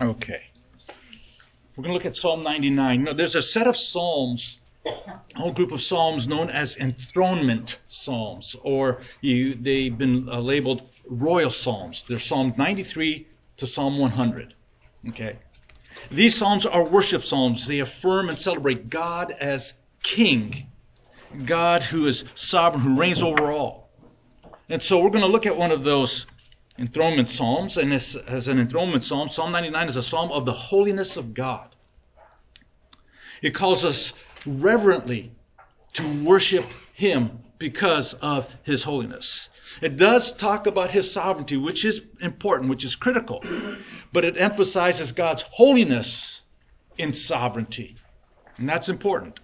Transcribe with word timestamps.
Okay. 0.00 0.42
We're 1.74 1.82
going 1.82 1.90
to 1.90 1.94
look 1.94 2.06
at 2.06 2.16
Psalm 2.16 2.42
99. 2.42 3.04
No, 3.04 3.12
there's 3.12 3.34
a 3.34 3.42
set 3.42 3.66
of 3.66 3.76
psalms, 3.76 4.60
a 4.86 4.90
whole 5.34 5.52
group 5.52 5.72
of 5.72 5.82
psalms 5.82 6.26
known 6.26 6.50
as 6.50 6.76
enthronement 6.76 7.80
psalms, 7.86 8.56
or 8.62 9.02
you, 9.20 9.54
they've 9.54 9.96
been 9.96 10.28
uh, 10.28 10.38
labeled 10.38 10.82
royal 11.06 11.50
psalms. 11.50 12.04
They're 12.08 12.18
Psalm 12.18 12.54
93 12.56 13.26
to 13.58 13.66
Psalm 13.66 13.98
100. 13.98 14.54
Okay. 15.08 15.38
These 16.10 16.36
psalms 16.36 16.66
are 16.66 16.84
worship 16.84 17.22
psalms. 17.22 17.66
They 17.66 17.80
affirm 17.80 18.28
and 18.28 18.38
celebrate 18.38 18.90
God 18.90 19.32
as 19.40 19.74
king, 20.02 20.66
God 21.44 21.82
who 21.82 22.06
is 22.06 22.24
sovereign, 22.34 22.82
who 22.82 23.00
reigns 23.00 23.22
over 23.22 23.50
all. 23.50 23.90
And 24.68 24.82
so 24.82 24.98
we're 24.98 25.10
going 25.10 25.24
to 25.24 25.30
look 25.30 25.46
at 25.46 25.56
one 25.56 25.70
of 25.70 25.84
those 25.84 26.26
enthronement 26.78 27.28
psalms, 27.28 27.76
and 27.76 27.92
as, 27.92 28.16
as 28.16 28.48
an 28.48 28.58
enthronement 28.58 29.04
psalm, 29.04 29.28
Psalm 29.28 29.52
99 29.52 29.88
is 29.88 29.96
a 29.96 30.02
psalm 30.02 30.30
of 30.32 30.44
the 30.44 30.52
holiness 30.52 31.16
of 31.16 31.34
God. 31.34 31.74
It 33.42 33.54
calls 33.54 33.84
us 33.84 34.12
reverently 34.44 35.32
to 35.94 36.24
worship 36.24 36.66
Him 36.92 37.38
because 37.58 38.14
of 38.14 38.54
His 38.62 38.82
holiness. 38.82 39.48
It 39.80 39.96
does 39.96 40.32
talk 40.32 40.66
about 40.66 40.90
His 40.90 41.10
sovereignty, 41.10 41.56
which 41.56 41.84
is 41.84 42.02
important, 42.20 42.70
which 42.70 42.84
is 42.84 42.96
critical, 42.96 43.42
but 44.12 44.24
it 44.24 44.36
emphasizes 44.36 45.12
God's 45.12 45.42
holiness 45.42 46.42
in 46.98 47.12
sovereignty. 47.12 47.96
And 48.58 48.68
that's 48.68 48.88
important. 48.88 49.40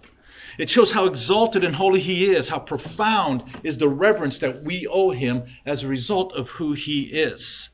It 0.57 0.69
shows 0.69 0.91
how 0.91 1.05
exalted 1.05 1.63
and 1.63 1.75
holy 1.75 1.99
he 1.99 2.31
is, 2.31 2.49
how 2.49 2.59
profound 2.59 3.43
is 3.63 3.77
the 3.77 3.89
reverence 3.89 4.39
that 4.39 4.63
we 4.63 4.87
owe 4.87 5.09
him 5.09 5.43
as 5.65 5.83
a 5.83 5.87
result 5.87 6.33
of 6.33 6.49
who 6.49 6.73
he 6.73 7.03
is. 7.03 7.69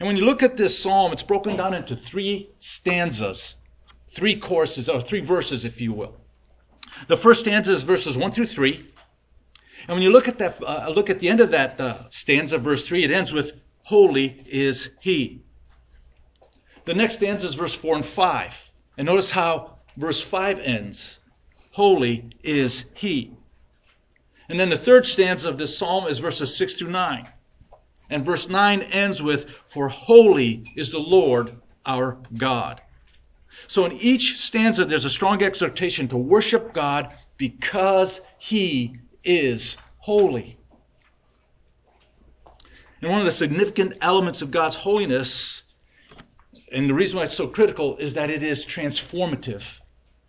And 0.00 0.06
when 0.06 0.16
you 0.16 0.24
look 0.24 0.42
at 0.42 0.56
this 0.56 0.78
psalm, 0.78 1.12
it's 1.12 1.22
broken 1.22 1.56
down 1.56 1.74
into 1.74 1.94
three 1.94 2.50
stanzas, 2.58 3.56
three 4.10 4.36
courses, 4.36 4.88
or 4.88 5.00
three 5.00 5.20
verses, 5.20 5.64
if 5.64 5.80
you 5.80 5.92
will. 5.92 6.16
The 7.08 7.16
first 7.16 7.40
stanza 7.40 7.72
is 7.72 7.82
verses 7.82 8.16
1 8.16 8.32
through 8.32 8.46
3. 8.46 8.86
And 9.88 9.96
when 9.96 10.02
you 10.02 10.10
look 10.10 10.28
at 10.28 10.38
that, 10.38 10.62
uh, 10.62 10.88
look 10.94 11.10
at 11.10 11.18
the 11.18 11.28
end 11.28 11.40
of 11.40 11.50
that 11.50 11.80
uh, 11.80 12.08
stanza, 12.08 12.58
verse 12.58 12.84
3, 12.84 13.04
it 13.04 13.10
ends 13.10 13.32
with, 13.32 13.52
Holy 13.84 14.44
is 14.46 14.90
he. 15.00 15.42
The 16.84 16.94
next 16.94 17.14
stanza 17.14 17.46
is 17.46 17.54
verse 17.54 17.74
4 17.74 17.96
and 17.96 18.04
5. 18.04 18.70
And 18.98 19.06
notice 19.06 19.30
how 19.30 19.78
verse 19.96 20.20
5 20.20 20.60
ends 20.60 21.20
holy 21.72 22.30
is 22.42 22.84
he. 22.94 23.32
And 24.48 24.60
then 24.60 24.70
the 24.70 24.76
third 24.76 25.06
stanza 25.06 25.48
of 25.48 25.58
this 25.58 25.76
psalm 25.76 26.06
is 26.06 26.18
verses 26.18 26.56
6 26.56 26.74
to 26.74 26.88
9. 26.88 27.28
And 28.10 28.24
verse 28.24 28.48
9 28.48 28.82
ends 28.82 29.22
with, 29.22 29.46
For 29.66 29.88
holy 29.88 30.70
is 30.76 30.90
the 30.90 30.98
Lord 30.98 31.60
our 31.86 32.18
God. 32.36 32.80
So 33.66 33.84
in 33.86 33.92
each 33.92 34.38
stanza, 34.38 34.84
there's 34.84 35.04
a 35.04 35.10
strong 35.10 35.42
exhortation 35.42 36.08
to 36.08 36.16
worship 36.16 36.72
God 36.72 37.14
because 37.38 38.20
he 38.38 38.98
is 39.24 39.76
holy. 39.98 40.58
And 43.00 43.10
one 43.10 43.20
of 43.20 43.24
the 43.24 43.32
significant 43.32 43.94
elements 44.00 44.42
of 44.42 44.50
God's 44.50 44.76
holiness, 44.76 45.62
and 46.70 46.88
the 46.88 46.94
reason 46.94 47.18
why 47.18 47.24
it's 47.24 47.34
so 47.34 47.48
critical, 47.48 47.96
is 47.96 48.14
that 48.14 48.30
it 48.30 48.42
is 48.42 48.64
transformative. 48.64 49.80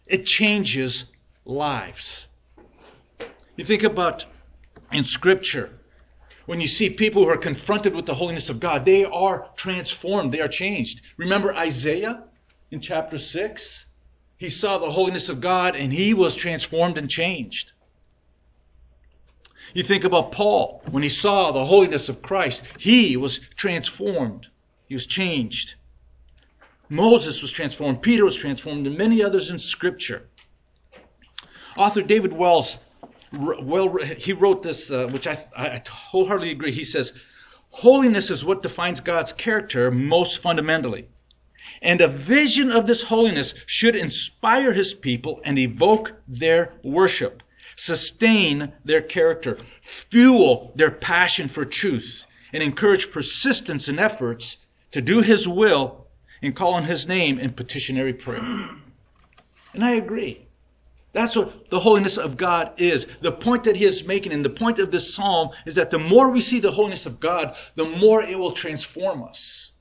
It 0.07 0.25
changes 0.25 1.12
lives. 1.45 2.27
You 3.55 3.66
think 3.66 3.83
about 3.83 4.25
in 4.91 5.03
Scripture, 5.03 5.80
when 6.45 6.59
you 6.59 6.67
see 6.67 6.89
people 6.89 7.23
who 7.23 7.30
are 7.30 7.38
confronted 7.38 7.95
with 7.95 8.05
the 8.05 8.16
holiness 8.16 8.50
of 8.50 8.59
God, 8.59 8.85
they 8.85 9.05
are 9.05 9.50
transformed, 9.55 10.31
they 10.31 10.41
are 10.41 10.47
changed. 10.47 11.02
Remember 11.17 11.55
Isaiah 11.55 12.23
in 12.72 12.81
chapter 12.81 13.17
6? 13.17 13.85
He 14.38 14.50
saw 14.50 14.77
the 14.77 14.91
holiness 14.91 15.30
of 15.30 15.39
God 15.39 15.75
and 15.75 15.94
he 15.94 16.13
was 16.13 16.35
transformed 16.35 16.97
and 16.97 17.09
changed. 17.09 17.72
You 19.73 19.84
think 19.84 20.03
about 20.03 20.31
Paul, 20.31 20.84
when 20.91 21.01
he 21.01 21.09
saw 21.09 21.51
the 21.51 21.66
holiness 21.66 22.09
of 22.09 22.22
Christ, 22.22 22.62
he 22.78 23.17
was 23.17 23.40
transformed, 23.56 24.47
he 24.88 24.94
was 24.94 25.06
changed. 25.06 25.75
Moses 26.90 27.41
was 27.41 27.51
transformed, 27.51 28.01
Peter 28.01 28.23
was 28.23 28.35
transformed, 28.35 28.85
and 28.85 28.97
many 28.97 29.23
others 29.23 29.50
in 29.50 29.57
Scripture. 29.57 30.28
Author 31.75 32.01
David 32.01 32.34
Wells, 32.34 32.78
well, 33.31 33.97
he 33.97 34.34
wrote 34.34 34.61
this, 34.63 34.91
uh, 34.91 35.07
which 35.07 35.28
I, 35.28 35.45
I 35.56 35.81
wholeheartedly 35.88 36.51
agree. 36.51 36.72
He 36.72 36.84
says, 36.84 37.13
Holiness 37.72 38.29
is 38.29 38.45
what 38.45 38.61
defines 38.61 39.00
God's 39.00 39.34
character 39.34 39.89
most 39.89 40.38
fundamentally. 40.38 41.07
And 41.81 42.01
a 42.01 42.07
vision 42.07 42.72
of 42.72 42.85
this 42.85 43.01
holiness 43.01 43.56
should 43.66 43.95
inspire 43.95 44.73
his 44.73 44.94
people 44.94 45.41
and 45.44 45.57
evoke 45.57 46.13
their 46.28 46.73
worship, 46.84 47.41
sustain 47.75 48.72
their 48.85 49.01
character, 49.01 49.57
fuel 49.81 50.72
their 50.75 50.91
passion 50.91 51.47
for 51.47 51.66
truth, 51.66 52.28
and 52.53 52.61
encourage 52.61 53.09
persistence 53.09 53.90
in 53.90 53.97
efforts 53.97 54.57
to 54.91 55.01
do 55.01 55.22
his 55.22 55.47
will 55.47 56.05
and 56.44 56.55
call 56.55 56.75
on 56.75 56.84
his 56.84 57.07
name 57.07 57.40
in 57.40 57.51
petitionary 57.51 58.13
prayer. 58.13 58.69
And 59.73 59.84
I 59.84 59.91
agree. 59.91 60.45
That's 61.13 61.35
what 61.35 61.69
the 61.69 61.79
holiness 61.79 62.18
of 62.18 62.38
God 62.38 62.74
is. 62.78 63.06
The 63.22 63.31
point 63.31 63.63
that 63.66 63.75
he 63.75 63.85
is 63.85 64.03
making 64.03 64.34
and 64.34 64.44
the 64.44 64.50
point 64.50 64.79
of 64.79 64.91
this 64.91 65.13
psalm 65.13 65.50
is 65.66 65.75
that 65.75 65.91
the 65.91 66.00
more 66.00 66.31
we 66.31 66.41
see 66.41 66.59
the 66.59 66.72
holiness 66.72 67.06
of 67.06 67.19
God, 67.19 67.56
the 67.75 67.85
more 67.85 68.24
it 68.24 68.38
will 68.38 68.51
transform 68.51 69.23
us. 69.23 69.72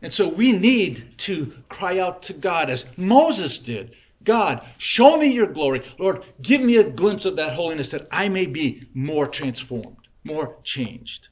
And 0.00 0.12
so 0.12 0.28
we 0.28 0.52
need 0.52 1.18
to 1.18 1.52
cry 1.68 1.98
out 1.98 2.22
to 2.22 2.32
God 2.32 2.70
as 2.70 2.84
Moses 2.96 3.58
did. 3.58 3.96
God, 4.22 4.64
show 4.78 5.16
me 5.16 5.26
your 5.26 5.48
glory. 5.48 5.82
Lord, 5.98 6.24
give 6.42 6.60
me 6.60 6.76
a 6.76 6.84
glimpse 6.84 7.24
of 7.24 7.34
that 7.36 7.54
holiness 7.54 7.88
that 7.88 8.06
I 8.12 8.28
may 8.28 8.46
be 8.46 8.86
more 8.94 9.26
transformed, 9.26 10.06
more 10.22 10.56
changed. 10.62 11.28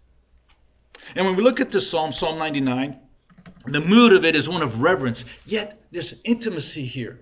And 1.14 1.24
when 1.24 1.36
we 1.36 1.44
look 1.44 1.60
at 1.60 1.70
this 1.70 1.88
psalm, 1.88 2.10
Psalm 2.10 2.36
99, 2.36 2.98
the 3.66 3.80
mood 3.80 4.12
of 4.12 4.24
it 4.24 4.34
is 4.34 4.48
one 4.48 4.62
of 4.62 4.82
reverence, 4.82 5.24
yet 5.44 5.80
there's 5.92 6.14
intimacy 6.24 6.84
here 6.84 7.20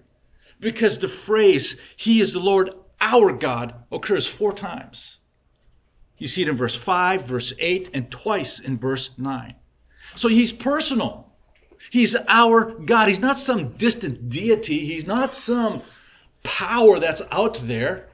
because 0.61 0.99
the 0.99 1.09
phrase, 1.09 1.77
He 1.97 2.21
is 2.21 2.33
the 2.33 2.41
Lord 2.41 2.71
our 3.01 3.33
God, 3.33 3.75
occurs 3.93 4.27
four 4.27 4.53
times. 4.53 5.19
You 6.19 6.29
see 6.29 6.43
it 6.43 6.49
in 6.49 6.57
verse 6.57 6.75
5, 6.75 7.25
verse 7.25 7.53
8, 7.59 7.91
and 7.95 8.11
twice 8.11 8.61
in 8.61 8.79
verse 8.79 9.11
9. 9.19 9.55
So 10.15 10.29
He's 10.29 10.53
personal. 10.53 11.33
He's 11.91 12.17
our 12.29 12.73
God. 12.73 13.09
He's 13.09 13.21
not 13.21 13.39
some 13.39 13.73
distant 13.73 14.29
deity. 14.29 14.81
He's 14.81 15.07
not 15.07 15.35
some 15.35 15.83
power 16.43 16.99
that's 16.99 17.23
out 17.31 17.61
there. 17.65 18.09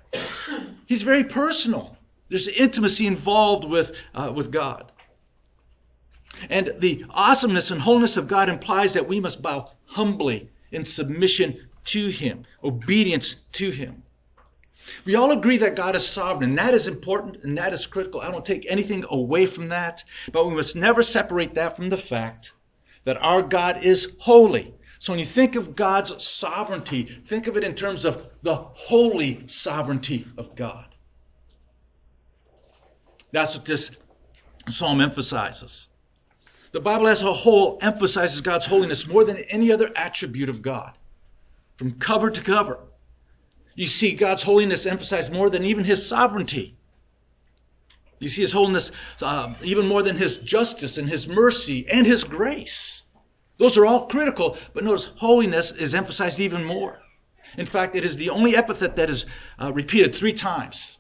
He's 0.87 1.03
very 1.03 1.25
personal. 1.25 1.97
There's 2.29 2.49
intimacy 2.49 3.07
involved 3.07 3.65
with, 3.65 4.01
uh, 4.15 4.33
with 4.35 4.51
God. 4.51 4.93
And 6.49 6.73
the 6.79 7.05
awesomeness 7.11 7.71
and 7.71 7.81
wholeness 7.81 8.17
of 8.17 8.29
God 8.29 8.49
implies 8.49 8.93
that 8.95 9.07
we 9.07 9.21
must 9.21 9.43
bow 9.43 9.73
humbly 9.87 10.49
in 10.71 10.85
submission 10.85 11.69
to 11.91 12.09
Him, 12.09 12.45
obedience 12.63 13.37
to 13.53 13.71
Him. 13.71 14.03
We 15.05 15.17
all 15.17 15.33
agree 15.33 15.57
that 15.59 15.77
God 15.77 15.97
is 15.97 16.07
sovereign, 16.07 16.51
and 16.51 16.59
that 16.59 16.73
is 16.75 16.87
important 16.87 17.43
and 17.43 17.59
that 17.59 17.73
is 17.73 17.85
critical. 17.87 18.21
I 18.21 18.31
don't 18.31 18.45
take 18.45 18.65
anything 18.69 19.05
away 19.09 19.47
from 19.47 19.69
that, 19.69 20.05
but 20.33 20.47
we 20.47 20.55
must 20.55 20.77
never 20.77 21.03
separate 21.03 21.55
that 21.55 21.77
from 21.77 21.89
the 21.89 21.97
fact 21.97 22.53
that 23.05 23.21
our 23.23 23.43
God 23.43 23.85
is 23.85 24.15
holy. 24.19 24.73
So 25.01 25.13
when 25.13 25.19
you 25.19 25.27
think 25.27 25.57
of 25.57 25.75
God's 25.75 26.25
sovereignty, 26.25 27.05
think 27.27 27.47
of 27.47 27.57
it 27.57 27.65
in 27.65 27.75
terms 27.75 28.05
of 28.05 28.27
the 28.43 28.55
holy 28.55 29.43
sovereignty 29.47 30.27
of 30.39 30.55
God. 30.55 30.95
That's 33.33 33.57
what 33.57 33.65
this 33.65 33.91
psalm 34.69 35.01
emphasizes. 35.01 35.89
The 36.73 36.81
Bible 36.81 37.09
as 37.09 37.23
a 37.23 37.33
whole 37.33 37.79
emphasizes 37.81 38.41
God's 38.41 38.67
holiness 38.67 39.09
more 39.09 39.25
than 39.25 39.39
any 39.49 39.73
other 39.73 39.91
attribute 39.97 40.49
of 40.49 40.63
God 40.63 40.97
from 41.81 41.93
cover 41.93 42.29
to 42.29 42.43
cover. 42.43 42.79
You 43.75 43.87
see 43.87 44.13
God's 44.13 44.43
holiness 44.43 44.85
emphasized 44.85 45.33
more 45.33 45.49
than 45.49 45.65
even 45.65 45.83
his 45.83 46.07
sovereignty. 46.07 46.77
You 48.19 48.29
see 48.29 48.43
his 48.43 48.53
holiness 48.53 48.91
uh, 49.23 49.55
even 49.63 49.89
more 49.89 50.03
than 50.03 50.15
his 50.15 50.37
justice 50.37 50.99
and 50.99 51.09
his 51.09 51.27
mercy 51.27 51.89
and 51.91 52.07
his 52.07 52.23
grace. 52.23 53.05
Those 53.57 53.79
are 53.79 53.87
all 53.87 54.09
critical, 54.09 54.59
but 54.75 54.85
notice 54.85 55.05
holiness 55.17 55.71
is 55.71 55.95
emphasized 55.95 56.39
even 56.39 56.67
more. 56.67 57.01
In 57.57 57.65
fact, 57.65 57.97
it 57.97 58.05
is 58.05 58.15
the 58.15 58.29
only 58.29 58.55
epithet 58.55 58.95
that 58.97 59.09
is 59.09 59.25
uh, 59.59 59.73
repeated 59.73 60.15
three 60.15 60.35
times. 60.35 60.99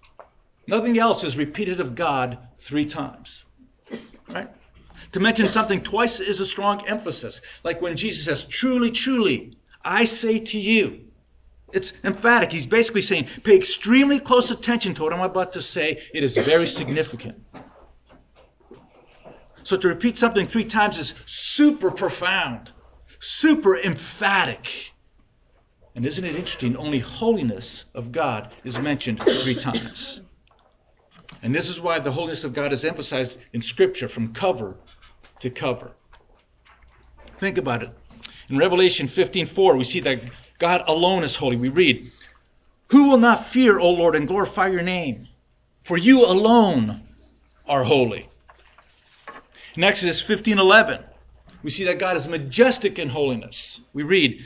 Nothing 0.67 0.99
else 0.99 1.25
is 1.25 1.37
repeated 1.37 1.81
of 1.81 1.95
God 1.95 2.39
three 2.59 2.87
times. 2.87 3.45
Right? 4.31 4.49
To 5.13 5.21
mention 5.21 5.51
something 5.51 5.83
twice 5.83 6.21
is 6.21 6.41
a 6.41 6.47
strong 6.47 6.89
emphasis. 6.89 7.43
Like 7.65 7.83
when 7.83 7.99
Jesus 7.99 8.25
says, 8.25 8.45
truly, 8.45 8.91
truly, 8.91 9.59
I 9.85 10.05
say 10.05 10.39
to 10.39 10.59
you, 10.59 11.01
it's 11.73 11.93
emphatic. 12.05 12.51
He's 12.53 12.67
basically 12.67 13.03
saying, 13.03 13.29
pay 13.45 13.57
extremely 13.57 14.19
close 14.19 14.51
attention 14.51 14.95
to 14.95 15.03
what 15.05 15.13
I'm 15.13 15.21
about 15.21 15.53
to 15.53 15.61
say. 15.61 16.03
It 16.13 16.25
is 16.25 16.37
very 16.37 16.67
significant. 16.67 17.43
So 19.63 19.77
to 19.77 19.89
repeat 19.89 20.19
something 20.19 20.47
three 20.47 20.65
times 20.65 20.99
is 20.99 21.15
super 21.27 21.91
profound. 21.91 22.73
super 23.21 23.79
emphatic. 23.79 24.93
And 25.95 26.05
isn't 26.07 26.25
it 26.25 26.35
interesting? 26.35 26.77
Only 26.77 26.99
holiness 26.99 27.85
of 27.95 28.11
God 28.11 28.53
is 28.65 28.79
mentioned 28.79 29.23
three 29.23 29.55
times. 29.55 30.23
And 31.43 31.55
this 31.55 31.69
is 31.69 31.81
why 31.81 31.99
the 31.99 32.11
holiness 32.11 32.45
of 32.45 32.53
God 32.53 32.73
is 32.73 32.85
emphasized 32.85 33.39
in 33.53 33.63
Scripture 33.63 34.09
from 34.09 34.33
cover 34.33 34.77
to 35.41 35.51
cover. 35.51 35.93
Think 37.39 37.59
about 37.59 37.83
it. 37.83 37.91
In 38.51 38.59
Revelation 38.59 39.07
15:4, 39.07 39.77
we 39.77 39.85
see 39.85 40.01
that 40.01 40.23
God 40.59 40.83
alone 40.89 41.23
is 41.23 41.37
holy. 41.37 41.57
We 41.57 41.69
read, 41.69 42.11
Who 42.89 43.09
will 43.09 43.19
not 43.19 43.47
fear, 43.47 43.79
O 43.79 43.91
Lord, 43.91 44.17
and 44.17 44.27
glorify 44.27 44.69
your 44.69 44.83
name? 44.83 45.29
For 45.83 45.97
you 45.97 46.27
alone 46.27 47.03
are 47.67 47.85
holy. 47.85 48.29
In 49.77 49.85
Exodus 49.85 50.21
15:11, 50.21 51.05
we 51.63 51.71
see 51.71 51.85
that 51.85 52.01
God 52.01 52.17
is 52.17 52.27
majestic 52.27 52.99
in 52.99 53.11
holiness. 53.11 53.81
We 53.93 54.03
read, 54.03 54.45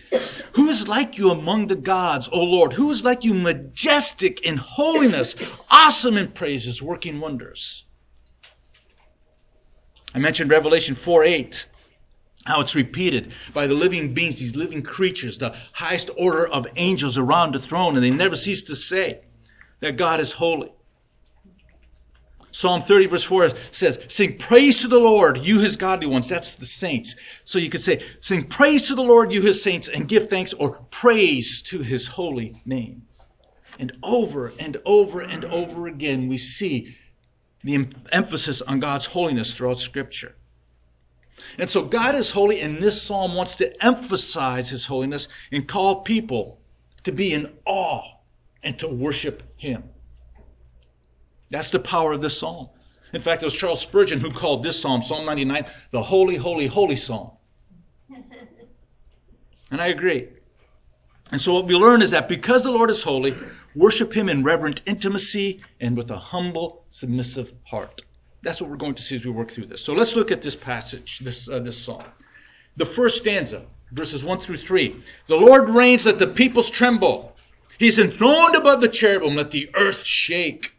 Who 0.53 0.69
is 0.69 0.87
like 0.87 1.17
you 1.17 1.31
among 1.31 1.69
the 1.69 1.75
gods, 1.77 2.29
O 2.31 2.43
Lord? 2.43 2.75
Who 2.75 2.91
is 2.91 3.05
like 3.05 3.25
you 3.25 3.33
majestic 3.33 4.43
in 4.43 4.59
holiness, 4.59 5.35
awesome 5.71 6.19
in 6.19 6.33
praises, 6.33 6.83
working 6.83 7.21
wonders? 7.21 7.85
I 10.15 10.19
mentioned 10.19 10.51
Revelation 10.51 10.95
4 10.95 11.25
8, 11.25 11.67
how 12.45 12.61
it's 12.61 12.75
repeated 12.75 13.33
by 13.53 13.67
the 13.67 13.75
living 13.75 14.13
beings, 14.13 14.37
these 14.37 14.55
living 14.55 14.83
creatures, 14.83 15.39
the 15.39 15.55
highest 15.73 16.11
order 16.17 16.47
of 16.47 16.67
angels 16.77 17.17
around 17.17 17.55
the 17.55 17.59
throne, 17.59 17.95
and 17.97 18.05
they 18.05 18.11
never 18.11 18.37
cease 18.37 18.63
to 18.63 18.77
say 18.77 19.21
that 19.81 19.97
God 19.97 20.21
is 20.21 20.33
holy. 20.33 20.73
Psalm 22.51 22.81
30 22.81 23.07
verse 23.07 23.25
4 23.25 23.51
says, 23.73 23.99
sing 24.09 24.39
praise 24.39 24.81
to 24.81 24.89
the 24.89 24.99
Lord, 24.99 25.39
you 25.39 25.61
his 25.61 25.77
godly 25.77 26.07
ones. 26.07 26.29
That's 26.29 26.55
the 26.55 26.67
saints. 26.67 27.17
So 27.43 27.59
you 27.59 27.69
could 27.69 27.83
say, 27.83 28.05
sing 28.21 28.45
praise 28.45 28.83
to 28.83 28.95
the 28.95 29.03
Lord, 29.03 29.33
you 29.33 29.43
his 29.43 29.61
saints, 29.61 29.89
and 29.89 30.07
give 30.07 30.29
thanks 30.29 30.53
or 30.53 30.79
praise 30.91 31.63
to 31.63 31.81
his 31.81 32.07
holy 32.07 32.63
name. 32.65 33.03
And 33.81 33.91
over 34.05 34.53
and 34.61 34.77
over 34.85 35.21
and 35.21 35.45
over 35.47 35.89
again, 35.89 36.29
we 36.29 36.39
see 36.39 36.97
the 37.65 37.89
emphasis 38.13 38.63
on 38.63 38.79
God's 38.79 39.07
holiness 39.07 39.53
throughout 39.53 39.81
scripture. 39.81 40.37
And 41.59 41.69
so 41.69 41.83
God 41.83 42.15
is 42.15 42.31
holy, 42.31 42.61
and 42.61 42.83
this 42.83 43.01
psalm 43.01 43.35
wants 43.35 43.57
to 43.57 43.85
emphasize 43.85 44.69
his 44.71 44.87
holiness 44.87 45.29
and 45.53 45.67
call 45.67 46.03
people 46.03 46.61
to 47.05 47.13
be 47.13 47.33
in 47.33 47.53
awe 47.67 48.03
and 48.63 48.79
to 48.79 48.89
worship 48.89 49.43
him. 49.57 49.85
That's 51.51 51.71
the 51.71 51.79
power 51.79 52.13
of 52.13 52.21
this 52.21 52.39
psalm. 52.39 52.69
In 53.13 53.23
fact, 53.23 53.43
it 53.43 53.45
was 53.45 53.55
Charles 53.55 53.81
Spurgeon 53.81 54.19
who 54.21 54.31
called 54.31 54.65
this 54.65 54.81
psalm, 54.81 55.01
Psalm 55.01 55.25
99, 55.25 55.67
the 55.93 56.03
holy, 56.03 56.37
holy, 56.37 56.67
holy 56.67 56.97
psalm. 56.97 57.31
And 59.71 59.81
I 59.81 59.89
agree. 59.89 60.29
And 61.33 61.41
so 61.41 61.55
what 61.55 61.67
we 61.67 61.75
learn 61.75 62.01
is 62.01 62.13
that 62.13 62.29
because 62.29 62.63
the 62.63 62.71
Lord 62.71 62.91
is 62.91 63.03
holy, 63.03 63.35
worship 63.75 64.13
him 64.13 64.29
in 64.29 64.45
reverent 64.45 64.83
intimacy 64.87 65.63
and 65.81 65.97
with 65.97 66.11
a 66.13 66.17
humble, 66.17 66.85
submissive 66.91 67.53
heart. 67.65 68.03
That's 68.45 68.61
what 68.61 68.71
we're 68.71 68.77
going 68.77 68.95
to 68.95 69.03
see 69.03 69.17
as 69.17 69.25
we 69.25 69.31
work 69.31 69.51
through 69.51 69.67
this. 69.67 69.83
So 69.83 69.95
let's 69.95 70.15
look 70.15 70.31
at 70.31 70.43
this 70.43 70.55
passage, 70.55 71.21
this, 71.21 71.49
uh, 71.49 71.61
this 71.61 71.79
psalm. 71.79 72.05
The 72.77 72.87
first 72.87 73.17
stanza, 73.17 73.63
verses 73.93 74.23
1 74.23 74.41
through 74.41 74.59
3. 74.59 75.03
The 75.29 75.37
Lord 75.37 75.71
reigns, 75.71 76.05
let 76.05 76.19
the 76.19 76.27
peoples 76.27 76.71
tremble. 76.71 77.35
He's 77.79 77.99
enthroned 77.99 78.55
above 78.55 78.81
the 78.81 78.89
cherubim, 78.89 79.35
let 79.35 79.51
the 79.51 79.71
earth 79.75 80.05
shake. 80.05 80.75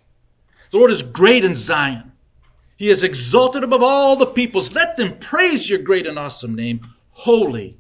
The 0.72 0.78
Lord 0.78 0.92
is 0.92 1.02
great 1.02 1.44
in 1.44 1.56
Zion. 1.56 2.12
He 2.78 2.90
is 2.90 3.04
exalted 3.04 3.64
above 3.64 3.82
all 3.82 4.16
the 4.16 4.26
peoples. 4.26 4.72
Let 4.74 4.98
them 4.98 5.18
praise 5.20 5.70
your 5.70 5.80
great 5.80 6.06
and 6.06 6.20
awesome 6.20 6.56
name. 6.56 6.82
Holy 7.12 7.78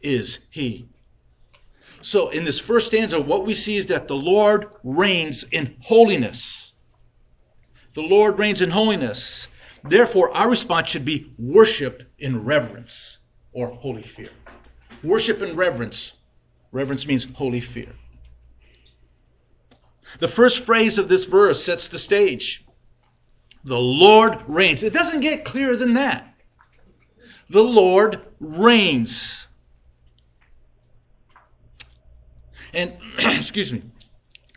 is 0.00 0.40
he. 0.50 0.86
So, 2.02 2.28
in 2.28 2.44
this 2.44 2.58
first 2.58 2.88
stanza, 2.88 3.18
what 3.18 3.46
we 3.46 3.54
see 3.54 3.76
is 3.76 3.86
that 3.86 4.06
the 4.08 4.16
Lord 4.16 4.66
reigns 4.82 5.44
in 5.44 5.74
holiness. 5.80 6.63
The 7.94 8.02
Lord 8.02 8.38
reigns 8.38 8.60
in 8.60 8.70
holiness. 8.70 9.48
Therefore, 9.84 10.30
our 10.36 10.48
response 10.48 10.88
should 10.88 11.04
be 11.04 11.32
worship 11.38 12.02
in 12.18 12.44
reverence 12.44 13.18
or 13.52 13.68
holy 13.68 14.02
fear. 14.02 14.30
Worship 15.02 15.42
in 15.42 15.56
reverence. 15.56 16.12
Reverence 16.72 17.06
means 17.06 17.26
holy 17.34 17.60
fear. 17.60 17.92
The 20.18 20.28
first 20.28 20.64
phrase 20.64 20.98
of 20.98 21.08
this 21.08 21.24
verse 21.24 21.62
sets 21.62 21.88
the 21.88 21.98
stage. 21.98 22.64
The 23.64 23.78
Lord 23.78 24.42
reigns. 24.46 24.82
It 24.82 24.92
doesn't 24.92 25.20
get 25.20 25.44
clearer 25.44 25.76
than 25.76 25.94
that. 25.94 26.34
The 27.48 27.62
Lord 27.62 28.20
reigns. 28.40 29.46
And, 32.72 32.94
excuse 33.18 33.72
me, 33.72 33.82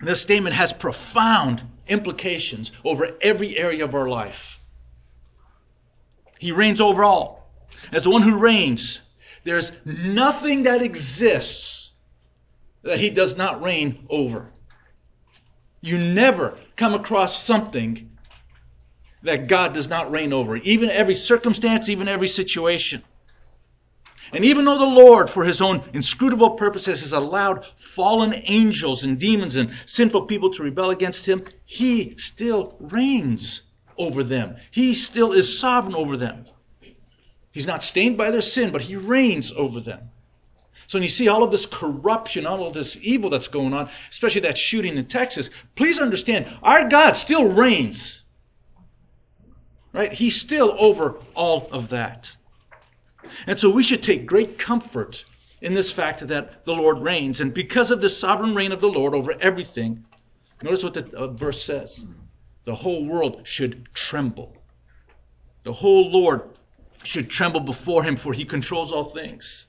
this 0.02 0.22
statement 0.22 0.56
has 0.56 0.74
profound 0.74 1.64
implications 1.90 2.72
over 2.84 3.16
every 3.22 3.58
area 3.58 3.84
of 3.84 3.96
our 3.96 4.08
life. 4.08 4.60
He 6.40 6.52
reigns 6.52 6.82
over 6.82 7.04
all. 7.04 7.50
As 7.92 8.04
the 8.04 8.10
one 8.10 8.22
who 8.22 8.38
reigns, 8.38 9.02
there's 9.44 9.72
nothing 9.86 10.64
that 10.64 10.82
exists 10.82 11.92
that 12.84 13.00
he 13.00 13.10
does 13.10 13.36
not 13.36 13.62
reign 13.62 14.06
over. 14.10 14.52
You 15.82 15.98
never 15.98 16.58
come 16.76 16.94
across 16.94 17.42
something 17.42 18.18
that 19.24 19.48
God 19.48 19.74
does 19.74 19.88
not 19.88 20.12
reign 20.12 20.32
over, 20.32 20.58
even 20.58 20.90
every 20.90 21.16
circumstance, 21.16 21.90
even 21.90 22.08
every 22.08 22.28
situation. 22.28 23.04
And 24.34 24.44
even 24.44 24.66
though 24.66 24.78
the 24.78 24.86
Lord, 24.86 25.30
for 25.30 25.44
his 25.44 25.62
own 25.62 25.84
inscrutable 25.94 26.52
purposes, 26.52 27.02
has 27.02 27.14
allowed 27.14 27.66
fallen 27.76 28.34
angels 28.46 29.04
and 29.04 29.20
demons 29.20 29.56
and 29.56 29.74
sinful 29.86 30.24
people 30.24 30.52
to 30.54 30.64
rebel 30.64 30.90
against 30.90 31.26
him, 31.26 31.44
he 31.66 32.16
still 32.18 32.76
reigns 32.80 33.64
over 33.98 34.24
them. 34.24 34.58
He 34.72 34.94
still 34.94 35.32
is 35.32 35.60
sovereign 35.60 35.96
over 35.96 36.18
them. 36.18 36.46
He's 37.52 37.66
not 37.66 37.84
stained 37.84 38.18
by 38.18 38.30
their 38.30 38.42
sin, 38.42 38.72
but 38.72 38.82
he 38.82 38.96
reigns 38.96 39.52
over 39.54 39.80
them. 39.80 40.12
So 40.88 40.98
when 40.98 41.04
you 41.04 41.10
see 41.10 41.28
all 41.28 41.44
of 41.44 41.52
this 41.52 41.66
corruption, 41.66 42.46
all 42.46 42.66
of 42.66 42.74
this 42.74 42.98
evil 43.02 43.30
that's 43.30 43.48
going 43.50 43.74
on, 43.74 43.90
especially 44.10 44.42
that 44.42 44.58
shooting 44.58 44.98
in 44.98 45.06
Texas, 45.06 45.50
please 45.76 46.00
understand, 46.00 46.48
our 46.64 46.88
God 46.88 47.14
still 47.14 47.52
reigns. 47.52 48.24
Right? 49.92 50.14
He's 50.14 50.40
still 50.40 50.76
over 50.78 51.20
all 51.34 51.68
of 51.72 51.90
that. 51.90 52.38
And 53.48 53.58
so 53.58 53.70
we 53.70 53.84
should 53.84 54.04
take 54.04 54.26
great 54.26 54.58
comfort 54.58 55.26
in 55.62 55.74
this 55.74 55.92
fact 55.92 56.28
that 56.28 56.64
the 56.64 56.74
Lord 56.74 57.00
reigns. 57.00 57.42
And 57.42 57.54
because 57.54 57.92
of 57.92 58.02
the 58.02 58.10
sovereign 58.10 58.56
reign 58.56 58.72
of 58.72 58.82
the 58.82 58.90
Lord 58.90 59.14
over 59.14 59.34
everything, 59.40 60.06
notice 60.62 60.84
what 60.84 60.94
the 60.94 61.16
uh, 61.16 61.28
verse 61.28 61.64
says. 61.64 62.06
The 62.64 62.76
whole 62.76 63.06
world 63.06 63.42
should 63.44 63.88
tremble. 63.94 64.56
The 65.64 65.74
whole 65.74 66.12
Lord 66.12 66.58
should 67.04 67.30
tremble 67.30 67.62
before 67.62 68.04
him, 68.04 68.16
for 68.16 68.34
he 68.34 68.46
controls 68.46 68.92
all 68.92 69.04
things. 69.04 69.68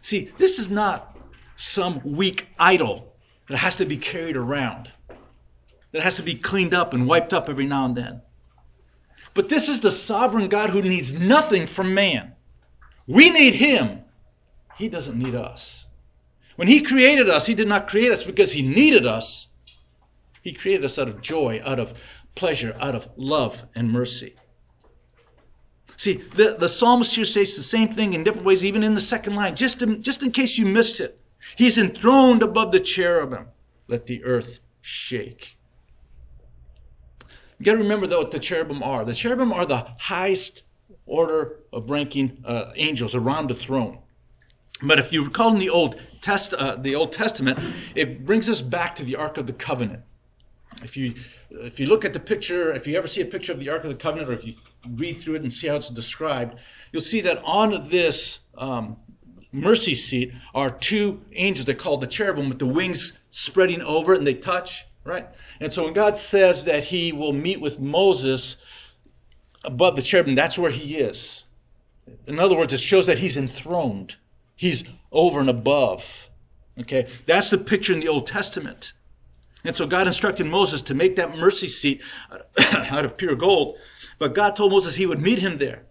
See, 0.00 0.32
this 0.38 0.58
is 0.58 0.68
not 0.68 1.18
some 1.56 2.00
weak 2.04 2.48
idol 2.58 3.14
that 3.48 3.56
has 3.56 3.76
to 3.76 3.84
be 3.84 3.96
carried 3.96 4.36
around, 4.36 4.90
that 5.92 6.02
has 6.02 6.14
to 6.16 6.22
be 6.22 6.34
cleaned 6.34 6.74
up 6.74 6.94
and 6.94 7.06
wiped 7.06 7.32
up 7.32 7.48
every 7.48 7.66
now 7.66 7.84
and 7.84 7.96
then. 7.96 8.22
But 9.34 9.48
this 9.48 9.68
is 9.68 9.80
the 9.80 9.90
sovereign 9.90 10.48
God 10.48 10.70
who 10.70 10.82
needs 10.82 11.14
nothing 11.14 11.66
from 11.66 11.94
man. 11.94 12.31
We 13.06 13.30
need 13.30 13.54
him. 13.54 14.00
He 14.76 14.88
doesn't 14.88 15.18
need 15.18 15.34
us. 15.34 15.86
When 16.56 16.68
he 16.68 16.82
created 16.82 17.28
us, 17.28 17.46
he 17.46 17.54
did 17.54 17.68
not 17.68 17.88
create 17.88 18.12
us 18.12 18.22
because 18.24 18.52
he 18.52 18.62
needed 18.62 19.06
us. 19.06 19.48
He 20.42 20.52
created 20.52 20.84
us 20.84 20.98
out 20.98 21.08
of 21.08 21.20
joy, 21.20 21.62
out 21.64 21.78
of 21.78 21.94
pleasure, 22.34 22.76
out 22.80 22.94
of 22.94 23.08
love 23.16 23.62
and 23.74 23.90
mercy. 23.90 24.34
See, 25.96 26.14
the, 26.34 26.56
the 26.58 26.68
psalmist 26.68 27.14
here 27.14 27.24
says 27.24 27.56
the 27.56 27.62
same 27.62 27.94
thing 27.94 28.12
in 28.12 28.24
different 28.24 28.46
ways, 28.46 28.64
even 28.64 28.82
in 28.82 28.94
the 28.94 29.00
second 29.00 29.36
line, 29.36 29.54
just 29.54 29.82
in, 29.82 30.02
just 30.02 30.22
in 30.22 30.32
case 30.32 30.58
you 30.58 30.66
missed 30.66 31.00
it. 31.00 31.20
He's 31.56 31.78
enthroned 31.78 32.42
above 32.42 32.72
the 32.72 32.80
cherubim. 32.80 33.46
Let 33.88 34.06
the 34.06 34.24
earth 34.24 34.60
shake. 34.80 35.56
You 37.58 37.64
got 37.64 37.72
to 37.72 37.78
remember, 37.78 38.06
though, 38.06 38.20
what 38.20 38.32
the 38.32 38.38
cherubim 38.38 38.82
are. 38.82 39.04
The 39.04 39.14
cherubim 39.14 39.52
are 39.52 39.66
the 39.66 39.86
highest 39.98 40.64
order 41.06 41.56
of 41.72 41.90
ranking 41.90 42.42
uh, 42.44 42.72
angels 42.76 43.14
around 43.14 43.50
the 43.50 43.54
throne. 43.54 43.98
But 44.82 44.98
if 44.98 45.12
you 45.12 45.24
recall 45.24 45.52
in 45.52 45.58
the 45.58 45.70
Old, 45.70 46.00
Test, 46.20 46.54
uh, 46.54 46.76
the 46.76 46.94
Old 46.94 47.12
Testament, 47.12 47.58
it 47.94 48.24
brings 48.24 48.48
us 48.48 48.60
back 48.60 48.96
to 48.96 49.04
the 49.04 49.16
Ark 49.16 49.38
of 49.38 49.46
the 49.46 49.52
Covenant. 49.52 50.02
If 50.82 50.96
you 50.96 51.14
if 51.50 51.78
you 51.78 51.86
look 51.86 52.04
at 52.04 52.12
the 52.12 52.20
picture, 52.20 52.72
if 52.72 52.86
you 52.86 52.96
ever 52.96 53.06
see 53.06 53.20
a 53.20 53.26
picture 53.26 53.52
of 53.52 53.60
the 53.60 53.68
Ark 53.68 53.84
of 53.84 53.90
the 53.90 53.96
Covenant, 53.96 54.30
or 54.30 54.32
if 54.32 54.46
you 54.46 54.54
read 54.94 55.18
through 55.18 55.34
it 55.34 55.42
and 55.42 55.52
see 55.52 55.68
how 55.68 55.76
it's 55.76 55.90
described, 55.90 56.58
you'll 56.90 57.02
see 57.02 57.20
that 57.20 57.42
on 57.44 57.88
this 57.90 58.40
um, 58.56 58.96
mercy 59.52 59.94
seat 59.94 60.32
are 60.54 60.70
two 60.70 61.20
angels. 61.32 61.66
They're 61.66 61.74
called 61.74 62.00
the 62.00 62.06
cherubim 62.06 62.48
with 62.48 62.58
the 62.58 62.66
wings 62.66 63.12
spreading 63.30 63.82
over 63.82 64.14
and 64.14 64.26
they 64.26 64.34
touch, 64.34 64.86
right? 65.04 65.28
And 65.60 65.72
so 65.72 65.84
when 65.84 65.92
God 65.92 66.16
says 66.16 66.64
that 66.64 66.84
he 66.84 67.12
will 67.12 67.32
meet 67.32 67.60
with 67.60 67.78
Moses 67.78 68.56
above 69.64 69.96
the 69.96 70.02
cherubim, 70.02 70.34
that's 70.34 70.58
where 70.58 70.70
he 70.70 70.98
is. 70.98 71.44
In 72.26 72.38
other 72.38 72.56
words, 72.56 72.72
it 72.72 72.80
shows 72.80 73.06
that 73.06 73.18
he's 73.18 73.36
enthroned. 73.36 74.16
He's 74.56 74.84
over 75.10 75.40
and 75.40 75.50
above. 75.50 76.28
Okay? 76.80 77.08
That's 77.26 77.50
the 77.50 77.58
picture 77.58 77.92
in 77.92 78.00
the 78.00 78.08
Old 78.08 78.26
Testament. 78.26 78.92
And 79.64 79.76
so 79.76 79.86
God 79.86 80.06
instructed 80.06 80.46
Moses 80.46 80.82
to 80.82 80.94
make 80.94 81.16
that 81.16 81.36
mercy 81.36 81.68
seat 81.68 82.02
uh, 82.30 82.38
out 82.90 83.04
of 83.04 83.16
pure 83.16 83.36
gold. 83.36 83.76
But 84.18 84.34
God 84.34 84.56
told 84.56 84.72
Moses 84.72 84.94
he 84.94 85.06
would 85.06 85.20
meet 85.20 85.38
him 85.38 85.58
there. 85.58 85.84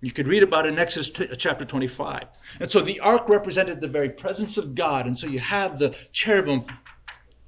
You 0.00 0.12
could 0.12 0.26
read 0.26 0.42
about 0.42 0.66
it 0.66 0.70
in 0.70 0.78
Exodus 0.78 1.10
t- 1.10 1.28
uh, 1.28 1.34
chapter 1.36 1.64
25. 1.64 2.24
And 2.60 2.70
so 2.70 2.80
the 2.80 3.00
ark 3.00 3.28
represented 3.28 3.80
the 3.80 3.88
very 3.88 4.10
presence 4.10 4.58
of 4.58 4.74
God. 4.74 5.06
And 5.06 5.18
so 5.18 5.26
you 5.26 5.38
have 5.38 5.78
the 5.78 5.94
cherubim 6.12 6.64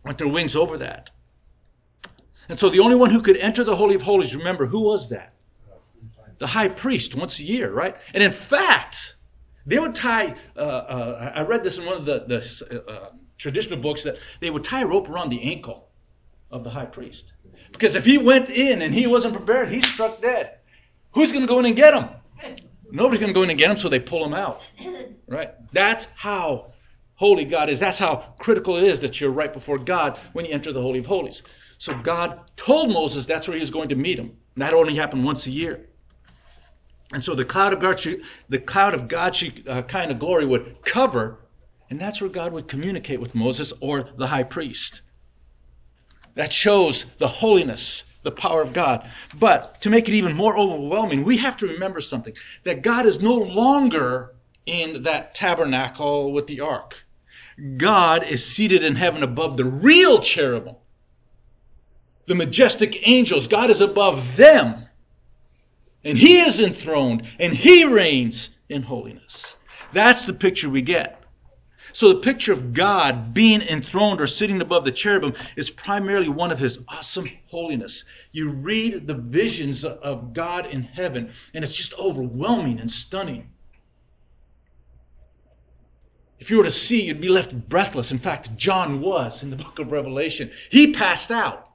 with 0.04 0.18
their 0.18 0.28
wings 0.28 0.54
over 0.54 0.78
that. 0.78 1.10
And 2.48 2.58
so 2.58 2.70
the 2.70 2.80
only 2.80 2.96
one 2.96 3.10
who 3.10 3.20
could 3.20 3.36
enter 3.36 3.64
the 3.64 3.76
Holy 3.76 3.94
of 3.94 4.02
Holies, 4.02 4.34
remember, 4.34 4.66
who 4.66 4.80
was 4.80 5.10
that? 5.10 5.34
The 6.38 6.46
high 6.46 6.68
priest 6.68 7.14
once 7.14 7.38
a 7.40 7.44
year, 7.44 7.72
right? 7.72 7.96
And 8.14 8.22
in 8.22 8.32
fact, 8.32 9.16
they 9.66 9.78
would 9.78 9.94
tie, 9.94 10.34
uh, 10.56 10.60
uh, 10.60 11.32
I 11.34 11.42
read 11.42 11.62
this 11.62 11.78
in 11.78 11.84
one 11.84 11.96
of 11.96 12.06
the, 12.06 12.24
the 12.26 12.84
uh, 12.88 13.10
traditional 13.36 13.78
books, 13.78 14.02
that 14.04 14.16
they 14.40 14.50
would 14.50 14.64
tie 14.64 14.82
a 14.82 14.86
rope 14.86 15.08
around 15.08 15.30
the 15.30 15.42
ankle 15.42 15.88
of 16.50 16.64
the 16.64 16.70
high 16.70 16.86
priest. 16.86 17.32
Because 17.72 17.94
if 17.94 18.04
he 18.04 18.18
went 18.18 18.48
in 18.48 18.82
and 18.82 18.94
he 18.94 19.06
wasn't 19.06 19.34
prepared, 19.34 19.72
he 19.72 19.80
struck 19.80 20.20
dead. 20.20 20.58
Who's 21.12 21.32
going 21.32 21.42
to 21.42 21.48
go 21.48 21.58
in 21.58 21.66
and 21.66 21.76
get 21.76 21.94
him? 21.94 22.08
Nobody's 22.90 23.20
going 23.20 23.28
to 23.28 23.34
go 23.34 23.42
in 23.42 23.50
and 23.50 23.58
get 23.58 23.70
him, 23.70 23.76
so 23.76 23.88
they 23.88 24.00
pull 24.00 24.24
him 24.24 24.34
out. 24.34 24.60
Right? 25.30 25.50
That's 25.72 26.06
how 26.14 26.72
holy 27.16 27.44
God 27.44 27.68
is. 27.68 27.78
That's 27.78 27.98
how 27.98 28.32
critical 28.38 28.78
it 28.78 28.84
is 28.84 28.98
that 29.00 29.20
you're 29.20 29.30
right 29.30 29.52
before 29.52 29.76
God 29.76 30.18
when 30.32 30.46
you 30.46 30.52
enter 30.52 30.72
the 30.72 30.80
Holy 30.80 31.00
of 31.00 31.06
Holies. 31.06 31.42
So 31.76 31.94
God 31.98 32.40
told 32.56 32.90
Moses 32.90 33.26
that's 33.26 33.46
where 33.46 33.54
he 33.54 33.60
was 33.60 33.70
going 33.70 33.90
to 33.90 33.94
meet 33.94 34.18
him. 34.18 34.34
And 34.54 34.62
that 34.62 34.72
only 34.72 34.94
happened 34.94 35.22
once 35.22 35.46
a 35.46 35.50
year. 35.50 35.87
And 37.12 37.24
so 37.24 37.34
the 37.34 37.44
cloud 37.44 37.72
of 37.72 37.80
God, 37.80 38.04
the 38.48 38.58
cloud 38.58 38.94
of 38.94 39.08
God's 39.08 39.44
uh, 39.66 39.82
kind 39.82 40.10
of 40.10 40.18
glory 40.18 40.44
would 40.44 40.82
cover, 40.82 41.38
and 41.90 41.98
that's 41.98 42.20
where 42.20 42.30
God 42.30 42.52
would 42.52 42.68
communicate 42.68 43.20
with 43.20 43.34
Moses 43.34 43.72
or 43.80 44.10
the 44.16 44.26
high 44.26 44.42
priest. 44.42 45.00
That 46.34 46.52
shows 46.52 47.06
the 47.18 47.28
holiness, 47.28 48.04
the 48.22 48.30
power 48.30 48.62
of 48.62 48.72
God. 48.72 49.10
But 49.38 49.80
to 49.80 49.90
make 49.90 50.08
it 50.08 50.14
even 50.14 50.34
more 50.34 50.56
overwhelming, 50.56 51.24
we 51.24 51.38
have 51.38 51.56
to 51.58 51.66
remember 51.66 52.00
something 52.00 52.34
that 52.64 52.82
God 52.82 53.06
is 53.06 53.20
no 53.20 53.34
longer 53.34 54.34
in 54.66 55.02
that 55.04 55.34
tabernacle 55.34 56.32
with 56.32 56.46
the 56.46 56.60
ark. 56.60 57.06
God 57.78 58.22
is 58.24 58.44
seated 58.44 58.84
in 58.84 58.94
heaven 58.94 59.22
above 59.22 59.56
the 59.56 59.64
real 59.64 60.18
cherubim, 60.18 60.76
the 62.26 62.34
majestic 62.34 63.08
angels. 63.08 63.46
God 63.46 63.70
is 63.70 63.80
above 63.80 64.36
them. 64.36 64.87
And 66.04 66.16
he 66.16 66.40
is 66.40 66.60
enthroned 66.60 67.26
and 67.38 67.52
he 67.52 67.84
reigns 67.84 68.50
in 68.68 68.82
holiness. 68.82 69.56
That's 69.92 70.24
the 70.24 70.32
picture 70.32 70.70
we 70.70 70.82
get. 70.82 71.22
So 71.92 72.08
the 72.12 72.20
picture 72.20 72.52
of 72.52 72.72
God 72.72 73.32
being 73.32 73.62
enthroned 73.62 74.20
or 74.20 74.26
sitting 74.26 74.60
above 74.60 74.84
the 74.84 74.92
cherubim 74.92 75.34
is 75.56 75.70
primarily 75.70 76.28
one 76.28 76.52
of 76.52 76.58
his 76.58 76.78
awesome 76.88 77.28
holiness. 77.46 78.04
You 78.30 78.50
read 78.50 79.06
the 79.06 79.14
visions 79.14 79.84
of 79.84 80.32
God 80.32 80.66
in 80.66 80.82
heaven 80.82 81.32
and 81.54 81.64
it's 81.64 81.74
just 81.74 81.94
overwhelming 81.94 82.78
and 82.78 82.90
stunning. 82.90 83.50
If 86.38 86.50
you 86.50 86.58
were 86.58 86.64
to 86.64 86.70
see, 86.70 87.02
you'd 87.02 87.20
be 87.20 87.28
left 87.28 87.68
breathless. 87.68 88.12
In 88.12 88.18
fact, 88.18 88.56
John 88.56 89.00
was 89.00 89.42
in 89.42 89.50
the 89.50 89.56
book 89.56 89.78
of 89.78 89.90
Revelation. 89.90 90.52
He 90.70 90.92
passed 90.92 91.32
out 91.32 91.70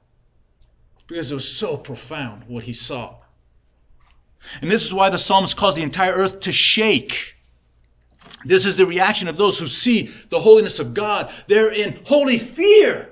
because 1.06 1.30
it 1.30 1.34
was 1.34 1.46
so 1.46 1.76
profound 1.76 2.44
what 2.46 2.64
he 2.64 2.72
saw. 2.72 3.16
And 4.60 4.70
this 4.70 4.84
is 4.84 4.94
why 4.94 5.10
the 5.10 5.18
psalmist 5.18 5.56
calls 5.56 5.74
the 5.74 5.82
entire 5.82 6.12
earth 6.12 6.40
to 6.40 6.52
shake. 6.52 7.36
This 8.44 8.66
is 8.66 8.76
the 8.76 8.86
reaction 8.86 9.28
of 9.28 9.36
those 9.36 9.58
who 9.58 9.66
see 9.66 10.12
the 10.28 10.40
holiness 10.40 10.78
of 10.78 10.94
God. 10.94 11.32
They're 11.48 11.72
in 11.72 12.00
holy 12.04 12.38
fear. 12.38 13.10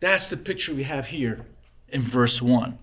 That's 0.00 0.28
the 0.28 0.36
picture 0.36 0.74
we 0.74 0.84
have 0.84 1.06
here 1.06 1.44
in 1.88 2.02
verse 2.02 2.40
1. 2.40 2.78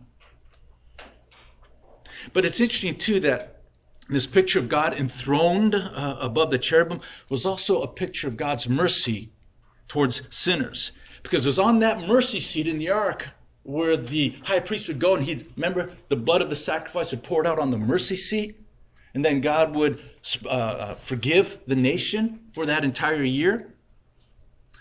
But 2.34 2.46
it's 2.46 2.60
interesting, 2.60 2.98
too, 2.98 3.20
that 3.22 3.62
this 4.10 4.28
picture 4.28 4.60
of 4.60 4.70
God 4.70 4.94
enthroned 4.94 5.76
uh, 5.76 6.18
above 6.20 6.52
the 6.52 6.58
cherubim 6.58 7.02
was 7.30 7.46
also 7.46 7.82
a 7.82 7.88
picture 7.88 8.28
of 8.28 8.38
God's 8.38 8.70
mercy 8.70 9.32
towards 9.88 10.22
sinners. 10.30 10.92
Because 11.24 11.46
it 11.46 11.50
was 11.50 11.60
on 11.60 11.80
that 11.80 12.08
mercy 12.08 12.40
seat 12.40 12.68
in 12.68 12.78
the 12.78 12.90
ark 12.90 13.30
where 13.66 13.98
the 13.98 14.36
high 14.44 14.60
priest 14.60 14.88
would 14.88 15.00
go 15.00 15.16
and 15.16 15.26
he'd 15.26 15.52
remember 15.56 15.92
the 16.10 16.16
blood 16.16 16.40
of 16.40 16.52
the 16.52 16.56
sacrifice 16.56 17.10
would 17.10 17.24
pour 17.24 17.48
out 17.48 17.58
on 17.58 17.72
the 17.72 17.78
mercy 17.78 18.16
seat 18.16 18.60
and 19.16 19.26
then 19.26 19.42
god 19.42 19.74
would 19.74 20.00
uh, 20.46 20.50
uh, 20.50 20.96
forgive 20.96 21.58
the 21.66 21.76
nation 21.76 22.40
for 22.54 22.68
that 22.68 22.84
entire 22.84 23.24
year? 23.24 23.74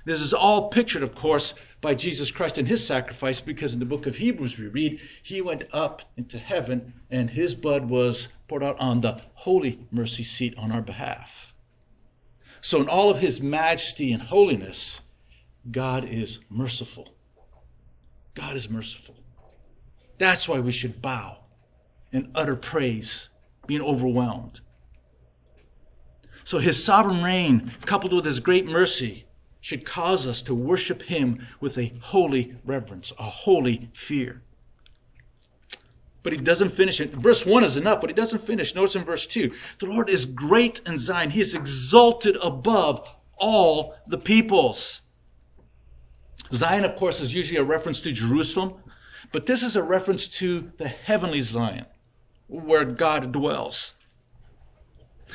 This 0.04 0.20
is 0.20 0.34
all 0.34 0.68
pictured 0.68 1.02
of 1.02 1.14
course 1.14 1.54
by 1.80 1.94
jesus 1.94 2.30
christ 2.30 2.58
and 2.58 2.68
his 2.68 2.86
sacrifice 2.86 3.40
because 3.40 3.72
in 3.72 3.78
the 3.78 3.86
book 3.86 4.06
of 4.06 4.16
hebrews 4.16 4.58
we 4.58 4.66
read 4.66 5.00
he 5.22 5.40
went 5.40 5.64
up 5.72 6.02
into 6.18 6.38
heaven 6.38 6.92
and 7.10 7.30
his 7.30 7.54
blood 7.54 7.88
was 7.88 8.28
poured 8.48 8.62
out 8.62 8.78
on 8.78 9.00
the 9.00 9.18
holy 9.32 9.78
mercy 9.90 10.22
seat 10.22 10.54
on 10.58 10.70
our 10.70 10.82
behalf. 10.82 11.54
So 12.60 12.82
in 12.82 12.88
all 12.88 13.08
of 13.08 13.20
his 13.20 13.40
majesty 13.40 14.12
and 14.12 14.22
holiness 14.22 15.00
god 15.70 16.04
is 16.06 16.40
merciful 16.50 17.13
God 18.34 18.56
is 18.56 18.68
merciful. 18.68 19.16
That's 20.18 20.48
why 20.48 20.60
we 20.60 20.72
should 20.72 21.00
bow 21.00 21.38
and 22.12 22.30
utter 22.34 22.56
praise, 22.56 23.28
being 23.66 23.82
overwhelmed. 23.82 24.60
So 26.44 26.58
his 26.58 26.82
sovereign 26.82 27.22
reign, 27.22 27.72
coupled 27.86 28.12
with 28.12 28.24
his 28.24 28.38
great 28.38 28.66
mercy, 28.66 29.24
should 29.60 29.84
cause 29.84 30.26
us 30.26 30.42
to 30.42 30.54
worship 30.54 31.02
him 31.02 31.46
with 31.60 31.78
a 31.78 31.92
holy 32.00 32.54
reverence, 32.64 33.12
a 33.18 33.24
holy 33.24 33.88
fear. 33.94 34.42
But 36.22 36.34
he 36.34 36.38
doesn't 36.38 36.70
finish 36.70 37.00
it. 37.00 37.12
Verse 37.14 37.46
1 37.46 37.64
is 37.64 37.76
enough, 37.76 38.00
but 38.00 38.10
he 38.10 38.14
doesn't 38.14 38.44
finish. 38.44 38.74
Notice 38.74 38.96
in 38.96 39.04
verse 39.04 39.26
2 39.26 39.52
the 39.78 39.86
Lord 39.86 40.10
is 40.10 40.26
great 40.26 40.80
in 40.86 40.98
Zion, 40.98 41.30
he 41.30 41.40
is 41.40 41.54
exalted 41.54 42.36
above 42.42 43.08
all 43.38 43.94
the 44.06 44.18
peoples. 44.18 45.02
Zion, 46.54 46.84
of 46.84 46.96
course, 46.96 47.20
is 47.20 47.34
usually 47.34 47.58
a 47.58 47.64
reference 47.64 48.00
to 48.00 48.12
Jerusalem, 48.12 48.74
but 49.32 49.46
this 49.46 49.62
is 49.62 49.76
a 49.76 49.82
reference 49.82 50.28
to 50.28 50.72
the 50.78 50.88
heavenly 50.88 51.40
Zion, 51.40 51.86
where 52.48 52.84
God 52.84 53.32
dwells. 53.32 53.94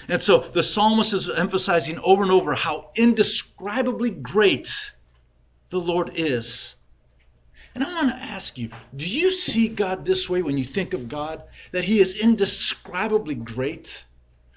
And 0.08 0.22
so 0.22 0.40
the 0.40 0.64
psalmist 0.64 1.14
is 1.14 1.30
emphasizing 1.30 2.00
over 2.00 2.24
and 2.24 2.32
over 2.32 2.56
how 2.56 2.92
indescribably 2.96 4.12
great 4.12 4.92
the 5.70 5.80
Lord 5.80 6.12
is. 6.14 6.76
And 7.76 7.84
I 7.84 7.94
want 7.94 8.10
to 8.10 8.24
ask 8.24 8.58
you 8.58 8.70
do 8.96 9.08
you 9.08 9.32
see 9.32 9.68
God 9.68 10.06
this 10.06 10.30
way 10.30 10.42
when 10.42 10.58
you 10.58 10.66
think 10.66 10.94
of 10.94 11.10
God? 11.10 11.44
That 11.72 11.84
He 11.84 12.00
is 12.00 12.16
indescribably 12.16 13.36
great? 13.36 14.06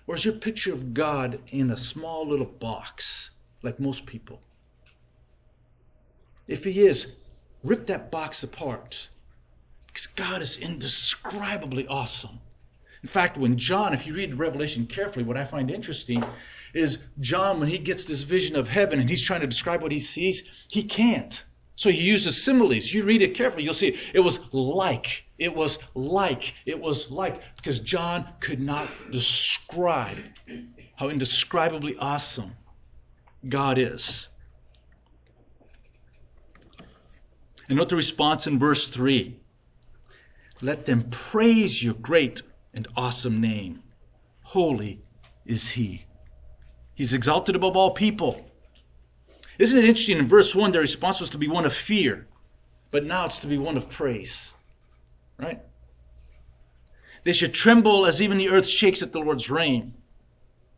Or 0.06 0.16
is 0.16 0.24
your 0.24 0.34
picture 0.34 0.72
of 0.72 0.94
God 0.94 1.40
in 1.48 1.70
a 1.70 1.76
small 1.76 2.26
little 2.26 2.46
box, 2.46 3.30
like 3.62 3.78
most 3.78 4.06
people? 4.06 4.40
If 6.48 6.64
he 6.64 6.86
is, 6.86 7.06
rip 7.62 7.86
that 7.86 8.10
box 8.10 8.42
apart. 8.42 9.08
Because 9.86 10.06
God 10.06 10.42
is 10.42 10.56
indescribably 10.56 11.86
awesome. 11.86 12.40
In 13.02 13.08
fact, 13.08 13.36
when 13.36 13.58
John, 13.58 13.92
if 13.92 14.06
you 14.06 14.14
read 14.14 14.38
Revelation 14.38 14.86
carefully, 14.86 15.24
what 15.24 15.36
I 15.36 15.44
find 15.44 15.70
interesting 15.70 16.24
is 16.72 16.98
John, 17.20 17.58
when 17.58 17.68
he 17.68 17.78
gets 17.78 18.04
this 18.04 18.22
vision 18.22 18.54
of 18.54 18.68
heaven 18.68 19.00
and 19.00 19.10
he's 19.10 19.22
trying 19.22 19.40
to 19.40 19.46
describe 19.46 19.82
what 19.82 19.90
he 19.90 19.98
sees, 19.98 20.66
he 20.68 20.84
can't. 20.84 21.44
So 21.74 21.90
he 21.90 22.00
uses 22.00 22.40
similes. 22.40 22.92
You 22.92 23.02
read 23.02 23.22
it 23.22 23.34
carefully, 23.34 23.64
you'll 23.64 23.74
see 23.74 23.98
it 24.14 24.20
was 24.20 24.38
like, 24.52 25.24
it 25.38 25.52
was 25.54 25.78
like, 25.94 26.54
it 26.64 26.80
was 26.80 27.10
like, 27.10 27.42
because 27.56 27.80
John 27.80 28.28
could 28.38 28.60
not 28.60 28.88
describe 29.10 30.18
how 30.94 31.08
indescribably 31.08 31.96
awesome 31.96 32.52
God 33.48 33.78
is. 33.78 34.28
And 37.68 37.78
note 37.78 37.88
the 37.88 37.96
response 37.96 38.46
in 38.46 38.58
verse 38.58 38.88
3 38.88 39.38
Let 40.60 40.86
them 40.86 41.08
praise 41.10 41.82
your 41.82 41.94
great 41.94 42.42
and 42.74 42.86
awesome 42.96 43.40
name. 43.40 43.82
Holy 44.42 45.00
is 45.46 45.70
he. 45.70 46.06
He's 46.94 47.12
exalted 47.12 47.56
above 47.56 47.76
all 47.76 47.92
people. 47.92 48.44
Isn't 49.58 49.78
it 49.78 49.84
interesting? 49.84 50.18
In 50.18 50.28
verse 50.28 50.54
1, 50.54 50.72
their 50.72 50.80
response 50.80 51.20
was 51.20 51.30
to 51.30 51.38
be 51.38 51.48
one 51.48 51.64
of 51.64 51.72
fear, 51.72 52.26
but 52.90 53.04
now 53.04 53.26
it's 53.26 53.38
to 53.40 53.46
be 53.46 53.58
one 53.58 53.76
of 53.76 53.88
praise. 53.88 54.52
Right? 55.38 55.60
They 57.24 57.32
should 57.32 57.54
tremble 57.54 58.06
as 58.06 58.20
even 58.20 58.38
the 58.38 58.48
earth 58.48 58.66
shakes 58.66 59.02
at 59.02 59.12
the 59.12 59.20
Lord's 59.20 59.50
reign. 59.50 59.94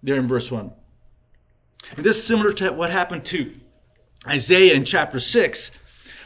There 0.02 0.16
in 0.16 0.28
verse 0.28 0.50
1. 0.50 0.70
And 1.96 2.04
this 2.04 2.18
is 2.18 2.26
similar 2.26 2.52
to 2.54 2.72
what 2.72 2.90
happened 2.90 3.24
to 3.26 3.54
Isaiah 4.26 4.74
in 4.74 4.84
chapter 4.84 5.18
6 5.18 5.70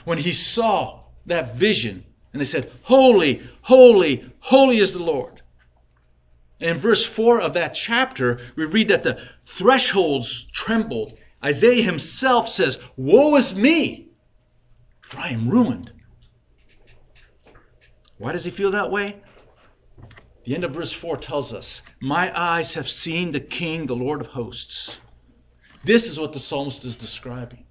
when 0.04 0.18
he 0.18 0.32
saw 0.32 1.00
that 1.26 1.54
vision 1.54 2.04
and 2.32 2.40
they 2.40 2.46
said, 2.46 2.70
Holy, 2.82 3.42
holy, 3.62 4.30
holy 4.40 4.78
is 4.78 4.92
the 4.92 4.98
Lord. 4.98 5.42
And 6.60 6.70
in 6.70 6.78
verse 6.78 7.04
4 7.04 7.40
of 7.40 7.54
that 7.54 7.74
chapter, 7.74 8.40
we 8.56 8.64
read 8.64 8.88
that 8.88 9.02
the 9.02 9.22
thresholds 9.44 10.44
trembled. 10.52 11.16
Isaiah 11.44 11.82
himself 11.82 12.48
says, 12.48 12.78
Woe 12.96 13.36
is 13.36 13.54
me, 13.54 14.08
for 15.02 15.18
I 15.18 15.28
am 15.28 15.48
ruined. 15.48 15.92
Why 18.18 18.32
does 18.32 18.44
he 18.44 18.50
feel 18.50 18.72
that 18.72 18.90
way? 18.90 19.20
The 20.44 20.54
end 20.54 20.64
of 20.64 20.72
verse 20.72 20.92
4 20.92 21.16
tells 21.18 21.52
us, 21.52 21.82
My 22.00 22.36
eyes 22.38 22.74
have 22.74 22.88
seen 22.88 23.30
the 23.30 23.40
King, 23.40 23.86
the 23.86 23.94
Lord 23.94 24.20
of 24.20 24.28
hosts. 24.28 24.98
This 25.84 26.06
is 26.06 26.18
what 26.18 26.32
the 26.32 26.40
psalmist 26.40 26.84
is 26.84 26.96
describing. 26.96 27.64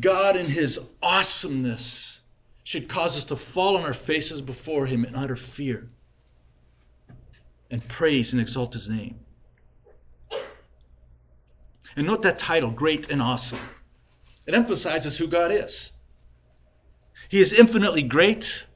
God, 0.00 0.36
in 0.36 0.46
his 0.46 0.80
awesomeness, 1.02 2.20
should 2.62 2.88
cause 2.88 3.16
us 3.16 3.24
to 3.24 3.36
fall 3.36 3.76
on 3.76 3.84
our 3.84 3.92
faces 3.92 4.40
before 4.40 4.86
him 4.86 5.04
in 5.04 5.14
utter 5.14 5.36
fear 5.36 5.88
and 7.70 7.86
praise 7.88 8.32
and 8.32 8.40
exalt 8.40 8.72
his 8.72 8.88
name. 8.88 9.18
And 11.96 12.06
note 12.06 12.22
that 12.22 12.38
title, 12.38 12.70
Great 12.70 13.10
and 13.10 13.20
Awesome. 13.20 13.60
It 14.46 14.54
emphasizes 14.54 15.18
who 15.18 15.26
God 15.26 15.52
is. 15.52 15.92
He 17.28 17.40
is 17.40 17.52
infinitely 17.52 18.02
great, 18.02 18.66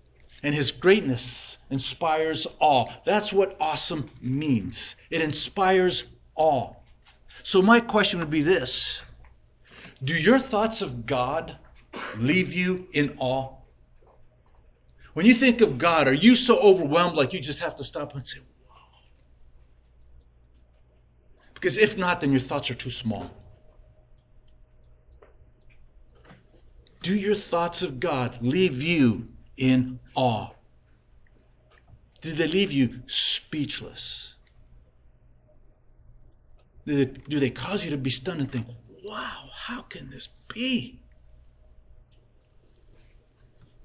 and 0.43 0.55
his 0.55 0.71
greatness 0.71 1.59
inspires 1.71 2.47
awe. 2.61 2.87
That's 3.05 3.33
what 3.33 3.57
awesome 3.61 4.11
means. 4.21 4.97
It 5.11 5.21
inspires 5.21 6.05
awe. 6.37 6.75
So, 7.43 7.63
my 7.63 7.81
question 7.81 8.19
would 8.21 8.31
be 8.31 8.43
this 8.43 9.03
Do 10.03 10.15
your 10.15 10.39
thoughts 10.39 10.81
of 10.81 11.07
God 11.07 11.57
leave 12.17 12.53
you 12.53 12.87
in 12.93 13.17
awe? 13.19 13.55
When 15.15 15.27
you 15.27 15.35
think 15.35 15.61
of 15.61 15.79
God, 15.79 16.07
are 16.07 16.15
you 16.15 16.37
so 16.37 16.59
overwhelmed 16.61 17.17
like 17.17 17.33
you 17.33 17.41
just 17.41 17.59
have 17.59 17.75
to 17.77 17.85
stop 17.85 18.15
and 18.15 18.25
say, 18.25 18.39
Wow? 18.69 18.77
Because 21.55 21.77
if 21.77 21.97
not, 21.99 22.21
then 22.21 22.31
your 22.31 22.41
thoughts 22.41 22.71
are 22.71 22.75
too 22.75 22.91
small. 22.91 23.31
Do 27.03 27.15
your 27.15 27.35
thoughts 27.35 27.83
of 27.83 28.01
God 28.01 28.39
leave 28.41 28.81
you 28.81 29.29
in 29.57 29.99
awe? 30.15 30.51
Did 32.21 32.37
they 32.37 32.47
leave 32.47 32.73
you 32.73 33.03
speechless? 33.07 34.35
Do 36.87 37.05
they, 37.05 37.05
do 37.29 37.41
they 37.41 37.51
cause 37.51 37.85
you 37.85 37.91
to 37.91 37.97
be 37.97 38.11
stunned 38.11 38.41
and 38.41 38.51
think, 38.51 38.67
wow, 39.05 39.48
how 39.69 39.83
can 39.83 40.09
this 40.09 40.31
be? 40.55 40.99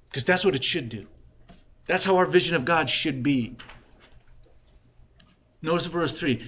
Because 0.08 0.24
that's 0.24 0.46
what 0.46 0.56
it 0.56 0.64
should 0.64 0.88
do. 0.88 1.06
That's 1.88 2.06
how 2.06 2.16
our 2.16 2.26
vision 2.26 2.56
of 2.56 2.64
God 2.64 2.90
should 2.90 3.22
be. 3.22 3.58
Notice 5.62 5.88
verse 5.88 6.14
3 6.14 6.42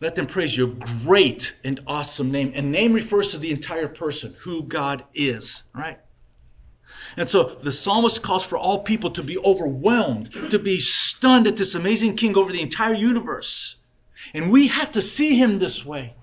let 0.00 0.14
them 0.14 0.26
praise 0.26 0.56
your 0.56 0.68
great 1.04 1.54
and 1.62 1.78
awesome 1.86 2.30
name. 2.30 2.52
And 2.54 2.72
name 2.72 2.94
refers 2.94 3.28
to 3.28 3.38
the 3.38 3.50
entire 3.50 3.86
person, 3.86 4.34
who 4.38 4.62
God 4.62 5.04
is, 5.12 5.62
right? 5.74 6.00
And 7.18 7.28
so 7.28 7.56
the 7.60 7.72
psalmist 7.72 8.22
calls 8.22 8.46
for 8.46 8.56
all 8.56 8.78
people 8.78 9.10
to 9.10 9.22
be 9.22 9.36
overwhelmed, 9.36 10.32
to 10.50 10.58
be 10.58 10.78
stunned 10.78 11.46
at 11.46 11.58
this 11.58 11.74
amazing 11.74 12.16
king 12.16 12.34
over 12.34 12.50
the 12.50 12.62
entire 12.62 12.94
universe. 12.94 13.76
And 14.32 14.50
we 14.50 14.68
have 14.68 14.90
to 14.92 15.02
see 15.02 15.36
him 15.36 15.58
this 15.58 15.84
way. 15.84 16.14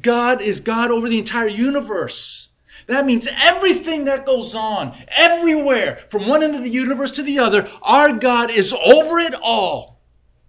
God 0.00 0.40
is 0.40 0.60
God 0.60 0.90
over 0.90 1.08
the 1.08 1.18
entire 1.18 1.48
universe. 1.48 2.48
That 2.86 3.06
means 3.06 3.28
everything 3.30 4.04
that 4.06 4.26
goes 4.26 4.54
on, 4.54 4.96
everywhere, 5.08 6.04
from 6.10 6.26
one 6.26 6.42
end 6.42 6.56
of 6.56 6.62
the 6.62 6.70
universe 6.70 7.12
to 7.12 7.22
the 7.22 7.38
other, 7.38 7.70
our 7.82 8.12
God 8.12 8.50
is 8.50 8.72
over 8.72 9.18
it 9.18 9.34
all 9.34 10.00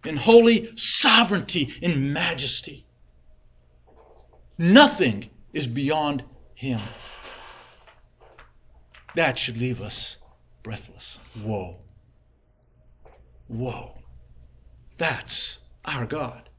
in 0.05 0.17
holy 0.17 0.75
sovereignty, 0.75 1.73
in 1.81 2.11
majesty. 2.11 2.85
Nothing 4.57 5.29
is 5.53 5.67
beyond 5.67 6.23
him. 6.55 6.79
That 9.15 9.37
should 9.37 9.57
leave 9.57 9.81
us 9.81 10.17
breathless. 10.63 11.19
Whoa. 11.41 11.77
Whoa. 13.47 13.97
That's 14.97 15.59
our 15.85 16.05
God. 16.05 16.49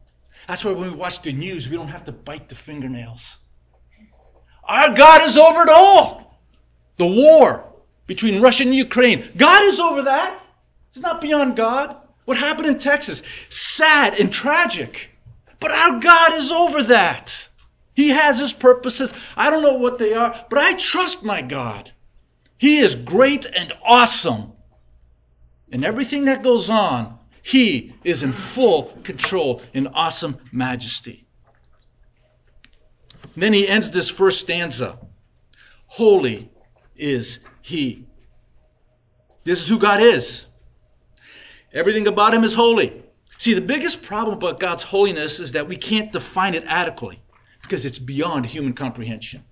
That's 0.46 0.64
why 0.64 0.72
when 0.72 0.90
we 0.90 0.96
watch 0.96 1.22
the 1.22 1.32
news, 1.32 1.68
we 1.68 1.76
don't 1.76 1.88
have 1.88 2.04
to 2.04 2.12
bite 2.12 2.48
the 2.48 2.54
fingernails. 2.54 3.38
Our 4.64 4.94
God 4.94 5.22
is 5.22 5.36
over 5.36 5.62
it 5.62 5.68
all. 5.68 6.40
The 6.96 7.06
war 7.06 7.72
between 8.06 8.40
Russia 8.40 8.64
and 8.64 8.74
Ukraine. 8.74 9.30
God 9.36 9.64
is 9.64 9.80
over 9.80 10.02
that. 10.02 10.40
It's 10.90 11.00
not 11.00 11.20
beyond 11.20 11.56
God. 11.56 11.96
What 12.24 12.38
happened 12.38 12.66
in 12.66 12.78
Texas? 12.78 13.22
Sad 13.48 14.18
and 14.18 14.32
tragic. 14.32 15.10
But 15.60 15.72
our 15.72 15.98
God 15.98 16.34
is 16.34 16.52
over 16.52 16.82
that. 16.84 17.48
He 17.94 18.08
has 18.10 18.38
his 18.38 18.52
purposes. 18.52 19.12
I 19.36 19.50
don't 19.50 19.62
know 19.62 19.74
what 19.74 19.98
they 19.98 20.14
are, 20.14 20.44
but 20.50 20.58
I 20.58 20.74
trust 20.74 21.22
my 21.22 21.42
God. 21.42 21.92
He 22.58 22.78
is 22.78 22.94
great 22.94 23.46
and 23.46 23.72
awesome. 23.84 24.52
And 25.70 25.84
everything 25.84 26.26
that 26.26 26.42
goes 26.42 26.70
on, 26.70 27.18
He 27.44 27.94
is 28.04 28.22
in 28.22 28.32
full 28.32 28.84
control 29.04 29.60
in 29.74 29.86
awesome 29.88 30.38
majesty. 30.50 31.26
Then 33.36 33.52
he 33.52 33.68
ends 33.68 33.90
this 33.90 34.08
first 34.08 34.40
stanza 34.40 34.98
Holy 35.86 36.50
is 36.96 37.40
He. 37.60 38.06
This 39.44 39.60
is 39.60 39.68
who 39.68 39.78
God 39.78 40.02
is. 40.02 40.46
Everything 41.74 42.06
about 42.06 42.32
Him 42.32 42.44
is 42.44 42.54
holy. 42.54 43.04
See, 43.36 43.52
the 43.52 43.60
biggest 43.60 44.02
problem 44.02 44.38
about 44.38 44.58
God's 44.58 44.82
holiness 44.82 45.38
is 45.38 45.52
that 45.52 45.68
we 45.68 45.76
can't 45.76 46.10
define 46.10 46.54
it 46.54 46.64
adequately 46.66 47.22
because 47.60 47.84
it's 47.84 47.98
beyond 47.98 48.46
human 48.46 48.72
comprehension. 48.72 49.44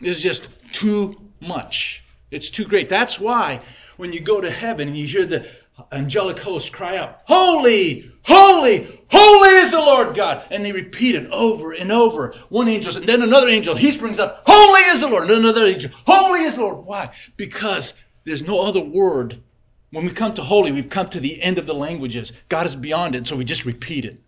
It's 0.00 0.20
just 0.20 0.48
too 0.72 1.20
much. 1.40 2.04
It's 2.30 2.50
too 2.50 2.64
great. 2.64 2.88
That's 2.88 3.18
why 3.18 3.62
when 3.96 4.12
you 4.12 4.20
go 4.20 4.40
to 4.40 4.50
heaven 4.50 4.88
and 4.88 4.96
you 4.96 5.08
hear 5.08 5.26
the 5.26 5.48
angelic 5.92 6.38
hosts 6.38 6.70
cry 6.70 6.96
out, 6.96 7.20
Holy, 7.26 8.10
holy, 8.22 9.02
holy 9.10 9.48
is 9.48 9.70
the 9.70 9.78
Lord 9.78 10.16
God. 10.16 10.46
And 10.50 10.64
they 10.64 10.72
repeat 10.72 11.14
it 11.14 11.30
over 11.30 11.72
and 11.72 11.92
over. 11.92 12.34
One 12.48 12.68
angel, 12.68 12.96
and 12.96 13.06
then 13.06 13.22
another 13.22 13.48
angel, 13.48 13.74
he 13.74 13.90
springs 13.90 14.18
up, 14.18 14.42
Holy 14.46 14.80
is 14.82 15.00
the 15.00 15.08
Lord. 15.08 15.24
And 15.24 15.32
another 15.32 15.66
angel, 15.66 15.90
Holy 16.06 16.42
is 16.42 16.54
the 16.54 16.62
Lord. 16.62 16.84
Why? 16.86 17.10
Because 17.36 17.94
there's 18.24 18.42
no 18.42 18.60
other 18.60 18.80
word. 18.80 19.42
When 19.90 20.04
we 20.04 20.12
come 20.12 20.34
to 20.34 20.42
holy, 20.42 20.72
we've 20.72 20.90
come 20.90 21.08
to 21.10 21.20
the 21.20 21.40
end 21.40 21.58
of 21.58 21.66
the 21.66 21.74
languages. 21.74 22.32
God 22.48 22.66
is 22.66 22.74
beyond 22.74 23.14
it, 23.14 23.26
so 23.26 23.36
we 23.36 23.44
just 23.44 23.64
repeat 23.64 24.04
it. 24.04 24.20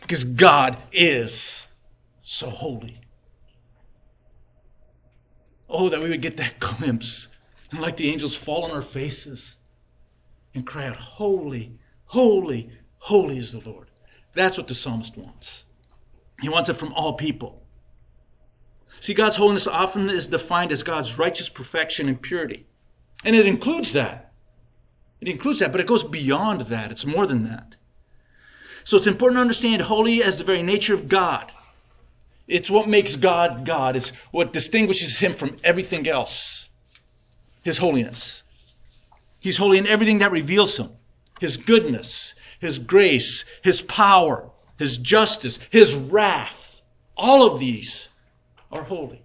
Because 0.00 0.24
God 0.24 0.76
is 0.92 1.66
so 2.22 2.50
holy. 2.50 3.00
Oh, 5.68 5.88
that 5.88 6.02
we 6.02 6.10
would 6.10 6.20
get 6.20 6.36
that 6.38 6.58
glimpse 6.58 7.28
and 7.70 7.80
like 7.80 7.96
the 7.96 8.10
angels 8.10 8.36
fall 8.36 8.64
on 8.64 8.70
our 8.70 8.82
faces 8.82 9.56
and 10.54 10.66
cry 10.66 10.86
out, 10.86 10.96
Holy, 10.96 11.72
holy, 12.04 12.70
holy 12.98 13.38
is 13.38 13.52
the 13.52 13.60
Lord. 13.60 13.88
That's 14.34 14.56
what 14.56 14.68
the 14.68 14.74
psalmist 14.74 15.16
wants. 15.16 15.64
He 16.40 16.48
wants 16.48 16.68
it 16.68 16.74
from 16.74 16.92
all 16.92 17.14
people. 17.14 17.62
See, 19.00 19.14
God's 19.14 19.36
holiness 19.36 19.66
often 19.66 20.08
is 20.08 20.26
defined 20.26 20.72
as 20.72 20.82
God's 20.82 21.18
righteous 21.18 21.48
perfection 21.48 22.08
and 22.08 22.20
purity. 22.20 22.66
And 23.24 23.34
it 23.36 23.46
includes 23.46 23.92
that. 23.92 24.32
It 25.20 25.28
includes 25.28 25.60
that, 25.60 25.72
but 25.72 25.80
it 25.80 25.86
goes 25.86 26.02
beyond 26.02 26.62
that. 26.62 26.90
It's 26.90 27.06
more 27.06 27.26
than 27.26 27.44
that. 27.44 27.76
So 28.84 28.96
it's 28.96 29.06
important 29.06 29.36
to 29.36 29.42
understand 29.42 29.82
holy 29.82 30.22
as 30.22 30.38
the 30.38 30.44
very 30.44 30.62
nature 30.62 30.94
of 30.94 31.08
God. 31.08 31.52
It's 32.48 32.70
what 32.70 32.88
makes 32.88 33.14
God 33.16 33.64
God. 33.64 33.96
It's 33.96 34.10
what 34.32 34.52
distinguishes 34.52 35.16
him 35.16 35.32
from 35.32 35.56
everything 35.62 36.08
else. 36.08 36.68
His 37.62 37.78
holiness. 37.78 38.42
He's 39.42 39.56
holy 39.56 39.76
in 39.76 39.86
everything 39.86 40.18
that 40.18 40.30
reveals 40.30 40.76
him. 40.76 40.90
His 41.40 41.56
goodness, 41.56 42.34
his 42.60 42.78
grace, 42.78 43.44
his 43.62 43.82
power, 43.82 44.48
his 44.78 44.96
justice, 44.96 45.58
his 45.70 45.94
wrath. 45.94 46.80
All 47.16 47.44
of 47.44 47.58
these 47.58 48.08
are 48.70 48.84
holy. 48.84 49.20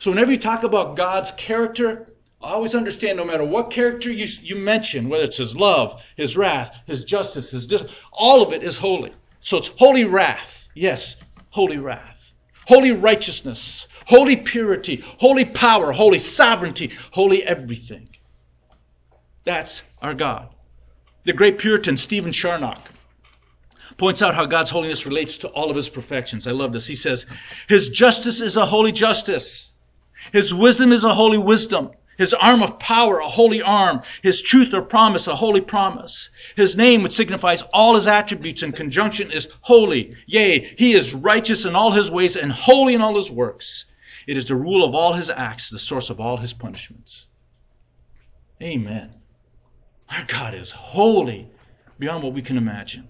So 0.00 0.10
whenever 0.10 0.32
you 0.32 0.36
talk 0.36 0.64
about 0.64 0.96
God's 0.96 1.30
character, 1.32 2.12
always 2.42 2.74
understand 2.74 3.16
no 3.16 3.24
matter 3.24 3.44
what 3.44 3.70
character 3.70 4.10
you, 4.10 4.26
you 4.42 4.56
mention, 4.56 5.08
whether 5.08 5.24
it's 5.24 5.36
his 5.36 5.54
love, 5.54 6.02
his 6.16 6.36
wrath, 6.36 6.80
his 6.86 7.04
justice, 7.04 7.52
his 7.52 7.66
dis- 7.66 7.84
all 8.12 8.42
of 8.42 8.52
it 8.52 8.62
is 8.64 8.76
holy. 8.76 9.14
So 9.40 9.56
it's 9.56 9.68
holy 9.68 10.04
wrath. 10.04 10.68
Yes, 10.74 11.16
holy 11.50 11.78
wrath 11.78 12.20
holy 12.70 12.92
righteousness, 12.92 13.88
holy 14.06 14.36
purity, 14.36 15.02
holy 15.18 15.44
power, 15.44 15.90
holy 15.90 16.20
sovereignty, 16.20 16.92
holy 17.10 17.42
everything. 17.42 18.08
That's 19.44 19.82
our 20.02 20.14
God. 20.14 20.48
The 21.24 21.32
great 21.32 21.58
Puritan 21.58 21.96
Stephen 21.96 22.32
Charnock 22.32 22.90
points 23.96 24.22
out 24.22 24.34
how 24.34 24.46
God's 24.46 24.70
holiness 24.70 25.04
relates 25.04 25.36
to 25.38 25.48
all 25.48 25.70
of 25.70 25.76
his 25.76 25.88
perfections. 25.88 26.46
I 26.46 26.52
love 26.52 26.72
this. 26.72 26.86
He 26.86 26.94
says, 26.94 27.26
His 27.68 27.88
justice 27.88 28.40
is 28.40 28.56
a 28.56 28.66
holy 28.66 28.92
justice. 28.92 29.72
His 30.32 30.54
wisdom 30.54 30.92
is 30.92 31.04
a 31.04 31.14
holy 31.14 31.38
wisdom. 31.38 31.90
His 32.16 32.34
arm 32.34 32.62
of 32.62 32.78
power, 32.78 33.18
a 33.18 33.28
holy 33.28 33.62
arm. 33.62 34.02
His 34.22 34.42
truth 34.42 34.74
or 34.74 34.82
promise, 34.82 35.26
a 35.26 35.34
holy 35.34 35.62
promise. 35.62 36.28
His 36.54 36.76
name, 36.76 37.02
which 37.02 37.14
signifies 37.14 37.62
all 37.72 37.94
his 37.94 38.06
attributes 38.06 38.62
in 38.62 38.72
conjunction, 38.72 39.30
is 39.30 39.48
holy. 39.62 40.14
Yea, 40.26 40.74
he 40.76 40.92
is 40.92 41.14
righteous 41.14 41.64
in 41.64 41.74
all 41.74 41.92
his 41.92 42.10
ways 42.10 42.36
and 42.36 42.52
holy 42.52 42.94
in 42.94 43.00
all 43.00 43.16
his 43.16 43.30
works. 43.30 43.86
It 44.26 44.36
is 44.36 44.46
the 44.46 44.54
rule 44.54 44.84
of 44.84 44.94
all 44.94 45.14
his 45.14 45.30
acts, 45.30 45.70
the 45.70 45.78
source 45.78 46.10
of 46.10 46.20
all 46.20 46.36
his 46.36 46.52
punishments. 46.52 47.26
Amen. 48.62 49.19
Our 50.10 50.24
God 50.26 50.54
is 50.54 50.70
holy 50.70 51.48
beyond 51.98 52.22
what 52.22 52.32
we 52.32 52.42
can 52.42 52.56
imagine. 52.56 53.08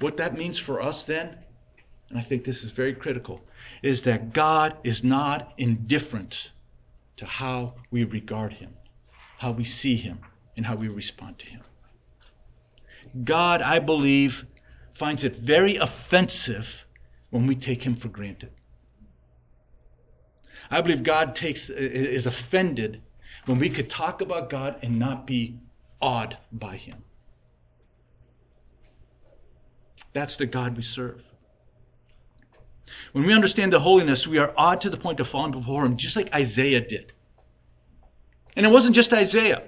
What 0.00 0.16
that 0.18 0.36
means 0.36 0.58
for 0.58 0.80
us 0.80 1.04
then, 1.04 1.36
and 2.10 2.18
I 2.18 2.22
think 2.22 2.44
this 2.44 2.62
is 2.62 2.70
very 2.70 2.94
critical, 2.94 3.40
is 3.82 4.02
that 4.04 4.32
God 4.32 4.76
is 4.84 5.02
not 5.02 5.54
indifferent 5.58 6.50
to 7.16 7.26
how 7.26 7.74
we 7.90 8.04
regard 8.04 8.52
him, 8.52 8.74
how 9.38 9.52
we 9.52 9.64
see 9.64 9.96
him, 9.96 10.18
and 10.56 10.66
how 10.66 10.76
we 10.76 10.88
respond 10.88 11.38
to 11.38 11.46
him. 11.46 11.60
God, 13.24 13.62
I 13.62 13.78
believe, 13.78 14.46
finds 14.94 15.24
it 15.24 15.36
very 15.36 15.76
offensive 15.76 16.84
when 17.30 17.46
we 17.46 17.54
take 17.54 17.82
him 17.82 17.96
for 17.96 18.08
granted. 18.08 18.50
I 20.70 20.80
believe 20.80 21.02
God 21.02 21.34
takes 21.34 21.70
is 21.70 22.26
offended 22.26 23.00
when 23.48 23.58
we 23.58 23.70
could 23.70 23.88
talk 23.88 24.20
about 24.20 24.50
God 24.50 24.76
and 24.82 24.98
not 24.98 25.26
be 25.26 25.58
awed 26.02 26.36
by 26.52 26.76
him. 26.76 27.02
That's 30.12 30.36
the 30.36 30.46
God 30.46 30.76
we 30.76 30.82
serve. 30.82 31.22
When 33.12 33.24
we 33.24 33.34
understand 33.34 33.72
the 33.72 33.80
holiness, 33.80 34.26
we 34.26 34.38
are 34.38 34.52
awed 34.56 34.80
to 34.82 34.90
the 34.90 34.96
point 34.96 35.20
of 35.20 35.28
falling 35.28 35.52
before 35.52 35.84
Him, 35.84 35.96
just 35.96 36.16
like 36.16 36.34
Isaiah 36.34 36.80
did. 36.80 37.12
And 38.56 38.64
it 38.64 38.70
wasn't 38.70 38.94
just 38.94 39.12
Isaiah. 39.12 39.62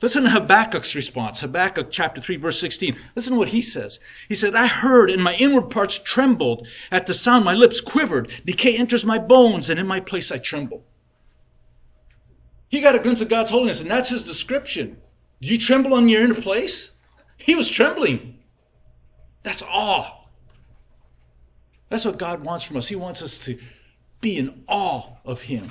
Listen 0.00 0.24
to 0.24 0.30
Habakkuk's 0.30 0.94
response. 0.94 1.40
Habakkuk 1.40 1.90
chapter 1.90 2.20
3 2.20 2.36
verse 2.36 2.58
16. 2.58 2.96
Listen 3.14 3.34
to 3.34 3.38
what 3.38 3.48
he 3.48 3.60
says. 3.60 4.00
He 4.28 4.34
said, 4.34 4.56
I 4.56 4.66
heard 4.66 5.10
and 5.10 5.22
my 5.22 5.34
inward 5.34 5.70
parts 5.70 5.98
trembled 5.98 6.66
at 6.90 7.06
the 7.06 7.14
sound. 7.14 7.44
My 7.44 7.54
lips 7.54 7.80
quivered. 7.80 8.32
Decay 8.44 8.76
enters 8.76 9.06
my 9.06 9.18
bones 9.18 9.70
and 9.70 9.78
in 9.78 9.86
my 9.86 10.00
place 10.00 10.32
I 10.32 10.38
tremble. 10.38 10.84
He 12.72 12.80
got 12.80 12.96
a 12.96 12.98
glimpse 12.98 13.20
of 13.20 13.28
God's 13.28 13.50
holiness 13.50 13.80
and 13.82 13.90
that's 13.90 14.08
his 14.08 14.22
description. 14.22 14.96
Do 15.42 15.48
you 15.48 15.58
tremble 15.58 15.92
on 15.92 16.08
your 16.08 16.24
inner 16.24 16.34
place? 16.34 16.90
He 17.36 17.54
was 17.54 17.68
trembling. 17.68 18.38
That's 19.42 19.62
awe. 19.62 20.24
That's 21.90 22.06
what 22.06 22.16
God 22.16 22.42
wants 22.42 22.64
from 22.64 22.78
us. 22.78 22.88
He 22.88 22.96
wants 22.96 23.20
us 23.20 23.36
to 23.44 23.58
be 24.22 24.38
in 24.38 24.64
awe 24.68 25.04
of 25.26 25.42
Him. 25.42 25.70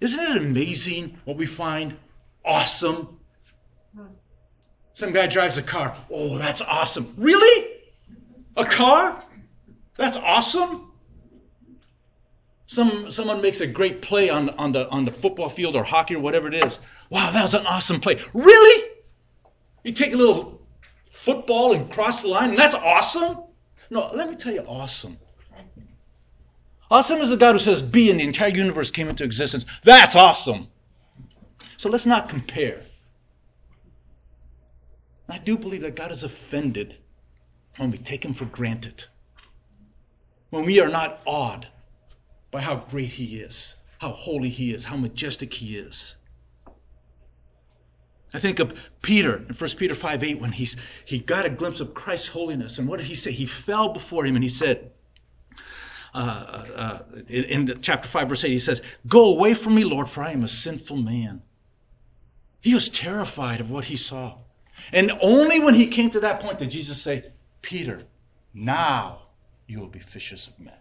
Isn't 0.00 0.18
it 0.20 0.36
amazing 0.36 1.16
what 1.24 1.36
we 1.36 1.46
find 1.46 1.96
awesome? 2.44 3.20
Some 4.94 5.12
guy 5.12 5.28
drives 5.28 5.56
a 5.56 5.62
car. 5.62 5.96
Oh, 6.10 6.36
that's 6.38 6.60
awesome. 6.60 7.14
Really? 7.16 7.68
A 8.56 8.64
car? 8.64 9.22
That's 9.96 10.16
awesome? 10.16 10.90
Some, 12.66 13.10
someone 13.10 13.42
makes 13.42 13.60
a 13.60 13.66
great 13.66 14.00
play 14.00 14.30
on, 14.30 14.50
on, 14.50 14.72
the, 14.72 14.88
on 14.88 15.04
the 15.04 15.12
football 15.12 15.48
field 15.48 15.76
or 15.76 15.84
hockey 15.84 16.14
or 16.14 16.20
whatever 16.20 16.48
it 16.48 16.54
is. 16.54 16.78
Wow, 17.10 17.30
that 17.30 17.42
was 17.42 17.54
an 17.54 17.66
awesome 17.66 18.00
play. 18.00 18.22
Really? 18.32 18.90
You 19.82 19.92
take 19.92 20.14
a 20.14 20.16
little 20.16 20.62
football 21.24 21.74
and 21.74 21.92
cross 21.92 22.22
the 22.22 22.28
line, 22.28 22.50
and 22.50 22.58
that's 22.58 22.74
awesome? 22.74 23.38
No, 23.90 24.10
let 24.14 24.30
me 24.30 24.36
tell 24.36 24.52
you, 24.52 24.60
awesome 24.60 25.18
Awesome 26.90 27.20
is 27.22 27.30
the 27.30 27.36
God 27.36 27.54
who 27.54 27.58
says 27.58 27.82
be 27.82 28.10
and 28.10 28.20
the 28.20 28.24
entire 28.24 28.48
universe 28.48 28.90
came 28.90 29.08
into 29.08 29.24
existence. 29.24 29.64
That's 29.82 30.14
awesome. 30.14 30.68
So 31.76 31.88
let's 31.88 32.06
not 32.06 32.28
compare. 32.28 32.84
I 35.28 35.38
do 35.38 35.56
believe 35.56 35.80
that 35.80 35.96
God 35.96 36.12
is 36.12 36.22
offended 36.22 36.96
when 37.78 37.90
we 37.90 37.98
take 37.98 38.24
him 38.24 38.34
for 38.34 38.44
granted. 38.44 39.04
When 40.50 40.64
we 40.64 40.78
are 40.80 40.88
not 40.88 41.20
awed 41.24 41.66
by 42.54 42.60
how 42.60 42.76
great 42.88 43.08
he 43.08 43.38
is, 43.38 43.74
how 43.98 44.10
holy 44.10 44.48
he 44.48 44.72
is, 44.72 44.84
how 44.84 44.96
majestic 44.96 45.52
he 45.52 45.76
is. 45.76 46.14
I 48.32 48.38
think 48.38 48.60
of 48.60 48.74
Peter 49.02 49.38
in 49.48 49.56
1 49.56 49.70
Peter 49.70 49.94
5 49.96 50.22
8 50.22 50.40
when 50.40 50.52
he's, 50.52 50.76
he 51.04 51.18
got 51.18 51.46
a 51.46 51.50
glimpse 51.50 51.80
of 51.80 51.94
Christ's 51.94 52.28
holiness. 52.28 52.78
And 52.78 52.86
what 52.86 52.98
did 52.98 53.08
he 53.08 53.16
say? 53.16 53.32
He 53.32 53.44
fell 53.44 53.92
before 53.92 54.24
him 54.24 54.36
and 54.36 54.44
he 54.44 54.48
said, 54.48 54.92
uh, 56.14 56.18
uh, 56.18 56.98
in, 57.28 57.44
in 57.44 57.74
chapter 57.80 58.08
5, 58.08 58.28
verse 58.28 58.44
8, 58.44 58.52
he 58.52 58.60
says, 58.60 58.82
Go 59.08 59.34
away 59.34 59.54
from 59.54 59.74
me, 59.74 59.82
Lord, 59.82 60.08
for 60.08 60.22
I 60.22 60.30
am 60.30 60.44
a 60.44 60.48
sinful 60.48 60.98
man. 60.98 61.42
He 62.60 62.72
was 62.72 62.88
terrified 62.88 63.60
of 63.60 63.68
what 63.68 63.86
he 63.86 63.96
saw. 63.96 64.38
And 64.92 65.10
only 65.20 65.58
when 65.58 65.74
he 65.74 65.88
came 65.88 66.08
to 66.12 66.20
that 66.20 66.38
point 66.38 66.60
did 66.60 66.70
Jesus 66.70 67.02
say, 67.02 67.32
Peter, 67.62 68.04
now 68.54 69.22
you 69.66 69.80
will 69.80 69.88
be 69.88 69.98
fishers 69.98 70.46
of 70.46 70.64
men. 70.64 70.74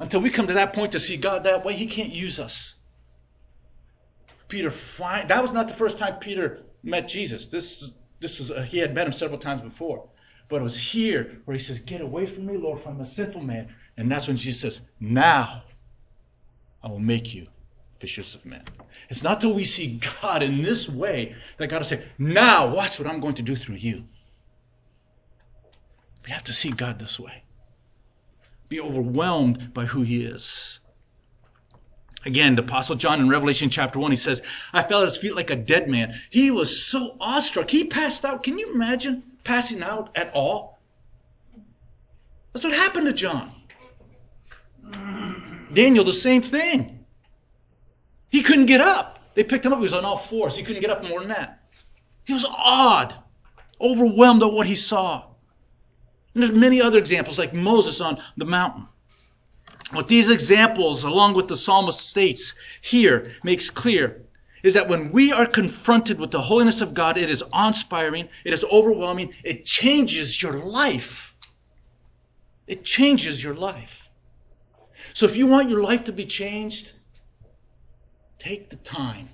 Until 0.00 0.20
we 0.20 0.30
come 0.30 0.46
to 0.46 0.54
that 0.54 0.72
point 0.72 0.92
to 0.92 0.98
see 0.98 1.18
God 1.18 1.44
that 1.44 1.64
way, 1.64 1.74
he 1.74 1.86
can't 1.86 2.10
use 2.10 2.40
us. 2.40 2.74
Peter, 4.48 4.72
that 4.98 5.42
was 5.42 5.52
not 5.52 5.68
the 5.68 5.74
first 5.74 5.98
time 5.98 6.18
Peter 6.18 6.62
met 6.82 7.06
Jesus. 7.06 7.46
This, 7.46 7.92
this 8.18 8.38
was, 8.38 8.50
uh, 8.50 8.62
he 8.62 8.78
had 8.78 8.94
met 8.94 9.06
him 9.06 9.12
several 9.12 9.38
times 9.38 9.60
before. 9.60 10.08
But 10.48 10.62
it 10.62 10.64
was 10.64 10.76
here 10.76 11.40
where 11.44 11.56
he 11.56 11.62
says, 11.62 11.80
Get 11.80 12.00
away 12.00 12.26
from 12.26 12.46
me, 12.46 12.56
Lord, 12.56 12.82
for 12.82 12.88
I'm 12.88 13.00
a 13.00 13.04
sinful 13.04 13.42
man. 13.42 13.72
And 13.96 14.10
that's 14.10 14.26
when 14.26 14.38
Jesus 14.38 14.60
says, 14.62 14.80
Now 14.98 15.62
I 16.82 16.88
will 16.88 16.98
make 16.98 17.34
you 17.34 17.46
fishers 17.98 18.34
of 18.34 18.44
men. 18.46 18.64
It's 19.10 19.22
not 19.22 19.40
till 19.40 19.52
we 19.52 19.64
see 19.64 20.00
God 20.22 20.42
in 20.42 20.62
this 20.62 20.88
way 20.88 21.36
that 21.58 21.68
God 21.68 21.78
will 21.78 21.84
say, 21.84 22.02
Now 22.18 22.66
watch 22.66 22.98
what 22.98 23.06
I'm 23.06 23.20
going 23.20 23.34
to 23.34 23.42
do 23.42 23.54
through 23.54 23.76
you. 23.76 24.04
We 26.24 26.32
have 26.32 26.44
to 26.44 26.52
see 26.54 26.70
God 26.70 26.98
this 26.98 27.20
way. 27.20 27.44
Be 28.70 28.80
overwhelmed 28.80 29.74
by 29.74 29.84
who 29.84 30.02
he 30.02 30.24
is. 30.24 30.78
Again, 32.24 32.54
the 32.54 32.62
Apostle 32.62 32.94
John 32.94 33.18
in 33.18 33.28
Revelation 33.28 33.68
chapter 33.68 33.98
1, 33.98 34.12
he 34.12 34.16
says, 34.16 34.42
I 34.72 34.84
fell 34.84 35.00
at 35.00 35.06
his 35.06 35.16
feet 35.16 35.34
like 35.34 35.50
a 35.50 35.56
dead 35.56 35.88
man. 35.88 36.14
He 36.30 36.52
was 36.52 36.86
so 36.86 37.16
awestruck. 37.20 37.68
He 37.68 37.84
passed 37.84 38.24
out. 38.24 38.44
Can 38.44 38.58
you 38.58 38.72
imagine 38.72 39.24
passing 39.42 39.82
out 39.82 40.10
at 40.14 40.30
all? 40.34 40.78
That's 42.52 42.64
what 42.64 42.74
happened 42.74 43.06
to 43.06 43.12
John. 43.12 43.50
Daniel, 45.72 46.04
the 46.04 46.12
same 46.12 46.42
thing. 46.42 47.04
He 48.28 48.42
couldn't 48.42 48.66
get 48.66 48.80
up. 48.80 49.18
They 49.34 49.42
picked 49.42 49.66
him 49.66 49.72
up. 49.72 49.80
He 49.80 49.84
was 49.84 49.94
on 49.94 50.04
all 50.04 50.16
fours. 50.16 50.56
He 50.56 50.62
couldn't 50.62 50.82
get 50.82 50.90
up 50.90 51.02
more 51.02 51.18
than 51.18 51.30
that. 51.30 51.64
He 52.24 52.34
was 52.34 52.44
awed, 52.44 53.14
overwhelmed 53.80 54.42
at 54.44 54.52
what 54.52 54.68
he 54.68 54.76
saw. 54.76 55.29
And 56.34 56.42
there's 56.42 56.56
many 56.56 56.80
other 56.80 56.98
examples, 56.98 57.38
like 57.38 57.52
Moses 57.52 58.00
on 58.00 58.22
the 58.36 58.44
mountain. 58.44 58.86
What 59.92 60.08
these 60.08 60.30
examples, 60.30 61.02
along 61.02 61.34
with 61.34 61.48
the 61.48 61.56
psalmist 61.56 62.00
states 62.00 62.54
here, 62.80 63.34
makes 63.42 63.70
clear 63.70 64.22
is 64.62 64.74
that 64.74 64.88
when 64.88 65.10
we 65.10 65.32
are 65.32 65.46
confronted 65.46 66.20
with 66.20 66.30
the 66.30 66.40
holiness 66.42 66.80
of 66.80 66.94
God, 66.94 67.16
it 67.16 67.30
is 67.30 67.42
awe-inspiring, 67.52 68.28
it 68.44 68.52
is 68.52 68.64
overwhelming, 68.70 69.34
it 69.42 69.64
changes 69.64 70.42
your 70.42 70.52
life. 70.52 71.34
It 72.66 72.84
changes 72.84 73.42
your 73.42 73.54
life. 73.54 74.08
So 75.14 75.26
if 75.26 75.34
you 75.34 75.46
want 75.46 75.70
your 75.70 75.82
life 75.82 76.04
to 76.04 76.12
be 76.12 76.24
changed, 76.24 76.92
take 78.38 78.70
the 78.70 78.76
time 78.76 79.30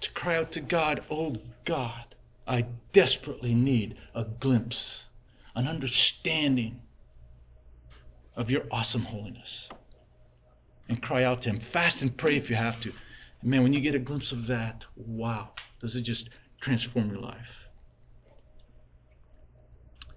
to 0.00 0.10
cry 0.10 0.36
out 0.36 0.50
to 0.52 0.60
God, 0.60 1.04
Oh 1.10 1.36
God, 1.64 2.16
I 2.46 2.66
desperately 2.92 3.54
need 3.54 3.96
a 4.14 4.24
glimpse, 4.24 5.04
an 5.54 5.68
understanding 5.68 6.80
of 8.36 8.50
your 8.50 8.62
awesome 8.70 9.02
holiness. 9.02 9.68
And 10.88 11.00
cry 11.00 11.24
out 11.24 11.42
to 11.42 11.50
Him. 11.50 11.60
Fast 11.60 12.02
and 12.02 12.14
pray 12.16 12.36
if 12.36 12.50
you 12.50 12.56
have 12.56 12.80
to. 12.80 12.92
And 13.40 13.50
man, 13.50 13.62
when 13.62 13.72
you 13.72 13.80
get 13.80 13.94
a 13.94 13.98
glimpse 13.98 14.32
of 14.32 14.46
that, 14.48 14.84
wow, 14.96 15.50
does 15.80 15.96
it 15.96 16.02
just 16.02 16.30
transform 16.60 17.10
your 17.10 17.20
life? 17.20 17.61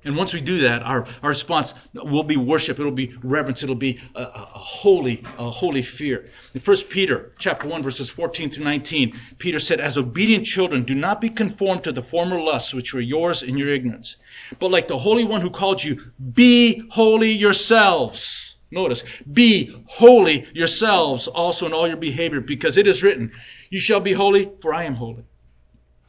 And 0.06 0.15
once 0.15 0.36
we 0.36 0.39
do 0.41 0.60
that, 0.60 0.84
our, 0.84 1.08
our 1.24 1.30
response 1.30 1.74
will 1.96 2.24
be 2.24 2.38
worship. 2.38 2.80
It'll 2.80 2.91
be 2.91 3.15
reverence. 3.24 3.63
It'll 3.63 3.74
be 3.74 4.00
a, 4.13 4.22
a, 4.22 4.60
holy, 4.60 5.24
a 5.39 5.50
holy 5.50 5.82
fear. 5.82 6.30
In 6.54 6.62
1 6.62 6.78
Peter 6.89 7.34
chapter 7.39 7.68
1, 7.68 7.82
verses 7.82 8.08
14 8.08 8.52
to 8.52 8.62
19, 8.62 9.20
Peter 9.39 9.60
said, 9.60 9.80
As 9.80 9.98
obedient 9.98 10.46
children, 10.46 10.84
do 10.84 10.94
not 10.94 11.20
be 11.20 11.30
conformed 11.30 11.84
to 11.86 11.91
the 11.91 12.04
former 12.04 12.39
lusts 12.39 12.72
which 12.72 12.94
were 12.94 13.02
yours 13.02 13.41
in 13.41 13.58
your 13.58 13.70
ignorance. 13.70 14.18
But 14.60 14.70
like 14.70 14.88
the 14.88 15.00
Holy 15.00 15.26
One 15.26 15.41
who 15.41 15.50
called 15.50 15.84
you, 15.84 16.00
be 16.34 16.88
holy 16.91 17.32
yourselves. 17.32 18.58
Notice, 18.70 19.04
be 19.32 19.76
holy 19.88 20.46
yourselves 20.54 21.28
also 21.28 21.65
in 21.65 21.74
all 21.74 21.88
your 21.88 21.98
behavior, 21.98 22.41
because 22.41 22.78
it 22.78 22.86
is 22.86 23.02
written, 23.02 23.32
You 23.72 23.80
shall 23.80 24.02
be 24.02 24.13
holy, 24.13 24.52
for 24.62 24.72
I 24.72 24.84
am 24.84 24.96
holy. 24.96 25.24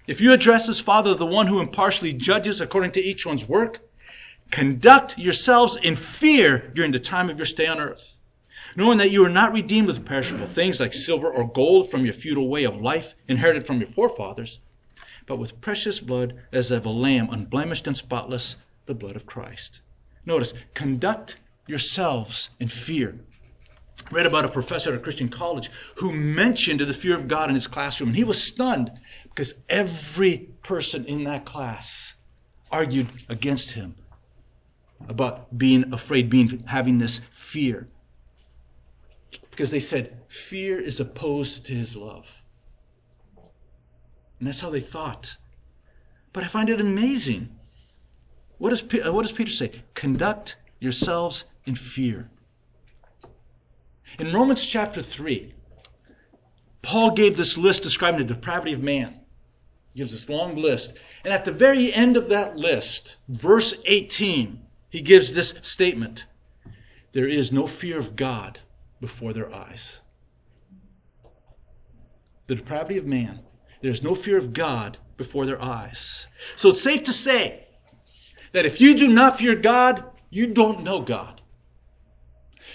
If 0.07 0.21
you 0.21 0.33
address 0.33 0.69
as 0.69 0.81
Father 0.81 1.15
the 1.15 1.27
one 1.27 1.47
who 1.47 1.61
impartially 1.61 2.13
judges 2.13 2.61
according 2.61 2.93
to 2.93 3.01
each 3.01 3.27
one's 3.27 3.49
work, 3.49 3.81
conduct 4.51 5.19
yourselves 5.19 5.77
in 5.77 5.97
fear 5.97 6.59
during 6.75 6.93
the 6.93 7.01
time 7.01 7.31
of 7.31 7.37
your 7.39 7.47
stay 7.47 7.67
on 7.67 7.81
earth. 7.81 8.13
knowing 8.77 8.99
that 8.99 9.11
you 9.11 9.25
are 9.25 9.31
not 9.31 9.53
redeemed 9.53 9.87
with 9.87 10.05
perishable 10.05 10.47
things 10.47 10.79
like 10.79 10.93
silver 10.93 11.31
or 11.31 11.51
gold 11.51 11.91
from 11.91 12.05
your 12.05 12.13
feudal 12.13 12.49
way 12.49 12.65
of 12.65 12.77
life 12.77 13.15
inherited 13.27 13.67
from 13.67 13.79
your 13.79 13.89
forefathers, 13.89 14.61
but 15.27 15.39
with 15.39 15.61
precious 15.63 15.99
blood 15.99 16.35
as 16.53 16.71
of 16.71 16.85
a 16.85 16.91
lamb, 16.91 17.29
unblemished 17.31 17.87
and 17.87 17.97
spotless, 17.97 18.57
the 18.85 18.95
blood 18.95 19.17
of 19.17 19.25
Christ. 19.25 19.81
Notice, 20.27 20.53
conduct 20.75 21.37
yourselves 21.67 22.51
in 22.61 22.69
fear. 22.69 23.19
read 24.11 24.27
about 24.27 24.45
a 24.45 24.49
professor 24.49 24.91
at 24.91 24.97
a 24.97 25.03
Christian 25.03 25.29
college 25.29 25.71
who 25.97 26.13
mentioned 26.13 26.81
the 26.81 26.93
fear 26.93 27.17
of 27.17 27.29
God 27.29 27.49
in 27.49 27.55
his 27.55 27.67
classroom, 27.67 28.11
and 28.11 28.17
he 28.17 28.25
was 28.25 28.43
stunned 28.43 28.91
because 29.25 29.55
every 29.69 30.51
person 30.63 31.05
in 31.07 31.25
that 31.25 31.47
class 31.47 32.15
argued 32.71 33.09
against 33.29 33.73
him 33.73 33.95
about 35.09 35.57
being 35.57 35.93
afraid, 35.93 36.31
being 36.31 36.63
having 36.67 36.99
this 36.99 37.21
fear. 37.35 37.89
Because 39.51 39.71
they 39.71 39.81
said 39.81 40.19
fear 40.29 40.81
is 40.81 41.01
opposed 41.01 41.65
to 41.67 41.73
his 41.73 41.97
love. 41.97 42.27
And 44.39 44.49
that's 44.49 44.61
how 44.61 44.71
they 44.71 44.81
thought. 44.81 45.37
But 46.33 46.45
I 46.45 46.49
find 46.49 46.69
it 46.69 46.81
amazing. 46.81 47.49
What 48.59 48.71
does, 48.71 48.83
what 48.83 49.23
does 49.23 49.33
Peter 49.33 49.51
say? 49.51 49.83
Conduct 49.95 50.57
yourselves 50.81 51.45
in 51.65 51.75
fear. 51.75 52.31
In 54.19 54.33
Romans 54.33 54.65
chapter 54.67 55.03
3, 55.03 55.55
Paul 56.83 57.11
gave 57.11 57.37
this 57.37 57.59
list 57.59 57.83
describing 57.83 58.27
the 58.27 58.35
depravity 58.35 58.73
of 58.73 58.83
man. 58.83 59.21
He 59.93 60.01
gives 60.01 60.13
this 60.13 60.29
long 60.29 60.57
list. 60.57 60.95
And 61.25 61.33
at 61.33 61.45
the 61.45 61.53
very 61.53 61.93
end 61.93 62.17
of 62.17 62.29
that 62.29 62.57
list, 62.57 63.17
verse 63.29 63.75
18, 63.87 64.65
he 64.88 65.01
gives 65.01 65.33
this 65.33 65.55
statement 65.62 66.25
There 67.12 67.29
is 67.29 67.53
no 67.53 67.66
fear 67.66 67.99
of 67.99 68.16
God 68.16 68.61
before 69.01 69.33
their 69.33 69.53
eyes. 69.55 70.01
The 72.46 72.55
depravity 72.55 72.99
of 72.99 73.07
man, 73.07 73.40
there's 73.83 74.03
no 74.03 74.14
fear 74.14 74.38
of 74.38 74.53
God 74.53 74.99
before 75.16 75.46
their 75.46 75.61
eyes. 75.61 76.27
So 76.55 76.70
it's 76.70 76.81
safe 76.81 77.05
to 77.05 77.12
say 77.12 77.66
that 78.53 78.66
if 78.66 78.81
you 78.81 78.96
do 78.96 79.09
not 79.09 79.38
fear 79.38 79.55
God, 79.55 80.05
you 80.31 80.46
don't 80.46 80.85
know 80.85 81.01
God. 81.01 81.40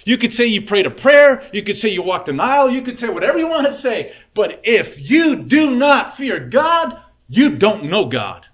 You 0.03 0.17
could 0.17 0.33
say 0.33 0.47
you 0.47 0.63
prayed 0.63 0.87
a 0.87 0.91
prayer, 0.91 1.47
you 1.53 1.61
could 1.61 1.77
say 1.77 1.89
you 1.89 2.01
walked 2.01 2.29
an 2.29 2.39
aisle, 2.39 2.71
you 2.71 2.81
could 2.81 2.97
say 2.97 3.09
whatever 3.09 3.37
you 3.37 3.47
want 3.47 3.67
to 3.67 3.73
say, 3.73 4.13
but 4.33 4.61
if 4.63 5.09
you 5.09 5.35
do 5.35 5.75
not 5.75 6.17
fear 6.17 6.39
God, 6.39 6.99
you 7.27 7.55
don't 7.55 7.85
know 7.85 8.05
God. 8.05 8.45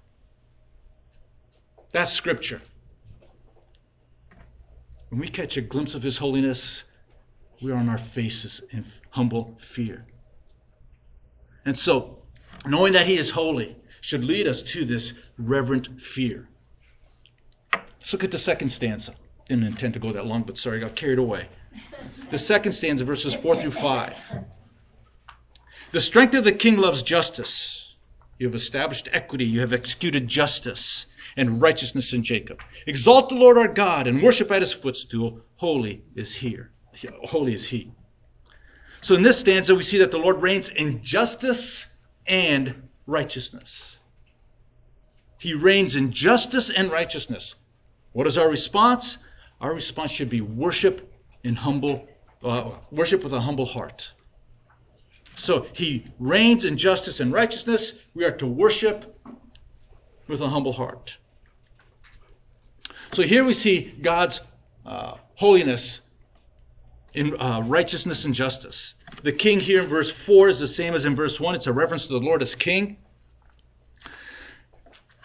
That's 1.91 2.11
scripture. 2.11 2.61
When 5.17 5.25
we 5.25 5.29
catch 5.29 5.57
a 5.57 5.61
glimpse 5.61 5.95
of 5.95 6.03
His 6.03 6.17
holiness, 6.17 6.83
we 7.59 7.71
are 7.71 7.75
on 7.75 7.89
our 7.89 7.97
faces 7.97 8.61
in 8.69 8.85
humble 9.09 9.57
fear. 9.59 10.05
And 11.65 11.75
so, 11.75 12.19
knowing 12.67 12.93
that 12.93 13.07
He 13.07 13.17
is 13.17 13.31
holy 13.31 13.77
should 13.99 14.23
lead 14.23 14.45
us 14.45 14.61
to 14.61 14.85
this 14.85 15.13
reverent 15.39 15.99
fear. 15.99 16.47
Let's 17.73 18.13
look 18.13 18.23
at 18.23 18.29
the 18.29 18.37
second 18.37 18.69
stanza. 18.69 19.15
Didn't 19.49 19.63
intend 19.63 19.95
to 19.95 19.99
go 19.99 20.13
that 20.13 20.27
long, 20.27 20.43
but 20.43 20.55
sorry, 20.55 20.77
I 20.77 20.81
got 20.81 20.95
carried 20.95 21.17
away. 21.17 21.49
The 22.29 22.37
second 22.37 22.73
stanza, 22.73 23.03
verses 23.03 23.33
4 23.33 23.55
through 23.55 23.71
5. 23.71 24.19
The 25.93 26.01
strength 26.01 26.35
of 26.35 26.43
the 26.43 26.51
king 26.51 26.77
loves 26.77 27.01
justice. 27.01 27.95
You 28.37 28.45
have 28.45 28.53
established 28.53 29.09
equity. 29.11 29.45
You 29.45 29.61
have 29.61 29.73
executed 29.73 30.27
justice 30.27 31.07
and 31.37 31.61
righteousness 31.61 32.13
in 32.13 32.23
Jacob. 32.23 32.61
Exalt 32.87 33.29
the 33.29 33.35
Lord 33.35 33.57
our 33.57 33.67
God 33.67 34.07
and 34.07 34.21
worship 34.21 34.51
at 34.51 34.61
his 34.61 34.73
footstool. 34.73 35.39
Holy 35.55 36.03
is 36.15 36.35
here. 36.35 36.71
Holy 37.23 37.53
is 37.53 37.65
he. 37.65 37.91
So 39.01 39.15
in 39.15 39.21
this 39.21 39.39
stanza, 39.39 39.75
we 39.75 39.83
see 39.83 39.99
that 39.99 40.11
the 40.11 40.17
Lord 40.17 40.41
reigns 40.41 40.69
in 40.69 41.01
justice 41.01 41.85
and 42.25 42.89
righteousness. 43.05 43.99
He 45.37 45.53
reigns 45.53 45.95
in 45.95 46.11
justice 46.11 46.71
and 46.71 46.91
righteousness. 46.91 47.55
What 48.13 48.25
is 48.25 48.37
our 48.37 48.49
response? 48.49 49.19
Our 49.61 49.73
response 49.73 50.11
should 50.11 50.29
be 50.29 50.41
worship 50.41 51.13
in 51.43 51.55
humble, 51.55 52.07
uh, 52.43 52.71
worship 52.91 53.23
with 53.23 53.33
a 53.33 53.39
humble 53.39 53.67
heart. 53.67 54.11
So 55.35 55.67
he 55.73 56.07
reigns 56.17 56.65
in 56.65 56.77
justice 56.77 57.19
and 57.19 57.31
righteousness. 57.31 57.93
We 58.15 58.25
are 58.25 58.31
to 58.31 58.47
worship 58.47 59.15
with 60.27 60.41
a 60.41 60.49
humble 60.49 60.73
heart. 60.73 61.17
So 63.13 63.23
here 63.23 63.43
we 63.43 63.53
see 63.53 63.93
God's 64.01 64.41
uh, 64.85 65.15
holiness 65.35 66.01
in 67.13 67.39
uh, 67.39 67.61
righteousness 67.61 68.25
and 68.25 68.33
justice. 68.33 68.95
The 69.23 69.31
king 69.31 69.59
here 69.59 69.81
in 69.81 69.89
verse 69.89 70.09
4 70.09 70.49
is 70.49 70.59
the 70.59 70.67
same 70.67 70.93
as 70.93 71.05
in 71.05 71.15
verse 71.15 71.39
1. 71.39 71.55
It's 71.55 71.67
a 71.67 71.73
reference 71.73 72.05
to 72.07 72.13
the 72.13 72.19
Lord 72.19 72.41
as 72.41 72.53
king. 72.53 72.97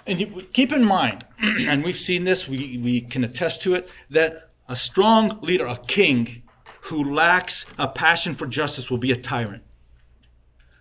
And 0.06 0.44
keep 0.52 0.72
in 0.72 0.84
mind, 0.84 1.24
and 1.40 1.84
we've 1.84 1.98
seen 1.98 2.24
this, 2.24 2.48
we, 2.48 2.78
we 2.78 3.00
can 3.02 3.24
attest 3.24 3.62
to 3.62 3.74
it, 3.74 3.90
that 4.10 4.50
a 4.68 4.76
strong 4.76 5.38
leader, 5.42 5.66
a 5.66 5.78
king, 5.86 6.42
who 6.82 7.14
lacks 7.14 7.64
a 7.78 7.86
passion 7.86 8.34
for 8.34 8.46
justice 8.46 8.90
will 8.90 8.98
be 8.98 9.12
a 9.12 9.16
tyrant. 9.16 9.62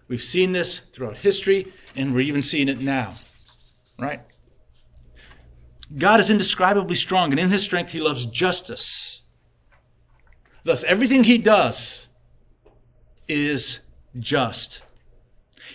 We've 0.08 0.24
seen 0.24 0.52
this 0.52 0.82
throughout 0.94 1.18
history, 1.18 1.72
and 1.96 2.14
we're 2.14 2.22
even 2.22 2.42
seeing 2.42 2.70
it 2.70 2.80
now. 2.82 3.18
Right? 4.00 4.22
God 5.98 6.20
is 6.20 6.30
indescribably 6.30 6.96
strong, 6.96 7.32
and 7.32 7.40
in 7.40 7.50
his 7.50 7.64
strength, 7.64 7.92
he 7.92 8.00
loves 8.00 8.26
justice. 8.26 9.24
Thus, 10.64 10.84
everything 10.84 11.24
he 11.24 11.38
does 11.38 12.08
is 13.28 13.80
just. 14.20 14.82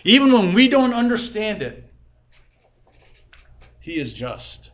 Even 0.05 0.33
when 0.33 0.55
we 0.55 0.69
don't 0.69 0.95
understand 0.95 1.63
it, 1.63 1.85
he 3.81 3.99
is 3.99 4.13
just. 4.13 4.71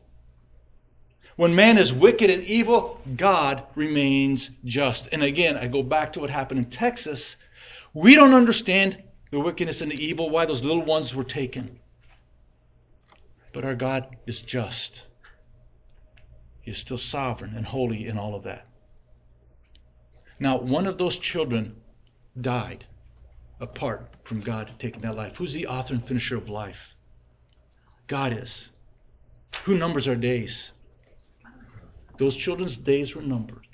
When 1.37 1.55
man 1.55 1.79
is 1.79 1.93
wicked 1.93 2.31
and 2.31 2.45
evil, 2.45 3.01
God 3.17 3.65
remains 3.75 4.51
just. 4.65 5.09
And 5.13 5.23
again, 5.23 5.57
I 5.57 5.67
go 5.67 5.83
back 5.83 6.13
to 6.13 6.21
what 6.21 6.31
happened 6.31 6.59
in 6.59 6.67
Texas. 6.67 7.37
We 7.95 8.15
don't 8.15 8.35
understand 8.35 9.03
the 9.31 9.41
wickedness 9.41 9.81
and 9.81 9.91
the 9.91 10.05
evil, 10.05 10.29
why 10.29 10.45
those 10.45 10.63
little 10.63 10.85
ones 10.85 11.15
were 11.15 11.25
taken. 11.25 11.79
But 13.53 13.65
our 13.65 13.75
God 13.75 14.17
is 14.27 14.41
just. 14.41 15.03
He 16.63 16.71
is 16.71 16.79
still 16.79 16.97
sovereign 16.97 17.55
and 17.57 17.67
holy 17.67 18.07
in 18.07 18.17
all 18.17 18.35
of 18.35 18.45
that. 18.45 18.67
Now, 20.39 20.59
one 20.59 20.87
of 20.87 20.97
those 20.97 21.19
children 21.19 21.77
died 22.41 22.87
apart 23.61 24.15
from 24.25 24.41
God 24.41 24.73
taking 24.79 25.03
that 25.03 25.17
life. 25.17 25.37
Who's 25.37 25.53
the 25.53 25.67
author 25.67 25.95
and 25.95 26.07
finisher 26.07 26.37
of 26.37 26.49
life? 26.49 26.95
God 28.07 28.33
is. 28.33 28.71
Who 29.65 29.77
numbers 29.77 30.09
our 30.09 30.17
days? 30.17 30.73
Those 32.19 32.37
children's 32.37 32.77
days 32.77 33.15
were 33.15 33.23
numbered. 33.23 33.67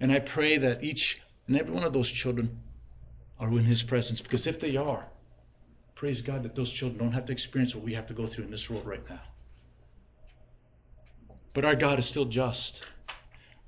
And 0.00 0.10
I 0.10 0.18
pray 0.18 0.56
that 0.58 0.82
each 0.82 1.20
and 1.46 1.56
every 1.56 1.72
one 1.72 1.84
of 1.84 1.92
those 1.92 2.10
children 2.10 2.58
are 3.38 3.48
in 3.48 3.64
His 3.64 3.82
presence, 3.82 4.20
because 4.20 4.46
if 4.46 4.60
they 4.60 4.76
are, 4.76 5.06
praise 5.94 6.22
God 6.22 6.42
that 6.42 6.54
those 6.54 6.70
children 6.70 6.98
don't 6.98 7.12
have 7.12 7.26
to 7.26 7.32
experience 7.32 7.74
what 7.74 7.84
we 7.84 7.94
have 7.94 8.06
to 8.06 8.14
go 8.14 8.26
through 8.26 8.44
in 8.44 8.50
this 8.50 8.70
world 8.70 8.86
right 8.86 9.06
now. 9.08 9.20
But 11.52 11.64
our 11.64 11.74
God 11.74 11.98
is 11.98 12.06
still 12.06 12.24
just. 12.24 12.82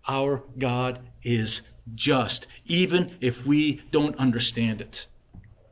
Our 0.08 0.42
God 0.58 1.00
is 1.22 1.62
just, 1.94 2.46
even 2.66 3.16
if 3.20 3.44
we 3.46 3.82
don't 3.90 4.16
understand 4.16 4.80
it. 4.80 5.06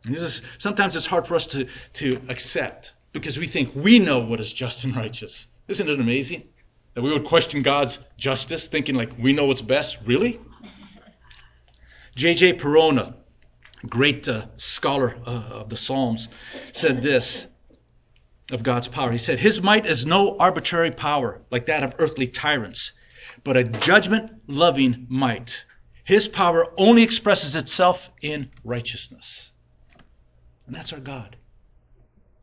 And 0.05 0.15
this 0.15 0.23
is, 0.23 0.43
sometimes 0.59 0.97
it's 0.97 1.07
hard 1.07 1.27
for 1.27 1.35
us 1.35 1.47
to, 1.47 1.67
to 1.95 2.21
accept 2.29 2.95
because 3.13 3.39
we 3.39 3.47
think 3.47 3.75
we 3.75 3.99
know 3.99 4.19
what 4.19 4.41
is 4.41 4.53
just 4.53 4.85
and 4.85 4.97
righteous. 4.97 5.49
Isn't 5.69 5.89
it 5.89 6.01
amazing 6.01 6.45
that 6.95 7.03
we 7.03 7.13
would 7.13 7.25
question 7.25 7.63
God's 7.63 7.99
justice, 8.17 8.67
thinking 8.67 8.95
like 8.95 9.11
we 9.19 9.33
know 9.33 9.47
what's 9.47 9.63
best? 9.63 9.99
Really? 10.05 10.41
J.J. 12.17 12.55
Perona, 12.55 13.15
great 13.89 14.29
uh, 14.29 14.47
scholar 14.57 15.17
uh, 15.27 15.31
of 15.31 15.69
the 15.69 15.77
Psalms, 15.77 16.29
said 16.73 17.03
this 17.03 17.47
of 18.51 18.63
God's 18.63 18.89
power. 18.89 19.13
He 19.13 19.19
said, 19.19 19.41
His 19.41 19.63
might 19.63 19.87
is 19.87 20.07
no 20.07 20.37
arbitrary 20.39 20.91
power 20.91 21.43
like 21.51 21.67
that 21.67 21.83
of 21.83 21.95
earthly 21.99 22.27
tyrants, 22.27 22.93
but 23.45 23.57
a 23.57 23.65
judgment 23.65 24.31
loving 24.47 25.07
might. 25.09 25.65
His 26.05 26.29
power 26.29 26.67
only 26.77 27.03
expresses 27.03 27.55
itself 27.55 28.11
in 28.21 28.51
righteousness. 28.65 29.53
And 30.67 30.75
that's 30.75 30.93
our 30.93 31.01
God. 31.01 31.37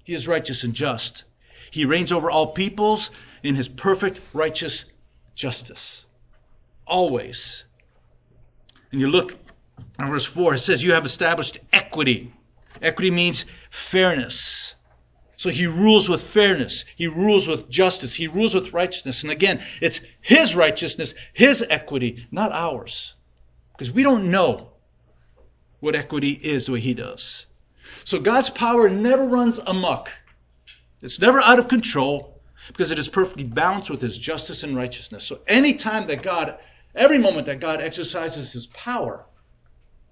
He 0.04 0.14
is 0.14 0.28
righteous 0.28 0.64
and 0.64 0.74
just. 0.74 1.26
He 1.72 1.86
reigns 1.86 2.12
over 2.12 2.32
all 2.32 2.48
peoples 2.48 3.10
in 3.44 3.56
his 3.56 3.68
perfect 3.68 4.22
righteous 4.34 4.86
justice. 5.36 6.06
Always. 6.86 7.66
And 8.92 9.02
you 9.02 9.10
look 9.10 9.38
in 10.00 10.10
verse 10.10 10.26
4, 10.26 10.56
it 10.56 10.60
says, 10.60 10.84
You 10.84 10.94
have 10.94 11.06
established 11.06 11.58
equity. 11.74 12.34
Equity 12.82 13.12
means 13.12 13.46
fairness. 13.70 14.57
So 15.38 15.52
he 15.52 15.68
rules 15.68 16.10
with 16.10 16.24
fairness. 16.24 16.84
He 16.96 17.08
rules 17.08 17.48
with 17.48 17.70
justice. 17.70 18.16
He 18.16 18.28
rules 18.28 18.56
with 18.56 18.74
righteousness. 18.74 19.22
And 19.22 19.32
again, 19.32 19.64
it's 19.82 20.02
his 20.20 20.56
righteousness, 20.56 21.14
his 21.34 21.64
equity, 21.70 22.26
not 22.32 22.52
ours. 22.52 23.14
Because 23.72 23.94
we 23.94 24.02
don't 24.02 24.32
know 24.32 24.72
what 25.80 25.96
equity 25.96 26.32
is 26.32 26.66
the 26.66 26.72
way 26.74 26.80
he 26.80 26.96
does. 26.96 27.46
So 28.04 28.20
God's 28.20 28.50
power 28.50 28.90
never 28.90 29.26
runs 29.26 29.60
amok. 29.60 30.10
It's 31.04 31.22
never 31.22 31.40
out 31.40 31.60
of 31.60 31.68
control 31.68 32.42
because 32.68 32.90
it 32.90 32.98
is 32.98 33.08
perfectly 33.08 33.44
balanced 33.44 33.92
with 33.92 34.02
his 34.02 34.18
justice 34.18 34.64
and 34.64 34.76
righteousness. 34.76 35.24
So 35.24 35.40
any 35.48 35.76
time 35.76 36.08
that 36.08 36.24
God, 36.24 36.58
every 36.96 37.20
moment 37.20 37.46
that 37.46 37.60
God 37.60 37.80
exercises 37.80 38.52
his 38.52 38.66
power, 38.68 39.24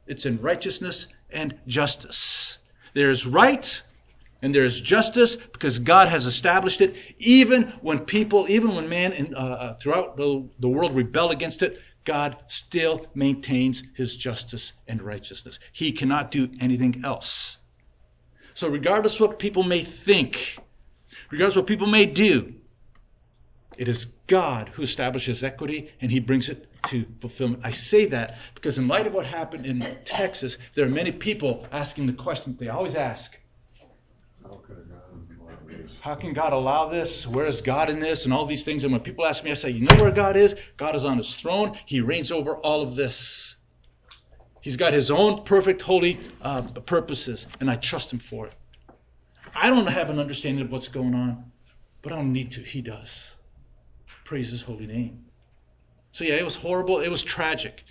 it's 0.05 0.27
in 0.27 0.39
righteousness 0.39 1.07
and 1.31 1.57
justice. 1.65 2.59
There 2.93 3.09
is 3.09 3.25
right 3.25 3.81
and 4.45 4.53
there 4.53 4.63
is 4.63 4.79
justice 4.79 5.35
because 5.35 5.79
God 5.79 6.07
has 6.07 6.27
established 6.27 6.79
it. 6.79 6.95
Even 7.17 7.63
when 7.81 7.97
people, 7.97 8.45
even 8.47 8.75
when 8.75 8.87
man 8.87 9.11
in, 9.11 9.33
uh, 9.33 9.39
uh, 9.39 9.73
throughout 9.77 10.17
the, 10.17 10.47
the 10.59 10.69
world 10.69 10.95
rebel 10.95 11.31
against 11.31 11.63
it, 11.63 11.79
God 12.03 12.37
still 12.45 13.07
maintains 13.15 13.81
his 13.95 14.15
justice 14.15 14.73
and 14.87 15.01
righteousness. 15.01 15.57
He 15.71 15.91
cannot 15.91 16.29
do 16.29 16.47
anything 16.61 17.01
else. 17.03 17.57
So, 18.53 18.67
regardless 18.67 19.19
what 19.19 19.39
people 19.39 19.63
may 19.63 19.81
think, 19.81 20.59
regardless 21.31 21.55
what 21.55 21.65
people 21.65 21.87
may 21.87 22.05
do, 22.05 22.53
it 23.79 23.87
is 23.87 24.05
God 24.27 24.69
who 24.73 24.83
establishes 24.83 25.43
equity 25.43 25.89
and 26.01 26.11
he 26.11 26.19
brings 26.19 26.49
it 26.49 26.67
to 26.89 27.07
fulfillment. 27.19 27.61
I 27.63 27.71
say 27.71 28.05
that 28.05 28.37
because, 28.53 28.77
in 28.77 28.87
light 28.87 29.07
of 29.07 29.13
what 29.13 29.25
happened 29.25 29.65
in 29.65 29.97
Texas, 30.05 30.59
there 30.75 30.85
are 30.85 30.89
many 30.89 31.11
people 31.11 31.65
asking 31.71 32.05
the 32.05 32.13
question 32.13 32.55
they 32.59 32.69
always 32.69 32.93
ask 32.93 33.39
how 36.01 36.15
can 36.15 36.33
God 36.33 36.53
allow 36.53 36.87
this? 36.87 37.27
Where 37.27 37.47
is 37.47 37.61
God 37.61 37.89
in 37.89 37.99
this? 37.99 38.25
And 38.25 38.33
all 38.33 38.45
these 38.45 38.63
things. 38.63 38.83
And 38.83 38.93
when 38.93 39.01
people 39.01 39.25
ask 39.25 39.43
me, 39.43 39.51
I 39.51 39.55
say, 39.55 39.71
You 39.71 39.81
know 39.81 39.95
where 39.95 40.11
God 40.11 40.37
is? 40.37 40.55
God 40.77 40.95
is 40.95 41.03
on 41.03 41.17
his 41.17 41.33
throne. 41.35 41.77
He 41.85 42.01
reigns 42.01 42.31
over 42.31 42.57
all 42.57 42.81
of 42.81 42.95
this. 42.95 43.55
He's 44.61 44.77
got 44.77 44.93
his 44.93 45.11
own 45.11 45.43
perfect, 45.43 45.81
holy 45.81 46.19
uh, 46.41 46.63
purposes, 46.63 47.45
and 47.59 47.69
I 47.69 47.75
trust 47.75 48.11
him 48.11 48.19
for 48.19 48.47
it. 48.47 48.53
I 49.53 49.69
don't 49.69 49.87
have 49.87 50.09
an 50.09 50.19
understanding 50.19 50.65
of 50.65 50.71
what's 50.71 50.87
going 50.87 51.13
on, 51.13 51.51
but 52.01 52.11
I 52.11 52.15
don't 52.15 52.33
need 52.33 52.51
to. 52.51 52.61
He 52.61 52.81
does. 52.81 53.31
Praise 54.23 54.49
his 54.49 54.63
holy 54.63 54.87
name. 54.87 55.25
So, 56.11 56.23
yeah, 56.23 56.35
it 56.35 56.43
was 56.43 56.55
horrible. 56.55 56.99
It 56.99 57.09
was 57.09 57.21
tragic. 57.21 57.83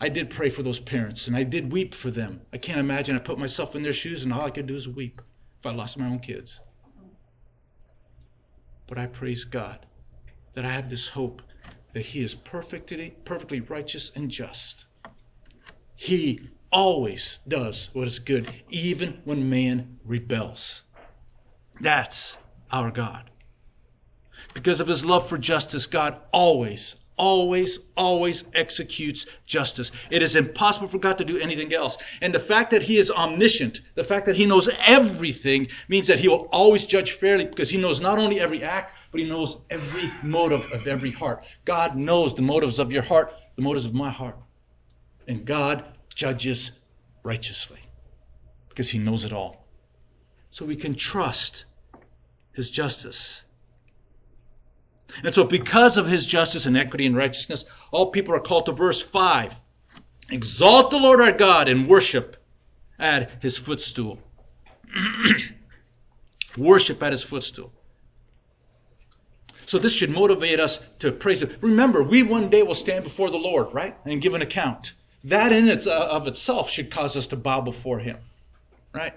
I 0.00 0.08
did 0.08 0.30
pray 0.30 0.50
for 0.50 0.64
those 0.64 0.80
parents, 0.80 1.28
and 1.28 1.36
I 1.36 1.44
did 1.44 1.70
weep 1.72 1.94
for 1.94 2.10
them. 2.10 2.40
I 2.52 2.58
can't 2.58 2.80
imagine. 2.80 3.14
I 3.14 3.20
put 3.20 3.38
myself 3.38 3.76
in 3.76 3.82
their 3.84 3.92
shoes, 3.92 4.24
and 4.24 4.32
all 4.32 4.44
I 4.44 4.50
could 4.50 4.66
do 4.66 4.74
is 4.74 4.88
weep 4.88 5.22
if 5.64 5.72
I 5.72 5.74
lost 5.74 5.96
my 5.96 6.06
own 6.06 6.18
kids. 6.18 6.60
But 8.86 8.98
I 8.98 9.06
praise 9.06 9.44
God 9.44 9.86
that 10.54 10.66
I 10.66 10.70
have 10.70 10.90
this 10.90 11.08
hope 11.08 11.40
that 11.94 12.04
He 12.04 12.22
is 12.22 12.34
perfectly, 12.34 13.16
perfectly 13.24 13.60
righteous 13.60 14.12
and 14.14 14.30
just. 14.30 14.84
He 15.94 16.50
always 16.70 17.38
does 17.48 17.88
what 17.94 18.06
is 18.06 18.18
good, 18.18 18.52
even 18.68 19.22
when 19.24 19.48
man 19.48 20.00
rebels. 20.04 20.82
That's 21.80 22.36
our 22.70 22.90
God. 22.90 23.30
Because 24.52 24.80
of 24.80 24.88
his 24.88 25.02
love 25.02 25.26
for 25.30 25.38
justice, 25.38 25.86
God 25.86 26.20
always, 26.30 26.94
always, 27.16 27.78
always 27.96 28.44
executes 28.54 29.26
justice. 29.46 29.90
It 30.10 30.22
is 30.22 30.36
impossible 30.36 30.88
for 30.88 30.98
God 30.98 31.18
to 31.18 31.24
do 31.24 31.38
anything 31.38 31.72
else. 31.72 31.96
And 32.20 32.34
the 32.34 32.40
fact 32.40 32.70
that 32.72 32.82
He 32.82 32.98
is 32.98 33.10
omniscient, 33.10 33.80
the 33.94 34.04
fact 34.04 34.26
that 34.26 34.36
He 34.36 34.46
knows 34.46 34.68
everything, 34.86 35.68
means 35.88 36.06
that 36.06 36.18
He 36.18 36.28
will 36.28 36.48
always 36.52 36.84
judge 36.84 37.12
fairly 37.12 37.44
because 37.44 37.70
He 37.70 37.78
knows 37.78 38.00
not 38.00 38.18
only 38.18 38.40
every 38.40 38.62
act, 38.62 38.94
but 39.10 39.20
He 39.20 39.28
knows 39.28 39.58
every 39.70 40.10
motive 40.22 40.70
of 40.72 40.86
every 40.86 41.12
heart. 41.12 41.44
God 41.64 41.96
knows 41.96 42.34
the 42.34 42.42
motives 42.42 42.78
of 42.78 42.90
your 42.90 43.02
heart, 43.02 43.32
the 43.56 43.62
motives 43.62 43.86
of 43.86 43.94
my 43.94 44.10
heart. 44.10 44.36
And 45.28 45.44
God 45.44 45.84
judges 46.14 46.72
righteously 47.22 47.80
because 48.68 48.90
He 48.90 48.98
knows 48.98 49.24
it 49.24 49.32
all. 49.32 49.66
So 50.50 50.64
we 50.64 50.76
can 50.76 50.94
trust 50.94 51.64
His 52.52 52.70
justice. 52.70 53.43
And 55.22 55.34
so, 55.34 55.44
because 55.44 55.96
of 55.96 56.06
his 56.06 56.26
justice 56.26 56.66
and 56.66 56.76
equity 56.76 57.06
and 57.06 57.16
righteousness, 57.16 57.64
all 57.90 58.10
people 58.10 58.34
are 58.34 58.40
called 58.40 58.66
to 58.66 58.72
verse 58.72 59.02
5 59.02 59.60
Exalt 60.30 60.90
the 60.90 60.98
Lord 60.98 61.20
our 61.20 61.32
God 61.32 61.68
and 61.68 61.88
worship 61.88 62.36
at 62.98 63.42
his 63.42 63.56
footstool. 63.56 64.18
worship 66.56 67.02
at 67.02 67.12
his 67.12 67.22
footstool. 67.22 67.72
So, 69.66 69.78
this 69.78 69.92
should 69.92 70.10
motivate 70.10 70.60
us 70.60 70.80
to 70.98 71.12
praise 71.12 71.42
him. 71.42 71.56
Remember, 71.60 72.02
we 72.02 72.22
one 72.22 72.50
day 72.50 72.62
will 72.62 72.74
stand 72.74 73.04
before 73.04 73.30
the 73.30 73.38
Lord, 73.38 73.72
right? 73.72 73.96
And 74.04 74.20
give 74.20 74.34
an 74.34 74.42
account. 74.42 74.92
That 75.24 75.52
in 75.52 75.68
its, 75.68 75.86
uh, 75.86 76.06
of 76.06 76.26
itself 76.26 76.68
should 76.68 76.90
cause 76.90 77.16
us 77.16 77.26
to 77.28 77.36
bow 77.36 77.62
before 77.62 77.98
him, 77.98 78.18
right? 78.92 79.14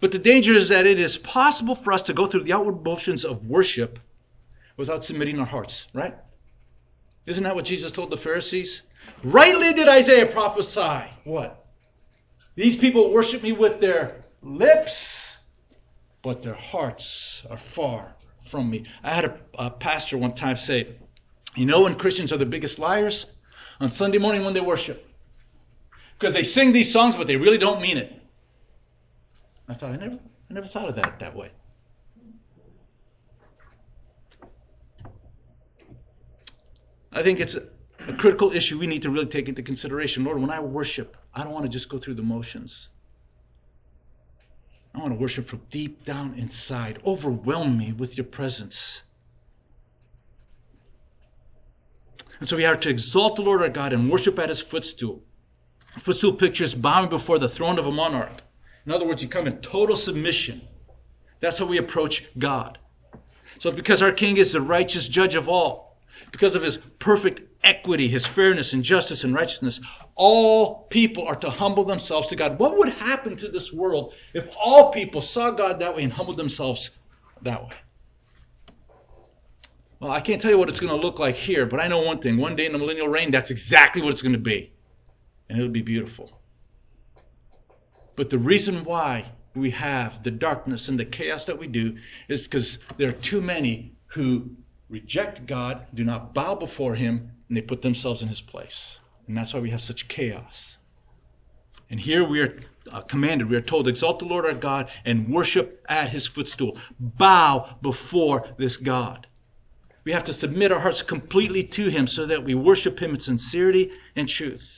But 0.00 0.12
the 0.12 0.18
danger 0.18 0.52
is 0.52 0.68
that 0.68 0.86
it 0.86 0.98
is 0.98 1.18
possible 1.18 1.74
for 1.74 1.92
us 1.92 2.02
to 2.02 2.12
go 2.12 2.26
through 2.26 2.44
the 2.44 2.52
outward 2.52 2.84
motions 2.84 3.24
of 3.24 3.46
worship 3.46 3.98
without 4.76 5.04
submitting 5.04 5.40
our 5.40 5.46
hearts, 5.46 5.88
right? 5.92 6.14
Isn't 7.26 7.44
that 7.44 7.54
what 7.54 7.64
Jesus 7.64 7.90
told 7.90 8.10
the 8.10 8.16
Pharisees? 8.16 8.82
Rightly 9.24 9.72
did 9.72 9.88
Isaiah 9.88 10.26
prophesy. 10.26 11.10
What? 11.24 11.66
These 12.54 12.76
people 12.76 13.12
worship 13.12 13.42
me 13.42 13.52
with 13.52 13.80
their 13.80 14.22
lips, 14.42 15.36
but 16.22 16.42
their 16.42 16.54
hearts 16.54 17.42
are 17.50 17.58
far 17.58 18.14
from 18.50 18.70
me. 18.70 18.86
I 19.02 19.12
had 19.14 19.24
a, 19.24 19.38
a 19.58 19.70
pastor 19.70 20.16
one 20.16 20.34
time 20.34 20.56
say, 20.56 20.96
You 21.56 21.66
know 21.66 21.82
when 21.82 21.96
Christians 21.96 22.32
are 22.32 22.36
the 22.36 22.46
biggest 22.46 22.78
liars? 22.78 23.26
On 23.80 23.90
Sunday 23.90 24.18
morning 24.18 24.44
when 24.44 24.54
they 24.54 24.60
worship. 24.60 25.08
Because 26.18 26.34
they 26.34 26.42
sing 26.42 26.72
these 26.72 26.92
songs, 26.92 27.14
but 27.14 27.26
they 27.26 27.36
really 27.36 27.58
don't 27.58 27.80
mean 27.80 27.96
it. 27.96 28.17
I 29.68 29.74
thought 29.74 29.92
I 29.92 29.96
never 29.96 30.18
I 30.50 30.54
never 30.54 30.66
thought 30.66 30.88
of 30.88 30.96
that 30.96 31.18
that 31.20 31.36
way. 31.36 31.50
I 37.12 37.22
think 37.22 37.40
it's 37.40 37.54
a, 37.54 37.64
a 38.06 38.12
critical 38.12 38.52
issue 38.52 38.78
we 38.78 38.86
need 38.86 39.02
to 39.02 39.10
really 39.10 39.26
take 39.26 39.48
into 39.48 39.62
consideration. 39.62 40.24
Lord, 40.24 40.40
when 40.40 40.50
I 40.50 40.60
worship, 40.60 41.16
I 41.34 41.42
don't 41.42 41.52
want 41.52 41.64
to 41.64 41.68
just 41.68 41.88
go 41.88 41.98
through 41.98 42.14
the 42.14 42.22
motions. 42.22 42.88
I 44.94 44.98
want 44.98 45.10
to 45.10 45.18
worship 45.18 45.48
from 45.48 45.62
deep 45.70 46.04
down 46.04 46.34
inside. 46.36 47.00
Overwhelm 47.04 47.76
me 47.76 47.92
with 47.92 48.16
your 48.16 48.26
presence. 48.26 49.02
And 52.40 52.48
so 52.48 52.56
we 52.56 52.64
are 52.64 52.76
to 52.76 52.88
exalt 52.88 53.36
the 53.36 53.42
Lord 53.42 53.62
our 53.62 53.68
God 53.68 53.92
and 53.92 54.10
worship 54.10 54.38
at 54.38 54.48
his 54.48 54.60
footstool. 54.60 55.22
Footstool 55.98 56.34
pictures 56.34 56.74
bowing 56.74 57.08
before 57.08 57.38
the 57.38 57.48
throne 57.48 57.78
of 57.78 57.86
a 57.86 57.92
monarch. 57.92 58.42
In 58.86 58.92
other 58.92 59.06
words, 59.06 59.22
you 59.22 59.28
come 59.28 59.46
in 59.46 59.58
total 59.58 59.96
submission. 59.96 60.62
That's 61.40 61.58
how 61.58 61.66
we 61.66 61.78
approach 61.78 62.24
God. 62.38 62.78
So, 63.58 63.70
because 63.70 64.02
our 64.02 64.12
King 64.12 64.36
is 64.36 64.52
the 64.52 64.60
righteous 64.60 65.08
judge 65.08 65.34
of 65.34 65.48
all, 65.48 65.98
because 66.32 66.54
of 66.54 66.62
his 66.62 66.78
perfect 66.98 67.42
equity, 67.62 68.08
his 68.08 68.26
fairness 68.26 68.72
and 68.72 68.82
justice 68.82 69.24
and 69.24 69.34
righteousness, 69.34 69.80
all 70.14 70.86
people 70.90 71.26
are 71.26 71.36
to 71.36 71.50
humble 71.50 71.84
themselves 71.84 72.28
to 72.28 72.36
God. 72.36 72.58
What 72.58 72.78
would 72.78 72.88
happen 72.88 73.36
to 73.36 73.48
this 73.48 73.72
world 73.72 74.14
if 74.34 74.48
all 74.56 74.90
people 74.90 75.20
saw 75.20 75.50
God 75.50 75.78
that 75.80 75.94
way 75.94 76.02
and 76.04 76.12
humbled 76.12 76.36
themselves 76.36 76.90
that 77.42 77.62
way? 77.62 77.76
Well, 80.00 80.12
I 80.12 80.20
can't 80.20 80.40
tell 80.40 80.52
you 80.52 80.58
what 80.58 80.68
it's 80.68 80.78
going 80.78 80.96
to 80.96 81.06
look 81.06 81.18
like 81.18 81.34
here, 81.34 81.66
but 81.66 81.80
I 81.80 81.88
know 81.88 82.00
one 82.00 82.20
thing. 82.20 82.36
One 82.36 82.54
day 82.54 82.66
in 82.66 82.72
the 82.72 82.78
millennial 82.78 83.08
reign, 83.08 83.32
that's 83.32 83.50
exactly 83.50 84.00
what 84.00 84.12
it's 84.12 84.22
going 84.22 84.32
to 84.32 84.38
be. 84.38 84.70
And 85.48 85.58
it'll 85.58 85.72
be 85.72 85.82
beautiful. 85.82 86.37
But 88.18 88.30
the 88.30 88.38
reason 88.38 88.82
why 88.82 89.30
we 89.54 89.70
have 89.70 90.24
the 90.24 90.32
darkness 90.32 90.88
and 90.88 90.98
the 90.98 91.04
chaos 91.04 91.46
that 91.46 91.56
we 91.56 91.68
do 91.68 91.96
is 92.26 92.40
because 92.40 92.78
there 92.96 93.10
are 93.10 93.12
too 93.12 93.40
many 93.40 93.92
who 94.06 94.50
reject 94.88 95.46
God, 95.46 95.86
do 95.94 96.02
not 96.02 96.34
bow 96.34 96.56
before 96.56 96.96
Him, 96.96 97.30
and 97.46 97.56
they 97.56 97.60
put 97.60 97.80
themselves 97.80 98.20
in 98.20 98.26
His 98.26 98.40
place. 98.40 98.98
And 99.28 99.36
that's 99.36 99.54
why 99.54 99.60
we 99.60 99.70
have 99.70 99.80
such 99.80 100.08
chaos. 100.08 100.78
And 101.90 102.00
here 102.00 102.24
we 102.24 102.40
are 102.40 102.58
uh, 102.90 103.02
commanded, 103.02 103.48
we 103.48 103.56
are 103.56 103.60
told, 103.60 103.86
exalt 103.86 104.18
the 104.18 104.24
Lord 104.24 104.46
our 104.46 104.52
God 104.52 104.90
and 105.04 105.32
worship 105.32 105.86
at 105.88 106.08
His 106.08 106.26
footstool. 106.26 106.76
Bow 106.98 107.76
before 107.82 108.48
this 108.58 108.76
God. 108.76 109.28
We 110.02 110.10
have 110.10 110.24
to 110.24 110.32
submit 110.32 110.72
our 110.72 110.80
hearts 110.80 111.02
completely 111.02 111.62
to 111.62 111.88
Him 111.88 112.08
so 112.08 112.26
that 112.26 112.42
we 112.42 112.56
worship 112.56 112.98
Him 112.98 113.12
in 113.12 113.20
sincerity 113.20 113.92
and 114.16 114.28
truth. 114.28 114.77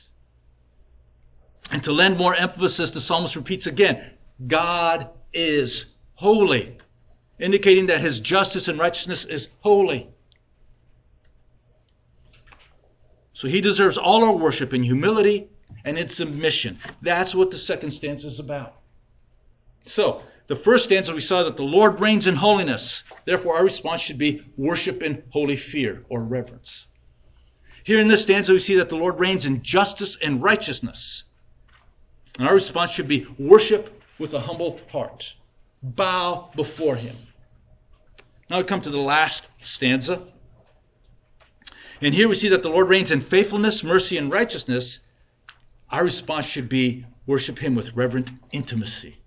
And 1.71 1.83
to 1.85 1.93
lend 1.93 2.17
more 2.17 2.35
emphasis, 2.35 2.91
the 2.91 3.01
psalmist 3.01 3.35
repeats 3.35 3.67
again 3.67 4.11
God 4.47 5.09
is 5.33 5.95
holy, 6.15 6.77
indicating 7.39 7.87
that 7.87 8.01
his 8.01 8.19
justice 8.19 8.67
and 8.67 8.77
righteousness 8.77 9.25
is 9.25 9.47
holy. 9.59 10.09
So 13.33 13.47
he 13.47 13.61
deserves 13.61 13.97
all 13.97 14.23
our 14.23 14.35
worship 14.35 14.73
in 14.73 14.83
humility 14.83 15.49
and 15.85 15.97
in 15.97 16.09
submission. 16.09 16.77
That's 17.01 17.33
what 17.33 17.49
the 17.49 17.57
second 17.57 17.91
stanza 17.91 18.27
is 18.27 18.39
about. 18.39 18.75
So, 19.85 20.21
the 20.47 20.55
first 20.55 20.83
stanza 20.83 21.13
we 21.13 21.21
saw 21.21 21.43
that 21.43 21.55
the 21.55 21.63
Lord 21.63 22.01
reigns 22.01 22.27
in 22.27 22.35
holiness. 22.35 23.03
Therefore, 23.25 23.55
our 23.55 23.63
response 23.63 24.01
should 24.01 24.17
be 24.17 24.43
worship 24.57 25.01
in 25.01 25.23
holy 25.29 25.55
fear 25.55 26.03
or 26.09 26.23
reverence. 26.23 26.87
Here 27.83 27.99
in 27.99 28.09
this 28.09 28.23
stanza, 28.23 28.53
we 28.53 28.59
see 28.59 28.75
that 28.75 28.89
the 28.89 28.97
Lord 28.97 29.19
reigns 29.19 29.45
in 29.45 29.63
justice 29.63 30.17
and 30.21 30.43
righteousness. 30.43 31.23
And 32.37 32.47
our 32.47 32.53
response 32.53 32.91
should 32.91 33.07
be 33.07 33.25
worship 33.37 34.01
with 34.19 34.33
a 34.33 34.39
humble 34.39 34.79
heart. 34.91 35.35
Bow 35.83 36.51
before 36.55 36.95
him. 36.95 37.17
Now 38.49 38.57
we 38.59 38.63
come 38.63 38.81
to 38.81 38.89
the 38.89 38.97
last 38.97 39.47
stanza. 39.61 40.27
And 42.01 42.13
here 42.13 42.27
we 42.27 42.35
see 42.35 42.49
that 42.49 42.63
the 42.63 42.69
Lord 42.69 42.89
reigns 42.89 43.11
in 43.11 43.21
faithfulness, 43.21 43.83
mercy, 43.83 44.17
and 44.17 44.31
righteousness. 44.31 44.99
Our 45.89 46.03
response 46.03 46.45
should 46.45 46.67
be 46.67 47.05
worship 47.25 47.59
him 47.59 47.75
with 47.75 47.93
reverent 47.95 48.31
intimacy. 48.51 49.17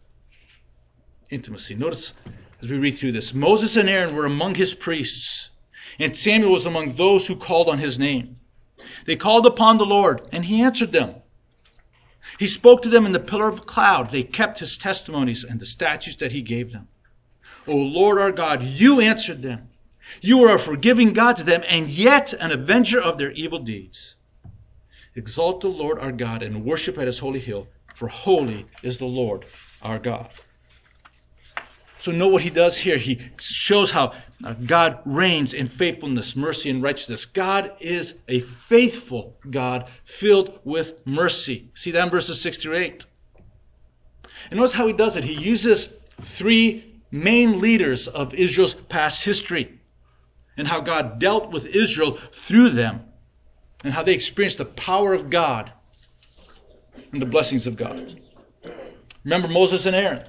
Intimacy. 1.30 1.74
Notice 1.74 2.12
as 2.60 2.68
we 2.68 2.78
read 2.78 2.96
through 2.96 3.12
this 3.12 3.34
Moses 3.34 3.76
and 3.76 3.88
Aaron 3.88 4.14
were 4.14 4.26
among 4.26 4.54
his 4.54 4.74
priests, 4.74 5.50
and 5.98 6.16
Samuel 6.16 6.52
was 6.52 6.66
among 6.66 6.96
those 6.96 7.26
who 7.26 7.36
called 7.36 7.68
on 7.68 7.78
his 7.78 7.98
name. 7.98 8.36
They 9.06 9.16
called 9.16 9.46
upon 9.46 9.78
the 9.78 9.86
Lord, 9.86 10.28
and 10.32 10.44
he 10.44 10.62
answered 10.62 10.92
them. 10.92 11.14
He 12.38 12.46
spoke 12.46 12.82
to 12.82 12.88
them 12.88 13.06
in 13.06 13.12
the 13.12 13.20
pillar 13.20 13.48
of 13.48 13.66
cloud. 13.66 14.10
They 14.10 14.22
kept 14.22 14.58
his 14.58 14.76
testimonies 14.76 15.44
and 15.44 15.60
the 15.60 15.66
statutes 15.66 16.16
that 16.16 16.32
he 16.32 16.42
gave 16.42 16.72
them. 16.72 16.88
O 17.66 17.76
Lord 17.76 18.18
our 18.18 18.32
God, 18.32 18.62
you 18.62 19.00
answered 19.00 19.42
them. 19.42 19.68
You 20.20 20.42
are 20.44 20.56
a 20.56 20.58
forgiving 20.58 21.12
God 21.12 21.36
to 21.38 21.44
them, 21.44 21.62
and 21.68 21.88
yet 21.88 22.32
an 22.34 22.50
avenger 22.50 23.00
of 23.00 23.16
their 23.16 23.32
evil 23.32 23.58
deeds. 23.58 24.16
Exalt 25.14 25.60
the 25.60 25.68
Lord 25.68 25.98
our 25.98 26.12
God 26.12 26.42
and 26.42 26.64
worship 26.64 26.98
at 26.98 27.06
his 27.06 27.18
holy 27.18 27.40
hill, 27.40 27.68
for 27.94 28.08
holy 28.08 28.66
is 28.82 28.98
the 28.98 29.06
Lord 29.06 29.46
our 29.80 29.98
God. 29.98 30.28
So, 32.00 32.12
know 32.12 32.28
what 32.28 32.42
he 32.42 32.50
does 32.50 32.76
here. 32.76 32.98
He 32.98 33.30
shows 33.38 33.90
how 33.90 34.12
Uh, 34.44 34.52
God 34.52 34.98
reigns 35.06 35.54
in 35.54 35.68
faithfulness, 35.68 36.36
mercy, 36.36 36.68
and 36.68 36.82
righteousness. 36.82 37.24
God 37.24 37.72
is 37.80 38.14
a 38.28 38.40
faithful 38.40 39.38
God 39.50 39.88
filled 40.04 40.60
with 40.64 41.00
mercy. 41.06 41.70
See 41.72 41.90
that 41.92 42.04
in 42.04 42.10
verses 42.10 42.42
6 42.42 42.58
through 42.58 42.76
8. 42.76 43.06
And 44.50 44.60
notice 44.60 44.74
how 44.74 44.86
he 44.86 44.92
does 44.92 45.16
it. 45.16 45.24
He 45.24 45.32
uses 45.32 45.88
three 46.20 47.00
main 47.10 47.62
leaders 47.62 48.06
of 48.06 48.34
Israel's 48.34 48.74
past 48.74 49.24
history 49.24 49.80
and 50.58 50.68
how 50.68 50.80
God 50.80 51.18
dealt 51.18 51.50
with 51.50 51.64
Israel 51.64 52.18
through 52.32 52.70
them 52.70 53.00
and 53.82 53.94
how 53.94 54.02
they 54.02 54.12
experienced 54.12 54.58
the 54.58 54.66
power 54.66 55.14
of 55.14 55.30
God 55.30 55.72
and 57.12 57.22
the 57.22 57.26
blessings 57.26 57.66
of 57.66 57.78
God. 57.78 58.20
Remember 59.24 59.48
Moses 59.48 59.86
and 59.86 59.96
Aaron. 59.96 60.22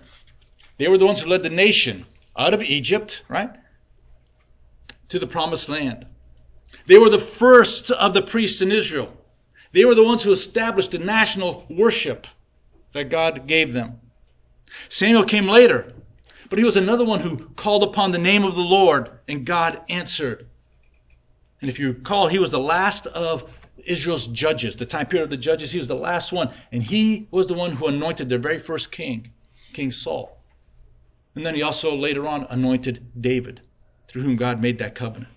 They 0.78 0.88
were 0.88 0.98
the 0.98 1.06
ones 1.06 1.20
who 1.20 1.30
led 1.30 1.44
the 1.44 1.50
nation 1.50 2.06
out 2.38 2.54
of 2.54 2.62
Egypt, 2.62 3.24
right? 3.28 3.50
To 5.10 5.20
the 5.20 5.28
promised 5.28 5.70
land. 5.70 6.06
They 6.88 6.98
were 6.98 7.10
the 7.10 7.20
first 7.20 7.92
of 7.92 8.14
the 8.14 8.22
priests 8.22 8.62
in 8.62 8.72
Israel. 8.72 9.16
They 9.72 9.86
were 9.86 9.96
the 9.96 10.04
ones 10.04 10.24
who 10.24 10.32
established 10.32 10.92
the 10.92 11.00
national 11.00 11.66
worship 11.70 12.28
that 12.94 13.10
God 13.10 13.48
gave 13.48 13.74
them. 13.74 14.00
Samuel 14.90 15.24
came 15.24 15.48
later, 15.48 15.94
but 16.50 16.60
he 16.60 16.66
was 16.66 16.78
another 16.78 17.06
one 17.06 17.20
who 17.20 17.50
called 17.56 17.84
upon 17.84 18.12
the 18.12 18.18
name 18.18 18.44
of 18.44 18.56
the 18.56 18.62
Lord, 18.62 19.12
and 19.28 19.46
God 19.46 19.82
answered. 19.90 20.48
And 21.62 21.70
if 21.70 21.80
you 21.80 21.90
recall, 21.90 22.28
he 22.28 22.40
was 22.40 22.52
the 22.52 22.60
last 22.60 23.08
of 23.08 23.50
Israel's 23.78 24.28
judges, 24.28 24.76
the 24.76 24.86
time 24.86 25.08
period 25.08 25.26
of 25.26 25.30
the 25.30 25.38
judges. 25.38 25.72
He 25.72 25.78
was 25.78 25.88
the 25.88 25.96
last 25.96 26.32
one, 26.32 26.54
and 26.72 26.82
he 26.82 27.28
was 27.32 27.48
the 27.48 27.54
one 27.54 27.72
who 27.72 27.88
anointed 27.88 28.30
their 28.30 28.40
very 28.40 28.60
first 28.60 28.92
king, 28.92 29.32
King 29.74 29.92
Saul. 29.92 30.38
And 31.36 31.46
then 31.46 31.56
he 31.56 31.62
also 31.62 31.96
later 31.96 32.28
on 32.28 32.48
anointed 32.50 33.06
David, 33.20 33.62
through 34.16 34.24
whom 34.24 34.38
God 34.38 34.62
made 34.62 34.78
that 34.78 34.96
covenant. 34.96 35.28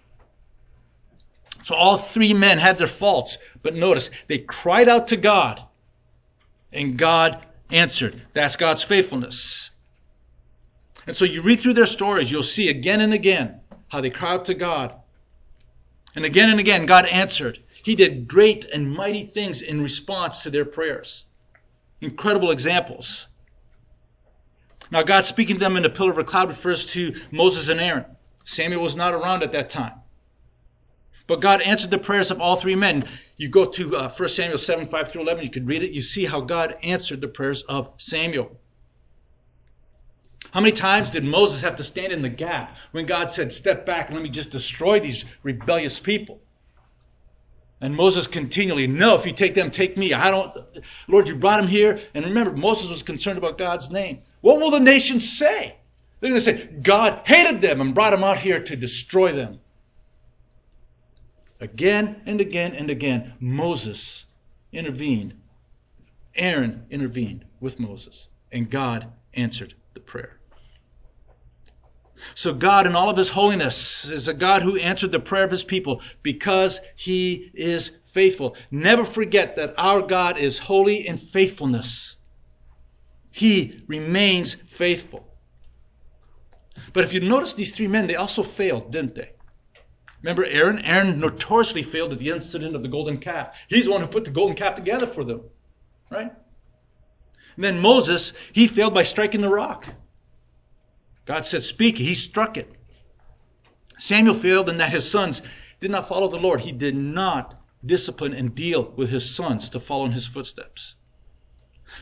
So 1.64 1.74
all 1.74 1.96
three 1.96 2.32
men 2.32 2.58
had 2.58 2.78
their 2.78 2.86
faults, 2.86 3.36
but 3.60 3.74
notice 3.74 4.08
they 4.28 4.38
cried 4.38 4.88
out 4.88 5.08
to 5.08 5.16
God, 5.16 5.60
and 6.72 6.96
God 6.96 7.44
answered. 7.72 8.22
That's 8.34 8.54
God's 8.54 8.84
faithfulness. 8.84 9.70
And 11.08 11.16
so 11.16 11.24
you 11.24 11.42
read 11.42 11.58
through 11.58 11.74
their 11.74 11.86
stories, 11.86 12.30
you'll 12.30 12.44
see 12.44 12.68
again 12.68 13.00
and 13.00 13.12
again 13.12 13.60
how 13.88 14.00
they 14.00 14.10
cried 14.10 14.34
out 14.34 14.44
to 14.44 14.54
God. 14.54 14.94
And 16.14 16.24
again 16.24 16.48
and 16.48 16.60
again, 16.60 16.86
God 16.86 17.04
answered. 17.06 17.58
He 17.82 17.96
did 17.96 18.28
great 18.28 18.64
and 18.66 18.88
mighty 18.88 19.24
things 19.24 19.60
in 19.60 19.82
response 19.82 20.44
to 20.44 20.50
their 20.50 20.64
prayers. 20.64 21.24
Incredible 22.00 22.52
examples. 22.52 23.26
Now, 24.92 25.02
God 25.02 25.26
speaking 25.26 25.56
to 25.56 25.60
them 25.60 25.76
in 25.76 25.84
a 25.84 25.90
pillar 25.90 26.12
of 26.12 26.18
a 26.18 26.22
cloud 26.22 26.48
refers 26.48 26.86
to 26.92 27.20
Moses 27.32 27.70
and 27.70 27.80
Aaron. 27.80 28.04
Samuel 28.48 28.80
was 28.80 28.96
not 28.96 29.12
around 29.12 29.42
at 29.42 29.52
that 29.52 29.68
time. 29.68 29.92
But 31.26 31.42
God 31.42 31.60
answered 31.60 31.90
the 31.90 31.98
prayers 31.98 32.30
of 32.30 32.40
all 32.40 32.56
three 32.56 32.74
men. 32.74 33.04
You 33.36 33.50
go 33.50 33.66
to 33.66 33.94
uh, 33.94 34.14
1 34.14 34.28
Samuel 34.30 34.56
7, 34.56 34.86
5 34.86 35.08
through 35.08 35.20
11, 35.20 35.44
you 35.44 35.50
could 35.50 35.68
read 35.68 35.82
it. 35.82 35.90
You 35.90 36.00
see 36.00 36.24
how 36.24 36.40
God 36.40 36.74
answered 36.82 37.20
the 37.20 37.28
prayers 37.28 37.60
of 37.62 37.90
Samuel. 37.98 38.58
How 40.52 40.60
many 40.60 40.72
times 40.72 41.10
did 41.10 41.24
Moses 41.24 41.60
have 41.60 41.76
to 41.76 41.84
stand 41.84 42.10
in 42.10 42.22
the 42.22 42.30
gap 42.30 42.74
when 42.92 43.04
God 43.04 43.30
said, 43.30 43.52
Step 43.52 43.84
back 43.84 44.06
and 44.06 44.16
let 44.16 44.22
me 44.22 44.30
just 44.30 44.48
destroy 44.48 44.98
these 44.98 45.26
rebellious 45.42 46.00
people? 46.00 46.40
And 47.82 47.94
Moses 47.94 48.26
continually, 48.26 48.86
No, 48.86 49.14
if 49.14 49.26
you 49.26 49.32
take 49.32 49.54
them, 49.54 49.70
take 49.70 49.98
me. 49.98 50.14
I 50.14 50.30
don't, 50.30 50.56
Lord, 51.06 51.28
you 51.28 51.36
brought 51.36 51.60
them 51.60 51.68
here. 51.68 52.00
And 52.14 52.24
remember, 52.24 52.52
Moses 52.52 52.88
was 52.88 53.02
concerned 53.02 53.36
about 53.36 53.58
God's 53.58 53.90
name. 53.90 54.22
What 54.40 54.58
will 54.58 54.70
the 54.70 54.80
nations 54.80 55.36
say? 55.38 55.77
They're 56.20 56.30
going 56.30 56.40
to 56.40 56.44
say, 56.44 56.66
God 56.82 57.22
hated 57.24 57.60
them 57.60 57.80
and 57.80 57.94
brought 57.94 58.10
them 58.10 58.24
out 58.24 58.38
here 58.38 58.60
to 58.60 58.76
destroy 58.76 59.32
them. 59.32 59.60
Again 61.60 62.22
and 62.26 62.40
again 62.40 62.74
and 62.74 62.90
again, 62.90 63.34
Moses 63.40 64.26
intervened. 64.72 65.34
Aaron 66.34 66.86
intervened 66.90 67.44
with 67.60 67.80
Moses, 67.80 68.28
and 68.52 68.70
God 68.70 69.12
answered 69.34 69.74
the 69.94 70.00
prayer. 70.00 70.38
So, 72.34 72.52
God, 72.52 72.86
in 72.86 72.96
all 72.96 73.10
of 73.10 73.16
His 73.16 73.30
holiness, 73.30 74.08
is 74.08 74.28
a 74.28 74.34
God 74.34 74.62
who 74.62 74.76
answered 74.76 75.12
the 75.12 75.20
prayer 75.20 75.44
of 75.44 75.50
His 75.50 75.64
people 75.64 76.00
because 76.22 76.80
He 76.96 77.50
is 77.54 77.92
faithful. 78.06 78.56
Never 78.70 79.04
forget 79.04 79.56
that 79.56 79.74
our 79.78 80.02
God 80.02 80.38
is 80.38 80.58
holy 80.58 81.06
in 81.06 81.16
faithfulness. 81.16 82.16
He 83.30 83.84
remains 83.86 84.54
faithful. 84.70 85.27
But 86.92 87.04
if 87.04 87.12
you 87.12 87.20
notice 87.20 87.52
these 87.52 87.72
three 87.72 87.86
men, 87.86 88.06
they 88.06 88.16
also 88.16 88.42
failed, 88.42 88.92
didn't 88.92 89.14
they? 89.14 89.30
Remember 90.22 90.44
Aaron? 90.44 90.80
Aaron 90.80 91.20
notoriously 91.20 91.82
failed 91.82 92.12
at 92.12 92.18
the 92.18 92.30
incident 92.30 92.74
of 92.74 92.82
the 92.82 92.88
golden 92.88 93.18
calf. 93.18 93.54
He's 93.68 93.84
the 93.84 93.92
one 93.92 94.00
who 94.00 94.06
put 94.06 94.24
the 94.24 94.30
golden 94.30 94.56
calf 94.56 94.74
together 94.74 95.06
for 95.06 95.24
them, 95.24 95.42
right? 96.10 96.32
And 97.54 97.64
then 97.64 97.80
Moses, 97.80 98.32
he 98.52 98.66
failed 98.66 98.94
by 98.94 99.04
striking 99.04 99.40
the 99.40 99.48
rock. 99.48 99.86
God 101.24 101.44
said, 101.44 101.62
Speak. 101.62 101.98
He 101.98 102.14
struck 102.14 102.56
it. 102.56 102.72
Samuel 103.98 104.34
failed 104.34 104.68
in 104.68 104.78
that 104.78 104.90
his 104.90 105.08
sons 105.08 105.42
did 105.80 105.90
not 105.90 106.08
follow 106.08 106.28
the 106.28 106.36
Lord. 106.36 106.60
He 106.60 106.72
did 106.72 106.96
not 106.96 107.60
discipline 107.84 108.32
and 108.32 108.54
deal 108.54 108.92
with 108.96 109.10
his 109.10 109.28
sons 109.28 109.68
to 109.70 109.80
follow 109.80 110.06
in 110.06 110.12
his 110.12 110.26
footsteps. 110.26 110.96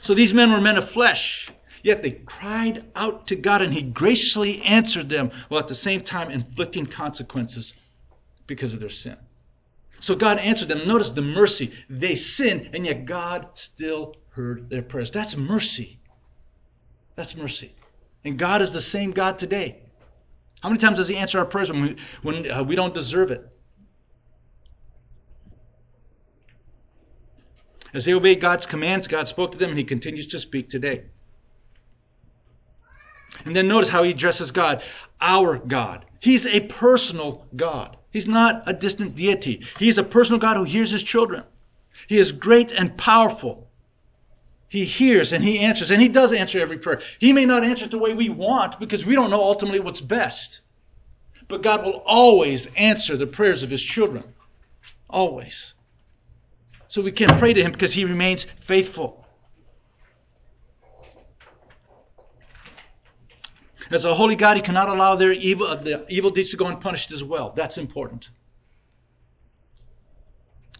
So 0.01 0.15
these 0.15 0.35
men 0.35 0.53
were 0.53 0.61
men 0.61 0.77
of 0.77 0.89
flesh, 0.89 1.51
yet 1.87 2.03
they 2.03 2.11
cried 2.11 2.85
out 2.97 3.29
to 3.29 3.37
God 3.37 3.63
and 3.63 3.73
he 3.73 3.81
graciously 3.81 4.61
answered 4.63 5.09
them 5.09 5.31
while 5.49 5.61
at 5.61 5.69
the 5.69 5.75
same 5.75 6.01
time 6.01 6.33
inflicting 6.33 6.85
consequences 6.85 7.75
because 8.49 8.75
of 8.75 8.81
their 8.81 8.91
sin. 8.91 9.17
So 10.01 10.17
God 10.17 10.39
answered 10.39 10.67
them. 10.67 10.87
Notice 10.87 11.11
the 11.11 11.23
mercy. 11.23 11.73
They 11.89 12.17
sinned, 12.17 12.71
and 12.75 12.85
yet 12.85 13.07
God 13.07 13.49
still 13.55 14.17
heard 14.31 14.69
their 14.69 14.83
prayers. 14.83 15.13
That's 15.13 15.37
mercy. 15.37 16.01
That's 17.15 17.37
mercy. 17.37 17.73
And 18.25 18.37
God 18.37 18.63
is 18.63 18.73
the 18.73 18.81
same 18.81 19.13
God 19.13 19.39
today. 19.39 19.83
How 20.63 20.69
many 20.69 20.81
times 20.81 20.99
does 20.99 21.07
He 21.07 21.17
answer 21.17 21.39
our 21.39 21.47
prayers 21.47 21.71
when 21.71 21.83
we, 21.83 21.97
when, 22.23 22.51
uh, 22.51 22.65
we 22.65 22.75
don't 22.75 22.95
deserve 22.95 23.31
it? 23.31 23.49
As 27.95 28.05
they 28.05 28.13
obeyed 28.13 28.41
God's 28.41 28.67
commands, 28.67 29.07
God 29.07 29.29
spoke 29.29 29.53
to 29.53 29.59
them, 29.59 29.71
and 29.71 29.79
He 29.79 29.85
continues 29.85 30.27
to 30.27 30.41
speak 30.41 30.69
today. 30.69 31.05
And 33.45 33.55
then 33.55 33.69
notice 33.69 33.89
how 33.89 34.03
He 34.03 34.11
addresses 34.11 34.51
God, 34.51 34.83
our 35.21 35.59
God. 35.59 36.05
He's 36.21 36.47
a 36.47 36.61
personal 36.61 37.47
God. 37.55 37.97
He's 38.11 38.27
not 38.27 38.63
a 38.67 38.73
distant 38.73 39.15
deity. 39.17 39.65
He's 39.79 39.99
a 39.99 40.05
personal 40.05 40.39
God 40.39 40.57
who 40.57 40.65
hears 40.65 40.91
His 40.91 41.03
children. 41.03 41.45
He 42.07 42.19
is 42.19 42.33
great 42.33 42.73
and 42.73 42.97
powerful. 42.97 43.67
He 44.69 44.85
hears 44.85 45.33
and 45.33 45.45
he 45.45 45.61
answers, 45.61 45.91
and 45.91 46.03
he 46.03 46.09
does 46.09 46.33
answer 46.33 46.61
every 46.61 46.79
prayer. 46.79 47.01
He 47.19 47.33
may 47.33 47.47
not 47.47 47.65
answer 47.65 47.85
it 47.85 47.91
the 47.91 47.99
way 47.99 48.15
we 48.15 48.29
want 48.29 48.81
because 48.81 49.07
we 49.07 49.15
don't 49.15 49.31
know 49.31 49.43
ultimately 49.43 49.81
what's 49.81 50.01
best. 50.01 50.61
But 51.49 51.63
God 51.63 51.85
will 51.85 52.03
always 52.05 52.67
answer 52.77 53.17
the 53.17 53.27
prayers 53.27 53.63
of 53.63 53.71
his 53.71 53.83
children. 53.83 54.25
Always. 55.09 55.75
So 56.89 57.01
we 57.01 57.13
can 57.13 57.39
pray 57.39 57.53
to 57.53 57.63
him 57.63 57.73
because 57.73 57.93
he 57.93 58.05
remains 58.05 58.47
faithful. 58.61 59.26
As 63.91 64.05
a 64.05 64.15
holy 64.15 64.37
God, 64.37 64.57
he 64.57 64.63
cannot 64.63 64.89
allow 64.89 65.15
their 65.15 65.33
evil, 65.33 65.77
the 65.77 66.05
evil 66.09 66.31
deeds 66.31 66.51
to 66.51 66.57
go 66.57 66.67
unpunished 66.67 67.13
as 67.13 67.23
well. 67.23 67.53
That's 67.55 67.79
important. 67.79 68.31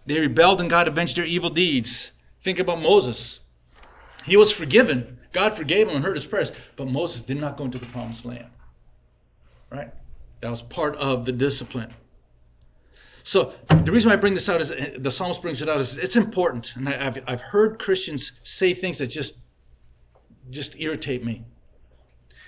They 0.07 0.21
rebelled 0.21 0.61
and 0.61 0.71
God 0.71 0.89
avenged 0.89 1.17
their 1.17 1.25
evil 1.25 1.51
deeds. 1.51 2.13
Think 2.43 2.59
about 2.59 2.81
Moses. 2.81 3.41
He 4.25 4.37
was 4.37 4.51
forgiven. 4.51 5.19
God 5.33 5.55
forgave 5.55 5.89
him 5.89 5.97
and 5.97 6.05
heard 6.05 6.17
his 6.17 6.27
prayers, 6.27 6.53
but 6.77 6.89
Moses 6.89 7.21
did 7.21 7.39
not 7.39 7.57
go 7.57 7.65
into 7.65 7.79
the 7.79 7.87
promised 7.87 8.25
land. 8.25 8.49
Right? 9.71 9.93
That 10.41 10.51
was 10.51 10.63
part 10.63 10.97
of 10.97 11.25
the 11.25 11.33
discipline. 11.33 11.93
So 13.23 13.55
the 13.85 13.91
reason 13.91 14.13
I 14.13 14.17
bring 14.17 14.35
this 14.35 14.49
out 14.49 14.61
is 14.61 14.73
the 14.99 15.11
psalmist 15.11 15.43
brings 15.43 15.61
it 15.61 15.69
out 15.69 15.81
is 15.81 15.99
it's 15.99 16.15
important, 16.15 16.77
and 16.77 16.89
I've 16.89 17.19
I've 17.27 17.41
heard 17.41 17.77
Christians 17.77 18.31
say 18.45 18.73
things 18.73 18.99
that 18.99 19.09
just 19.09 19.35
just 20.51 20.77
irritate 20.79 21.25
me. 21.25 21.45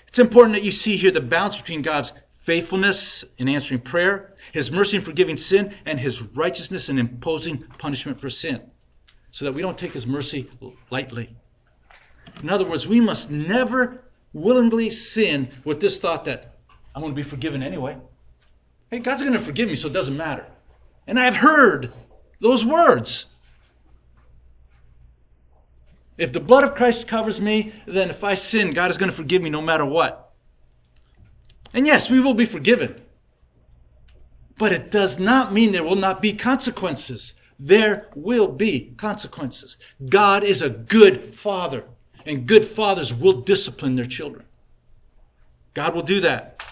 It's 0.08 0.18
important 0.18 0.54
that 0.54 0.64
you 0.64 0.70
see 0.70 0.96
here 0.96 1.10
the 1.10 1.20
balance 1.20 1.56
between 1.56 1.82
God's 1.82 2.12
faithfulness 2.32 3.24
in 3.36 3.48
answering 3.48 3.80
prayer, 3.80 4.34
His 4.52 4.70
mercy 4.70 4.96
in 4.96 5.02
forgiving 5.02 5.36
sin, 5.36 5.74
and 5.84 6.00
His 6.00 6.22
righteousness 6.22 6.88
in 6.88 6.98
imposing 6.98 7.58
punishment 7.78 8.18
for 8.18 8.30
sin, 8.30 8.62
so 9.30 9.44
that 9.44 9.52
we 9.52 9.60
don't 9.60 9.76
take 9.76 9.92
His 9.92 10.06
mercy 10.06 10.50
lightly. 10.90 11.36
In 12.42 12.48
other 12.48 12.64
words, 12.64 12.86
we 12.86 13.00
must 13.00 13.30
never 13.30 14.04
willingly 14.32 14.90
sin 14.90 15.48
with 15.64 15.80
this 15.80 15.98
thought 15.98 16.24
that 16.24 16.56
I'm 16.94 17.02
going 17.02 17.12
to 17.12 17.16
be 17.16 17.28
forgiven 17.28 17.62
anyway. 17.62 17.98
Hey, 18.90 19.00
God's 19.00 19.22
going 19.22 19.34
to 19.34 19.40
forgive 19.40 19.68
me, 19.68 19.76
so 19.76 19.88
it 19.88 19.92
doesn't 19.92 20.16
matter. 20.16 20.46
And 21.06 21.18
I've 21.18 21.36
heard 21.36 21.92
those 22.40 22.64
words. 22.64 23.26
If 26.18 26.32
the 26.32 26.40
blood 26.40 26.64
of 26.64 26.74
Christ 26.74 27.06
covers 27.06 27.40
me, 27.40 27.72
then 27.86 28.10
if 28.10 28.24
I 28.24 28.34
sin, 28.34 28.72
God 28.72 28.90
is 28.90 28.98
going 28.98 29.10
to 29.10 29.16
forgive 29.16 29.40
me 29.40 29.50
no 29.50 29.62
matter 29.62 29.84
what. 29.84 30.32
And 31.72 31.86
yes, 31.86 32.10
we 32.10 32.20
will 32.20 32.34
be 32.34 32.44
forgiven. 32.44 33.00
But 34.58 34.72
it 34.72 34.90
does 34.90 35.20
not 35.20 35.52
mean 35.52 35.70
there 35.70 35.84
will 35.84 35.94
not 35.94 36.20
be 36.20 36.32
consequences. 36.32 37.34
There 37.60 38.08
will 38.16 38.48
be 38.48 38.94
consequences. 38.96 39.76
God 40.08 40.42
is 40.42 40.60
a 40.60 40.68
good 40.68 41.38
father, 41.38 41.84
and 42.26 42.46
good 42.46 42.64
fathers 42.64 43.14
will 43.14 43.40
discipline 43.42 43.94
their 43.94 44.04
children. 44.04 44.44
God 45.74 45.94
will 45.94 46.02
do 46.02 46.20
that. 46.20 46.64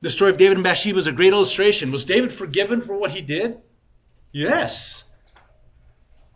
The 0.00 0.10
story 0.10 0.30
of 0.30 0.38
David 0.38 0.56
and 0.56 0.64
Bathsheba 0.64 0.98
is 0.98 1.06
a 1.06 1.12
great 1.12 1.32
illustration. 1.32 1.90
Was 1.90 2.04
David 2.04 2.32
forgiven 2.32 2.80
for 2.80 2.96
what 2.96 3.10
he 3.10 3.20
did? 3.20 3.58
Yes. 4.32 5.04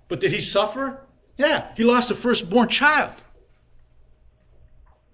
But 0.08 0.20
did 0.20 0.32
he 0.32 0.40
suffer? 0.40 1.06
Yeah. 1.40 1.68
He 1.74 1.84
lost 1.84 2.10
a 2.10 2.14
firstborn 2.14 2.68
child. 2.68 3.14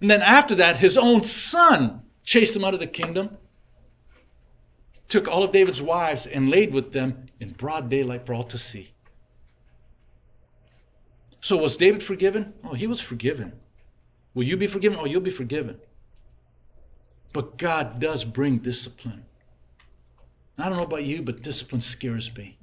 And 0.01 0.11
then 0.11 0.21
after 0.21 0.55
that, 0.55 0.75
his 0.75 0.97
own 0.97 1.23
son 1.23 2.01
chased 2.25 2.53
him 2.53 2.65
out 2.65 2.73
of 2.73 2.81
the 2.81 2.87
kingdom, 2.87 3.37
took 5.07 5.29
all 5.29 5.43
of 5.43 5.53
David's 5.53 5.81
wives 5.81 6.25
and 6.25 6.49
laid 6.49 6.73
with 6.73 6.91
them 6.91 7.27
in 7.39 7.51
broad 7.51 7.89
daylight 7.89 8.25
for 8.25 8.33
all 8.33 8.43
to 8.43 8.57
see. 8.57 8.91
So 11.39 11.55
was 11.55 11.77
David 11.77 12.03
forgiven? 12.03 12.53
Oh, 12.65 12.73
he 12.73 12.87
was 12.87 12.99
forgiven. 12.99 13.53
Will 14.33 14.43
you 14.43 14.57
be 14.57 14.67
forgiven? 14.67 14.99
Oh, 14.99 15.05
you'll 15.05 15.21
be 15.21 15.31
forgiven. 15.31 15.79
But 17.31 17.57
God 17.57 18.01
does 18.01 18.25
bring 18.25 18.57
discipline. 18.57 19.23
I 20.57 20.67
don't 20.67 20.77
know 20.77 20.83
about 20.83 21.05
you, 21.05 21.21
but 21.21 21.41
discipline 21.41 21.81
scares 21.81 22.35
me. 22.35 22.57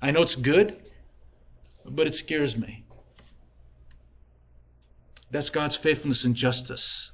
I 0.00 0.12
know 0.12 0.22
it's 0.22 0.36
good, 0.36 0.80
but 1.90 2.06
it 2.06 2.14
scares 2.14 2.56
me. 2.56 2.84
That's 5.30 5.50
God's 5.50 5.76
faithfulness 5.76 6.24
and 6.24 6.34
justice. 6.34 7.10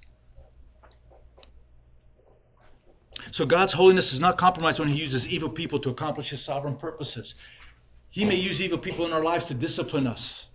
So 3.31 3.45
God's 3.45 3.73
holiness 3.73 4.13
is 4.13 4.21
not 4.21 4.39
compromised 4.39 4.79
when 4.79 4.89
he 4.89 4.97
uses 4.97 5.27
evil 5.27 5.49
people 5.49 5.81
to 5.81 5.91
accomplish 5.91 6.31
his 6.31 6.41
sovereign 6.41 6.77
purposes. 6.77 7.35
He 8.11 8.25
may 8.25 8.37
use 8.37 8.61
evil 8.61 8.79
people 8.79 9.07
in 9.07 9.13
our 9.13 9.25
lives 9.25 9.47
to 9.47 9.55
discipline 9.55 10.07
us. 10.07 10.47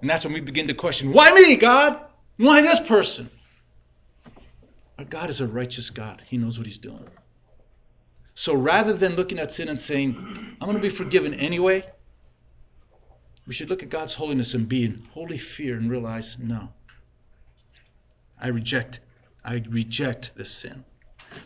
And 0.00 0.10
that's 0.10 0.24
when 0.24 0.34
we 0.34 0.40
begin 0.40 0.66
to 0.66 0.74
question, 0.74 1.12
why 1.12 1.30
me, 1.32 1.54
God? 1.54 2.00
Why 2.36 2.62
this 2.62 2.80
person? 2.80 3.30
Our 4.98 5.04
God 5.04 5.30
is 5.30 5.40
a 5.40 5.46
righteous 5.46 5.90
God. 5.90 6.22
He 6.26 6.36
knows 6.36 6.58
what 6.58 6.66
He's 6.66 6.78
doing. 6.78 7.06
So 8.34 8.54
rather 8.54 8.92
than 8.92 9.14
looking 9.14 9.38
at 9.38 9.52
sin 9.52 9.68
and 9.68 9.80
saying, 9.80 10.16
I'm 10.60 10.66
going 10.68 10.76
to 10.76 10.82
be 10.82 10.88
forgiven 10.88 11.34
anyway, 11.34 11.84
we 13.46 13.52
should 13.52 13.68
look 13.68 13.82
at 13.82 13.90
God's 13.90 14.14
holiness 14.14 14.54
and 14.54 14.68
be 14.68 14.84
in 14.84 15.06
holy 15.12 15.38
fear 15.38 15.76
and 15.76 15.90
realize, 15.90 16.36
no, 16.38 16.68
I 18.40 18.48
reject, 18.48 19.00
I 19.44 19.62
reject 19.68 20.32
this 20.36 20.50
sin. 20.50 20.84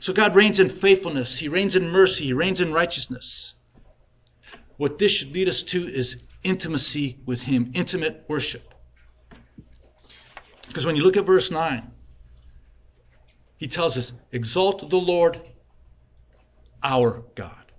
So 0.00 0.12
God 0.12 0.34
reigns 0.34 0.60
in 0.60 0.68
faithfulness, 0.68 1.38
He 1.38 1.48
reigns 1.48 1.76
in 1.76 1.90
mercy, 1.90 2.24
He 2.24 2.32
reigns 2.32 2.60
in 2.60 2.72
righteousness. 2.72 3.54
What 4.76 4.98
this 4.98 5.10
should 5.10 5.32
lead 5.32 5.48
us 5.48 5.62
to 5.64 5.88
is 5.88 6.18
intimacy 6.44 7.18
with 7.26 7.40
Him, 7.40 7.70
intimate 7.74 8.24
worship. 8.28 8.74
Because 10.68 10.86
when 10.86 10.94
you 10.94 11.02
look 11.02 11.16
at 11.16 11.24
verse 11.24 11.50
9, 11.50 11.90
he 13.58 13.66
tells 13.66 13.98
us, 13.98 14.12
Exalt 14.32 14.88
the 14.88 14.96
Lord 14.96 15.40
our 16.82 17.24
God. 17.34 17.72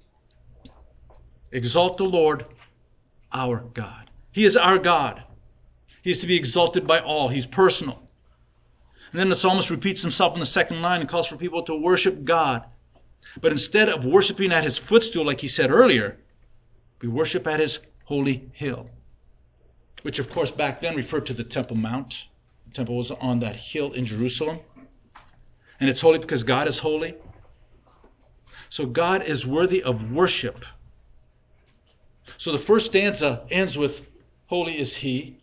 Exalt 1.51 1.97
the 1.97 2.03
Lord 2.03 2.45
our 3.32 3.61
God. 3.74 4.09
He 4.32 4.45
is 4.45 4.55
our 4.55 4.77
God. 4.77 5.23
He 6.01 6.11
is 6.11 6.19
to 6.19 6.27
be 6.27 6.36
exalted 6.36 6.88
by 6.88 6.99
all. 6.99 7.30
He's 7.30 7.45
personal. 7.45 8.01
And 9.11 9.19
then 9.19 9.30
the 9.30 9.36
psalmist 9.36 9.69
repeats 9.69 10.01
himself 10.01 10.34
in 10.34 10.39
the 10.39 10.45
second 10.45 10.82
line 10.82 11.01
and 11.01 11.09
calls 11.09 11.27
for 11.27 11.36
people 11.36 11.63
to 11.63 11.75
worship 11.75 12.23
God. 12.23 12.63
But 13.41 13.51
instead 13.51 13.89
of 13.89 14.05
worshiping 14.05 14.51
at 14.51 14.63
his 14.63 14.77
footstool, 14.77 15.25
like 15.25 15.41
he 15.41 15.47
said 15.47 15.71
earlier, 15.71 16.17
we 17.01 17.09
worship 17.09 17.47
at 17.47 17.59
his 17.59 17.80
holy 18.05 18.49
hill, 18.53 18.89
which 20.03 20.19
of 20.19 20.30
course 20.30 20.51
back 20.51 20.82
then 20.82 20.95
referred 20.95 21.25
to 21.27 21.34
the 21.34 21.43
Temple 21.43 21.77
Mount. 21.77 22.27
The 22.67 22.73
temple 22.73 22.97
was 22.97 23.11
on 23.11 23.39
that 23.39 23.55
hill 23.55 23.93
in 23.93 24.05
Jerusalem 24.05 24.59
and 25.80 25.89
it's 25.89 26.01
holy 26.01 26.19
because 26.19 26.43
God 26.43 26.67
is 26.67 26.80
holy. 26.80 27.15
So 28.69 28.86
God 28.86 29.23
is 29.23 29.47
worthy 29.47 29.82
of 29.82 30.11
worship. 30.11 30.65
So 32.38 32.51
the 32.51 32.59
first 32.59 32.88
stanza 32.88 33.45
ends 33.49 33.77
with, 33.77 34.01
Holy 34.49 34.79
is 34.79 34.95
He. 34.95 35.37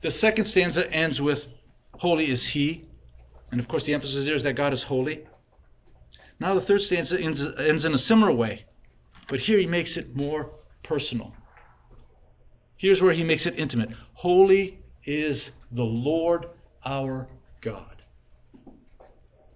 The 0.00 0.10
second 0.10 0.46
stanza 0.46 0.90
ends 0.90 1.20
with, 1.20 1.46
Holy 1.98 2.30
is 2.30 2.46
He. 2.46 2.86
And 3.50 3.60
of 3.60 3.68
course, 3.68 3.84
the 3.84 3.92
emphasis 3.92 4.24
there 4.24 4.34
is 4.34 4.42
that 4.44 4.54
God 4.54 4.72
is 4.72 4.82
holy. 4.82 5.26
Now 6.40 6.54
the 6.54 6.60
third 6.60 6.80
stanza 6.80 7.20
ends, 7.20 7.46
ends 7.58 7.84
in 7.84 7.92
a 7.92 7.98
similar 7.98 8.32
way, 8.32 8.64
but 9.28 9.40
here 9.40 9.58
he 9.58 9.66
makes 9.66 9.98
it 9.98 10.16
more 10.16 10.50
personal. 10.82 11.34
Here's 12.76 13.02
where 13.02 13.12
he 13.12 13.24
makes 13.24 13.44
it 13.44 13.58
intimate 13.58 13.90
Holy 14.14 14.80
is 15.04 15.50
the 15.70 15.84
Lord 15.84 16.46
our 16.84 17.28
God. 17.60 18.02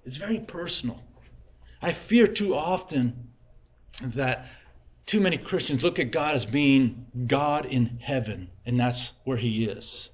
It's 0.05 0.19
very 0.19 0.41
personal. 0.41 1.03
I 1.81 1.93
fear 1.93 2.27
too 2.27 2.55
often 2.55 3.31
that 4.03 4.47
too 5.07 5.21
many 5.21 5.39
Christians 5.39 5.83
look 5.83 5.99
at 5.99 6.11
God 6.11 6.35
as 6.35 6.45
being 6.45 7.07
God 7.27 7.65
in 7.67 7.99
heaven, 8.03 8.51
and 8.67 8.79
that's 8.79 9.13
where 9.25 9.37
He 9.37 9.65
is. 9.65 10.11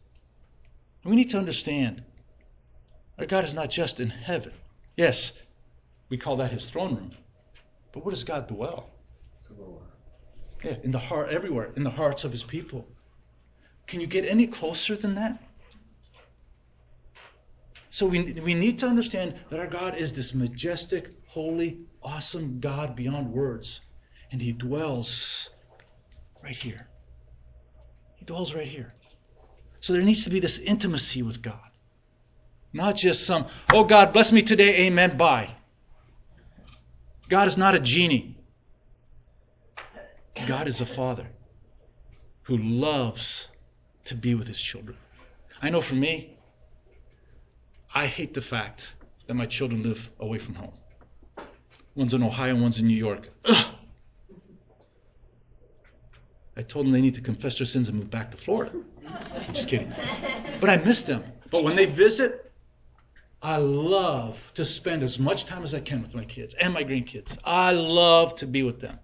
And 1.02 1.10
we 1.10 1.16
need 1.16 1.30
to 1.30 1.38
understand 1.38 2.02
our 3.18 3.26
God 3.26 3.44
is 3.44 3.54
not 3.54 3.70
just 3.70 4.00
in 4.00 4.10
heaven. 4.10 4.52
Yes, 4.96 5.32
we 6.10 6.18
call 6.18 6.36
that 6.36 6.50
His 6.50 6.66
throne 6.66 6.94
room. 6.94 7.12
But 7.92 8.04
where 8.04 8.10
does 8.10 8.24
God 8.24 8.48
dwell? 8.48 8.90
Yeah, 10.62 10.76
in 10.84 10.90
the 10.90 10.98
heart, 10.98 11.30
everywhere, 11.30 11.72
in 11.74 11.82
the 11.82 11.90
hearts 11.90 12.24
of 12.24 12.30
His 12.30 12.42
people. 12.42 12.86
Can 13.86 14.00
you 14.00 14.06
get 14.06 14.24
any 14.24 14.46
closer 14.46 14.94
than 14.94 15.14
that? 15.16 15.42
So 17.90 18.06
we, 18.06 18.32
we 18.32 18.54
need 18.54 18.78
to 18.78 18.86
understand 18.86 19.34
that 19.50 19.58
our 19.58 19.66
God 19.66 19.96
is 19.96 20.12
this 20.12 20.34
majestic, 20.34 21.10
holy, 21.26 21.80
awesome 22.02 22.58
God 22.60 22.96
beyond 22.96 23.30
words. 23.30 23.80
And 24.32 24.42
He 24.42 24.52
dwells 24.52 25.50
right 26.42 26.56
here. 26.56 26.88
He 28.16 28.24
dwells 28.24 28.54
right 28.54 28.66
here. 28.66 28.94
So 29.80 29.92
there 29.92 30.02
needs 30.02 30.24
to 30.24 30.30
be 30.30 30.40
this 30.40 30.58
intimacy 30.58 31.22
with 31.22 31.42
God. 31.42 31.58
Not 32.72 32.96
just 32.96 33.26
some, 33.26 33.46
oh 33.72 33.84
God, 33.84 34.12
bless 34.12 34.32
me 34.32 34.42
today, 34.42 34.86
amen, 34.86 35.16
bye. 35.16 35.54
God 37.28 37.46
is 37.48 37.56
not 37.56 37.74
a 37.74 37.80
genie. 37.80 38.38
God 40.46 40.66
is 40.68 40.80
a 40.80 40.86
father 40.86 41.26
who 42.42 42.56
loves 42.56 43.48
to 44.04 44.14
be 44.14 44.34
with 44.34 44.48
his 44.48 44.60
children. 44.60 44.96
I 45.60 45.70
know 45.70 45.80
for 45.80 45.94
me, 45.94 46.36
I 47.94 48.06
hate 48.06 48.34
the 48.34 48.40
fact 48.40 48.94
that 49.26 49.34
my 49.34 49.46
children 49.46 49.82
live 49.82 50.08
away 50.18 50.38
from 50.38 50.54
home. 50.54 50.72
One's 51.94 52.14
in 52.14 52.22
Ohio, 52.22 52.56
one's 52.56 52.78
in 52.78 52.86
New 52.86 52.96
York. 52.96 53.28
Ugh. 53.44 53.71
I 56.56 56.62
told 56.62 56.86
them 56.86 56.92
they 56.92 57.00
need 57.00 57.14
to 57.14 57.20
confess 57.20 57.58
their 57.58 57.66
sins 57.66 57.88
and 57.88 57.98
move 57.98 58.10
back 58.10 58.30
to 58.30 58.36
Florida. 58.36 58.72
I'm 59.48 59.54
just 59.54 59.68
kidding. 59.68 59.92
But 60.60 60.70
I 60.70 60.76
miss 60.76 61.02
them. 61.02 61.24
But 61.50 61.64
when 61.64 61.76
they 61.76 61.86
visit, 61.86 62.52
I 63.42 63.56
love 63.56 64.38
to 64.54 64.64
spend 64.64 65.02
as 65.02 65.18
much 65.18 65.46
time 65.46 65.62
as 65.62 65.74
I 65.74 65.80
can 65.80 66.02
with 66.02 66.14
my 66.14 66.24
kids 66.24 66.54
and 66.60 66.72
my 66.72 66.84
grandkids. 66.84 67.36
I 67.44 67.72
love 67.72 68.36
to 68.36 68.46
be 68.46 68.62
with 68.62 68.80
them. 68.80 68.98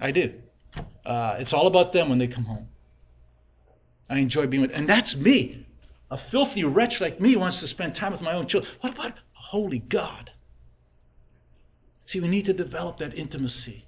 I 0.00 0.10
do. 0.10 0.34
Uh, 1.04 1.36
it's 1.38 1.52
all 1.52 1.66
about 1.66 1.92
them 1.92 2.08
when 2.08 2.18
they 2.18 2.26
come 2.26 2.44
home. 2.44 2.68
I 4.08 4.18
enjoy 4.18 4.46
being 4.46 4.62
with, 4.62 4.74
and 4.74 4.88
that's 4.88 5.16
me. 5.16 5.66
A 6.10 6.18
filthy 6.18 6.64
wretch 6.64 7.00
like 7.00 7.20
me 7.20 7.36
wants 7.36 7.60
to 7.60 7.66
spend 7.66 7.94
time 7.94 8.12
with 8.12 8.22
my 8.22 8.34
own 8.34 8.46
children. 8.46 8.72
What 8.80 8.94
about 8.94 9.12
a 9.12 9.14
holy 9.32 9.80
God? 9.80 10.30
See, 12.04 12.20
we 12.20 12.28
need 12.28 12.44
to 12.46 12.52
develop 12.52 12.98
that 12.98 13.16
intimacy. 13.16 13.85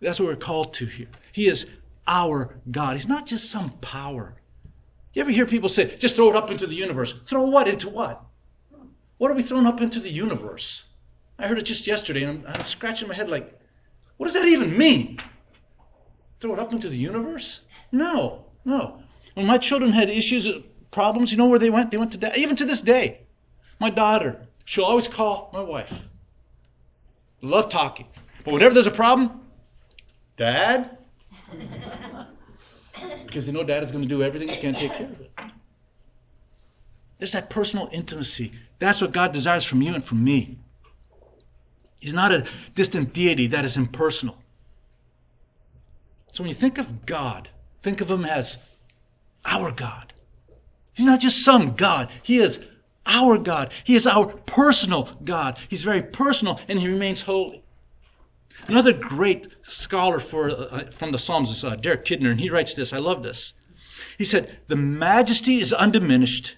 That's 0.00 0.18
what 0.18 0.28
we're 0.28 0.36
called 0.36 0.74
to 0.74 0.86
here. 0.86 1.08
He 1.32 1.46
is 1.48 1.66
our 2.06 2.56
God. 2.70 2.96
He's 2.96 3.08
not 3.08 3.26
just 3.26 3.50
some 3.50 3.70
power. 3.80 4.34
You 5.12 5.22
ever 5.22 5.30
hear 5.30 5.46
people 5.46 5.68
say, 5.68 5.96
just 5.96 6.16
throw 6.16 6.30
it 6.30 6.36
up 6.36 6.50
into 6.50 6.66
the 6.66 6.74
universe? 6.74 7.14
Throw 7.26 7.42
what 7.42 7.68
into 7.68 7.88
what? 7.88 8.24
What 9.18 9.30
are 9.30 9.34
we 9.34 9.42
throwing 9.42 9.66
up 9.66 9.80
into 9.80 10.00
the 10.00 10.10
universe? 10.10 10.84
I 11.38 11.46
heard 11.46 11.58
it 11.58 11.62
just 11.62 11.86
yesterday, 11.86 12.22
and 12.22 12.46
I'm, 12.46 12.54
I'm 12.54 12.64
scratching 12.64 13.08
my 13.08 13.14
head 13.14 13.28
like, 13.28 13.58
what 14.16 14.26
does 14.26 14.34
that 14.34 14.46
even 14.46 14.76
mean? 14.76 15.18
Throw 16.40 16.54
it 16.54 16.58
up 16.58 16.72
into 16.72 16.88
the 16.88 16.96
universe? 16.96 17.60
No, 17.92 18.44
no. 18.64 19.02
When 19.34 19.46
my 19.46 19.58
children 19.58 19.92
had 19.92 20.10
issues, 20.10 20.46
uh, 20.46 20.60
problems, 20.90 21.30
you 21.32 21.38
know 21.38 21.46
where 21.46 21.58
they 21.58 21.70
went? 21.70 21.90
They 21.90 21.96
went 21.96 22.12
to 22.12 22.18
dad. 22.18 22.36
Even 22.36 22.56
to 22.56 22.64
this 22.64 22.82
day, 22.82 23.20
my 23.78 23.90
daughter, 23.90 24.46
she'll 24.64 24.84
always 24.84 25.08
call 25.08 25.50
my 25.52 25.60
wife. 25.60 25.92
Love 27.42 27.68
talking. 27.70 28.06
But 28.44 28.54
whenever 28.54 28.74
there's 28.74 28.86
a 28.86 28.90
problem, 28.90 29.40
Dad? 30.40 30.96
because 33.26 33.44
they 33.44 33.52
know 33.52 33.62
dad 33.62 33.84
is 33.84 33.92
going 33.92 34.02
to 34.02 34.08
do 34.08 34.22
everything 34.22 34.48
he 34.48 34.56
can 34.56 34.72
to 34.72 34.80
take 34.80 34.92
care 34.94 35.06
of 35.06 35.20
it. 35.20 35.30
There's 37.18 37.32
that 37.32 37.50
personal 37.50 37.90
intimacy. 37.92 38.52
That's 38.78 39.02
what 39.02 39.12
God 39.12 39.34
desires 39.34 39.64
from 39.66 39.82
you 39.82 39.94
and 39.94 40.02
from 40.02 40.24
me. 40.24 40.56
He's 42.00 42.14
not 42.14 42.32
a 42.32 42.46
distant 42.74 43.12
deity 43.12 43.48
that 43.48 43.66
is 43.66 43.76
impersonal. 43.76 44.38
So 46.32 46.42
when 46.42 46.48
you 46.48 46.54
think 46.54 46.78
of 46.78 47.04
God, 47.04 47.50
think 47.82 48.00
of 48.00 48.10
him 48.10 48.24
as 48.24 48.56
our 49.44 49.70
God. 49.70 50.14
He's 50.94 51.04
not 51.04 51.20
just 51.20 51.44
some 51.44 51.74
God. 51.74 52.08
He 52.22 52.38
is 52.38 52.60
our 53.04 53.36
God. 53.36 53.74
He 53.84 53.94
is 53.94 54.06
our 54.06 54.26
personal 54.26 55.10
God. 55.22 55.58
He's 55.68 55.82
very 55.82 56.02
personal 56.02 56.58
and 56.66 56.80
he 56.80 56.88
remains 56.88 57.20
holy. 57.20 57.62
Another 58.66 58.92
great 58.92 59.48
scholar 59.62 60.20
for, 60.20 60.50
uh, 60.50 60.90
from 60.90 61.12
the 61.12 61.18
Psalms 61.18 61.50
is 61.50 61.64
uh, 61.64 61.76
Derek 61.76 62.04
Kidner, 62.04 62.30
and 62.30 62.40
he 62.40 62.50
writes 62.50 62.74
this. 62.74 62.92
I 62.92 62.98
love 62.98 63.22
this. 63.22 63.54
He 64.18 64.24
said, 64.24 64.58
The 64.68 64.76
majesty 64.76 65.56
is 65.56 65.72
undiminished, 65.72 66.56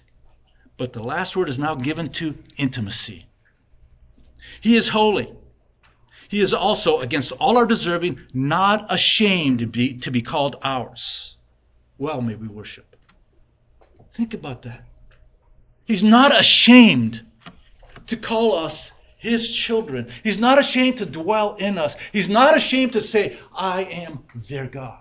but 0.77 0.93
the 0.93 1.03
last 1.03 1.35
word 1.35 1.49
is 1.49 1.59
now 1.59 1.75
given 1.75 2.09
to 2.09 2.37
intimacy. 2.57 3.27
He 4.61 4.75
is 4.75 4.89
holy. 4.89 5.33
He 6.27 6.41
is 6.41 6.53
also, 6.53 6.99
against 7.01 7.31
all 7.33 7.57
our 7.57 7.65
deserving, 7.65 8.19
not 8.33 8.91
ashamed 8.91 9.59
to 9.59 9.67
be, 9.67 9.97
to 9.99 10.09
be 10.09 10.21
called 10.21 10.55
ours. 10.63 11.37
Well, 11.97 12.21
may 12.21 12.35
we 12.35 12.47
worship. 12.47 12.95
Think 14.13 14.33
about 14.33 14.63
that. 14.63 14.83
He's 15.85 16.03
not 16.03 16.37
ashamed 16.37 17.25
to 18.07 18.17
call 18.17 18.55
us 18.55 18.91
his 19.23 19.49
children. 19.49 20.11
He's 20.21 20.37
not 20.37 20.59
ashamed 20.59 20.97
to 20.97 21.05
dwell 21.05 21.55
in 21.55 21.77
us. 21.77 21.95
He's 22.11 22.27
not 22.27 22.57
ashamed 22.57 22.91
to 22.93 23.01
say, 23.01 23.39
I 23.55 23.83
am 23.83 24.19
their 24.35 24.67
God. 24.67 24.99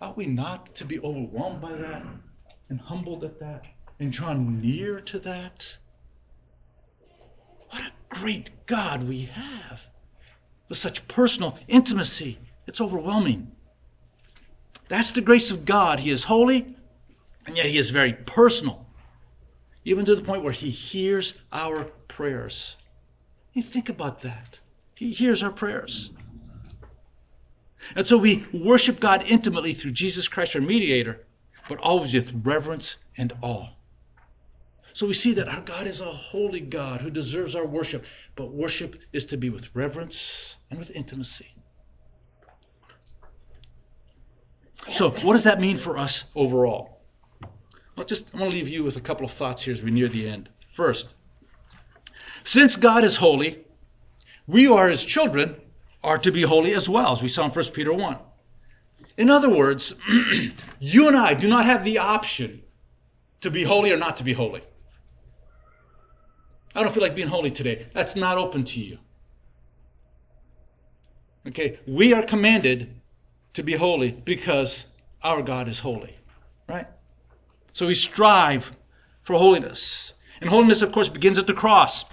Ought 0.00 0.16
we 0.16 0.26
not 0.26 0.72
to 0.76 0.84
be 0.84 1.00
overwhelmed 1.00 1.60
by 1.60 1.72
that 1.72 2.04
and 2.68 2.80
humbled 2.80 3.24
at 3.24 3.40
that 3.40 3.64
and 3.98 4.12
drawn 4.12 4.60
near 4.60 5.00
to 5.00 5.18
that? 5.18 5.76
What 7.70 7.82
a 7.82 7.92
great 8.08 8.50
God 8.66 9.02
we 9.02 9.22
have 9.22 9.80
with 10.68 10.78
such 10.78 11.06
personal 11.08 11.58
intimacy. 11.66 12.38
It's 12.68 12.80
overwhelming. 12.80 13.50
That's 14.86 15.10
the 15.10 15.20
grace 15.20 15.50
of 15.50 15.64
God. 15.64 15.98
He 15.98 16.10
is 16.10 16.22
holy, 16.22 16.76
and 17.46 17.56
yet 17.56 17.66
He 17.66 17.78
is 17.78 17.90
very 17.90 18.12
personal 18.12 18.86
even 19.84 20.04
to 20.04 20.14
the 20.14 20.22
point 20.22 20.42
where 20.42 20.52
He 20.52 20.70
hears 20.70 21.34
our 21.52 21.84
prayers. 22.08 22.76
You 23.52 23.62
think 23.62 23.88
about 23.88 24.22
that. 24.22 24.58
He 24.94 25.12
hears 25.12 25.42
our 25.42 25.50
prayers. 25.50 26.10
And 27.96 28.06
so 28.06 28.16
we 28.16 28.46
worship 28.52 29.00
God 29.00 29.24
intimately 29.26 29.74
through 29.74 29.90
Jesus 29.92 30.28
Christ, 30.28 30.54
our 30.54 30.62
mediator, 30.62 31.26
but 31.68 31.78
always 31.78 32.14
with 32.14 32.32
reverence 32.44 32.96
and 33.16 33.32
awe. 33.42 33.68
So 34.94 35.06
we 35.06 35.14
see 35.14 35.32
that 35.34 35.48
our 35.48 35.60
God 35.60 35.86
is 35.86 36.00
a 36.00 36.12
holy 36.12 36.60
God 36.60 37.00
who 37.00 37.10
deserves 37.10 37.54
our 37.54 37.66
worship, 37.66 38.04
but 38.36 38.52
worship 38.52 39.00
is 39.12 39.24
to 39.26 39.36
be 39.36 39.50
with 39.50 39.74
reverence 39.74 40.58
and 40.70 40.78
with 40.78 40.94
intimacy. 40.94 41.54
So, 44.90 45.10
what 45.10 45.34
does 45.34 45.44
that 45.44 45.60
mean 45.60 45.76
for 45.76 45.96
us 45.96 46.24
overall? 46.34 46.91
I'll 47.96 48.04
just 48.04 48.24
I 48.34 48.38
want 48.38 48.50
to 48.50 48.56
leave 48.56 48.68
you 48.68 48.84
with 48.84 48.96
a 48.96 49.00
couple 49.00 49.24
of 49.24 49.32
thoughts 49.32 49.62
here 49.62 49.72
as 49.72 49.82
we 49.82 49.90
near 49.90 50.08
the 50.08 50.28
end. 50.28 50.48
First, 50.72 51.08
since 52.44 52.76
God 52.76 53.04
is 53.04 53.16
holy, 53.16 53.64
we 54.46 54.64
who 54.64 54.74
are 54.74 54.88
his 54.88 55.04
children 55.04 55.56
are 56.02 56.18
to 56.18 56.32
be 56.32 56.42
holy 56.42 56.74
as 56.74 56.88
well, 56.88 57.12
as 57.12 57.22
we 57.22 57.28
saw 57.28 57.44
in 57.44 57.50
1 57.50 57.64
Peter 57.72 57.92
1. 57.92 58.18
In 59.18 59.30
other 59.30 59.50
words, 59.50 59.94
you 60.80 61.08
and 61.08 61.16
I 61.16 61.34
do 61.34 61.46
not 61.48 61.64
have 61.64 61.84
the 61.84 61.98
option 61.98 62.62
to 63.42 63.50
be 63.50 63.62
holy 63.62 63.92
or 63.92 63.96
not 63.96 64.16
to 64.16 64.24
be 64.24 64.32
holy. 64.32 64.62
I 66.74 66.82
don't 66.82 66.92
feel 66.92 67.02
like 67.02 67.14
being 67.14 67.28
holy 67.28 67.50
today. 67.50 67.86
That's 67.92 68.16
not 68.16 68.38
open 68.38 68.64
to 68.64 68.80
you. 68.80 68.98
Okay, 71.46 71.78
we 71.86 72.14
are 72.14 72.22
commanded 72.22 72.94
to 73.54 73.62
be 73.62 73.74
holy 73.74 74.12
because 74.12 74.86
our 75.22 75.42
God 75.42 75.68
is 75.68 75.78
holy, 75.78 76.16
right? 76.68 76.86
So 77.72 77.86
we 77.86 77.94
strive 77.94 78.72
for 79.22 79.36
holiness. 79.36 80.14
And 80.40 80.50
holiness, 80.50 80.82
of 80.82 80.92
course, 80.92 81.08
begins 81.08 81.38
at 81.38 81.46
the 81.46 81.54
cross, 81.54 82.04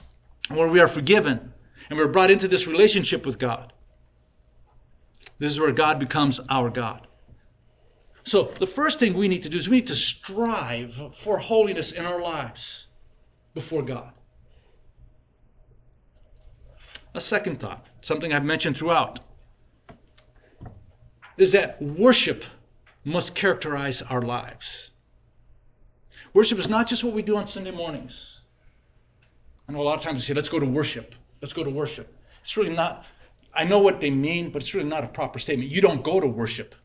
where 0.49 0.69
we 0.69 0.79
are 0.79 0.87
forgiven 0.87 1.53
and 1.89 1.97
we're 1.97 2.07
brought 2.07 2.31
into 2.31 2.47
this 2.47 2.67
relationship 2.67 3.25
with 3.25 3.39
God. 3.39 3.73
This 5.39 5.51
is 5.51 5.59
where 5.59 5.71
God 5.71 5.99
becomes 5.99 6.39
our 6.49 6.69
God. 6.69 7.07
So 8.23 8.51
the 8.59 8.67
first 8.67 8.99
thing 8.99 9.13
we 9.13 9.27
need 9.27 9.43
to 9.43 9.49
do 9.49 9.57
is 9.57 9.67
we 9.67 9.77
need 9.77 9.87
to 9.87 9.95
strive 9.95 10.95
for 11.23 11.39
holiness 11.39 11.91
in 11.91 12.05
our 12.05 12.21
lives 12.21 12.87
before 13.53 13.81
God. 13.81 14.11
A 17.15 17.21
second 17.21 17.59
thought, 17.59 17.87
something 18.01 18.31
I've 18.33 18.45
mentioned 18.45 18.77
throughout, 18.77 19.19
is 21.37 21.53
that 21.53 21.81
worship 21.81 22.43
must 23.03 23.33
characterize 23.33 24.01
our 24.03 24.21
lives. 24.21 24.91
Worship 26.39 26.57
is 26.57 26.69
not 26.69 26.87
just 26.87 27.03
what 27.03 27.13
we 27.13 27.21
do 27.21 27.35
on 27.35 27.45
Sunday 27.47 27.71
mornings. 27.71 28.39
I 29.67 29.73
know 29.73 29.81
a 29.81 29.83
lot 29.83 29.97
of 29.97 30.03
times 30.05 30.19
we 30.19 30.21
say, 30.21 30.33
let's 30.33 30.47
go 30.47 30.57
to 30.57 30.65
worship. 30.65 31.13
Let's 31.41 31.51
go 31.51 31.65
to 31.65 31.69
worship. 31.69 32.15
It's 32.39 32.55
really 32.55 32.73
not, 32.73 33.03
I 33.53 33.65
know 33.65 33.79
what 33.79 33.99
they 33.99 34.09
mean, 34.09 34.49
but 34.49 34.61
it's 34.61 34.73
really 34.73 34.87
not 34.87 35.03
a 35.03 35.09
proper 35.09 35.37
statement. 35.37 35.69
You 35.69 35.81
don't 35.81 36.01
go 36.01 36.21
to 36.21 36.27
worship, 36.27 36.75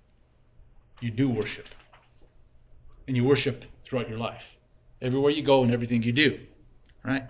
you 1.00 1.12
do 1.12 1.28
worship. 1.28 1.68
And 3.06 3.16
you 3.16 3.22
worship 3.22 3.64
throughout 3.84 4.08
your 4.08 4.18
life, 4.18 4.42
everywhere 5.00 5.30
you 5.30 5.42
go 5.42 5.62
and 5.62 5.72
everything 5.72 6.02
you 6.02 6.10
do. 6.10 6.40
Right? 7.04 7.22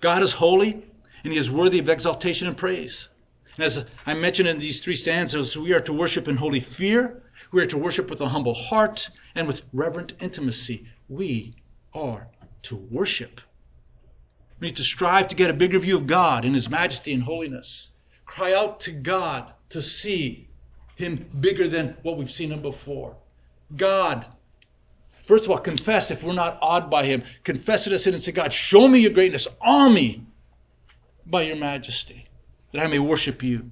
God 0.00 0.24
is 0.24 0.32
holy 0.32 0.84
and 1.22 1.32
he 1.32 1.38
is 1.38 1.48
worthy 1.48 1.78
of 1.78 1.88
exaltation 1.88 2.48
and 2.48 2.56
praise. 2.56 3.06
And 3.54 3.64
as 3.64 3.84
I 4.04 4.14
mentioned 4.14 4.48
in 4.48 4.58
these 4.58 4.80
three 4.80 4.96
stanzas, 4.96 5.56
we 5.56 5.74
are 5.74 5.80
to 5.80 5.92
worship 5.92 6.26
in 6.26 6.36
holy 6.36 6.58
fear, 6.58 7.22
we 7.52 7.62
are 7.62 7.66
to 7.66 7.78
worship 7.78 8.10
with 8.10 8.20
a 8.20 8.28
humble 8.28 8.54
heart 8.54 9.08
and 9.36 9.46
with 9.46 9.62
reverent 9.72 10.14
intimacy 10.18 10.88
we 11.10 11.56
are 11.92 12.28
to 12.62 12.76
worship. 12.76 13.40
We 14.60 14.68
need 14.68 14.76
to 14.76 14.84
strive 14.84 15.28
to 15.28 15.36
get 15.36 15.50
a 15.50 15.54
bigger 15.54 15.78
view 15.78 15.96
of 15.96 16.06
God 16.06 16.44
in 16.44 16.54
His 16.54 16.70
majesty 16.70 17.12
and 17.12 17.22
holiness. 17.22 17.90
Cry 18.24 18.54
out 18.54 18.80
to 18.80 18.92
God 18.92 19.52
to 19.70 19.82
see 19.82 20.48
Him 20.94 21.28
bigger 21.40 21.66
than 21.66 21.96
what 22.02 22.16
we've 22.16 22.30
seen 22.30 22.52
Him 22.52 22.62
before. 22.62 23.16
God, 23.76 24.26
first 25.22 25.44
of 25.44 25.50
all, 25.50 25.58
confess 25.58 26.10
if 26.10 26.22
we're 26.22 26.32
not 26.32 26.58
awed 26.62 26.90
by 26.90 27.04
Him. 27.04 27.24
Confess 27.42 27.86
it 27.86 27.92
as 27.92 28.04
sin 28.04 28.14
and 28.14 28.22
say, 28.22 28.32
God, 28.32 28.52
show 28.52 28.86
me 28.86 29.00
your 29.00 29.12
greatness, 29.12 29.48
awe 29.60 29.88
me 29.88 30.24
by 31.26 31.42
your 31.42 31.56
majesty, 31.56 32.26
that 32.72 32.82
I 32.82 32.86
may 32.86 32.98
worship 32.98 33.42
you. 33.42 33.70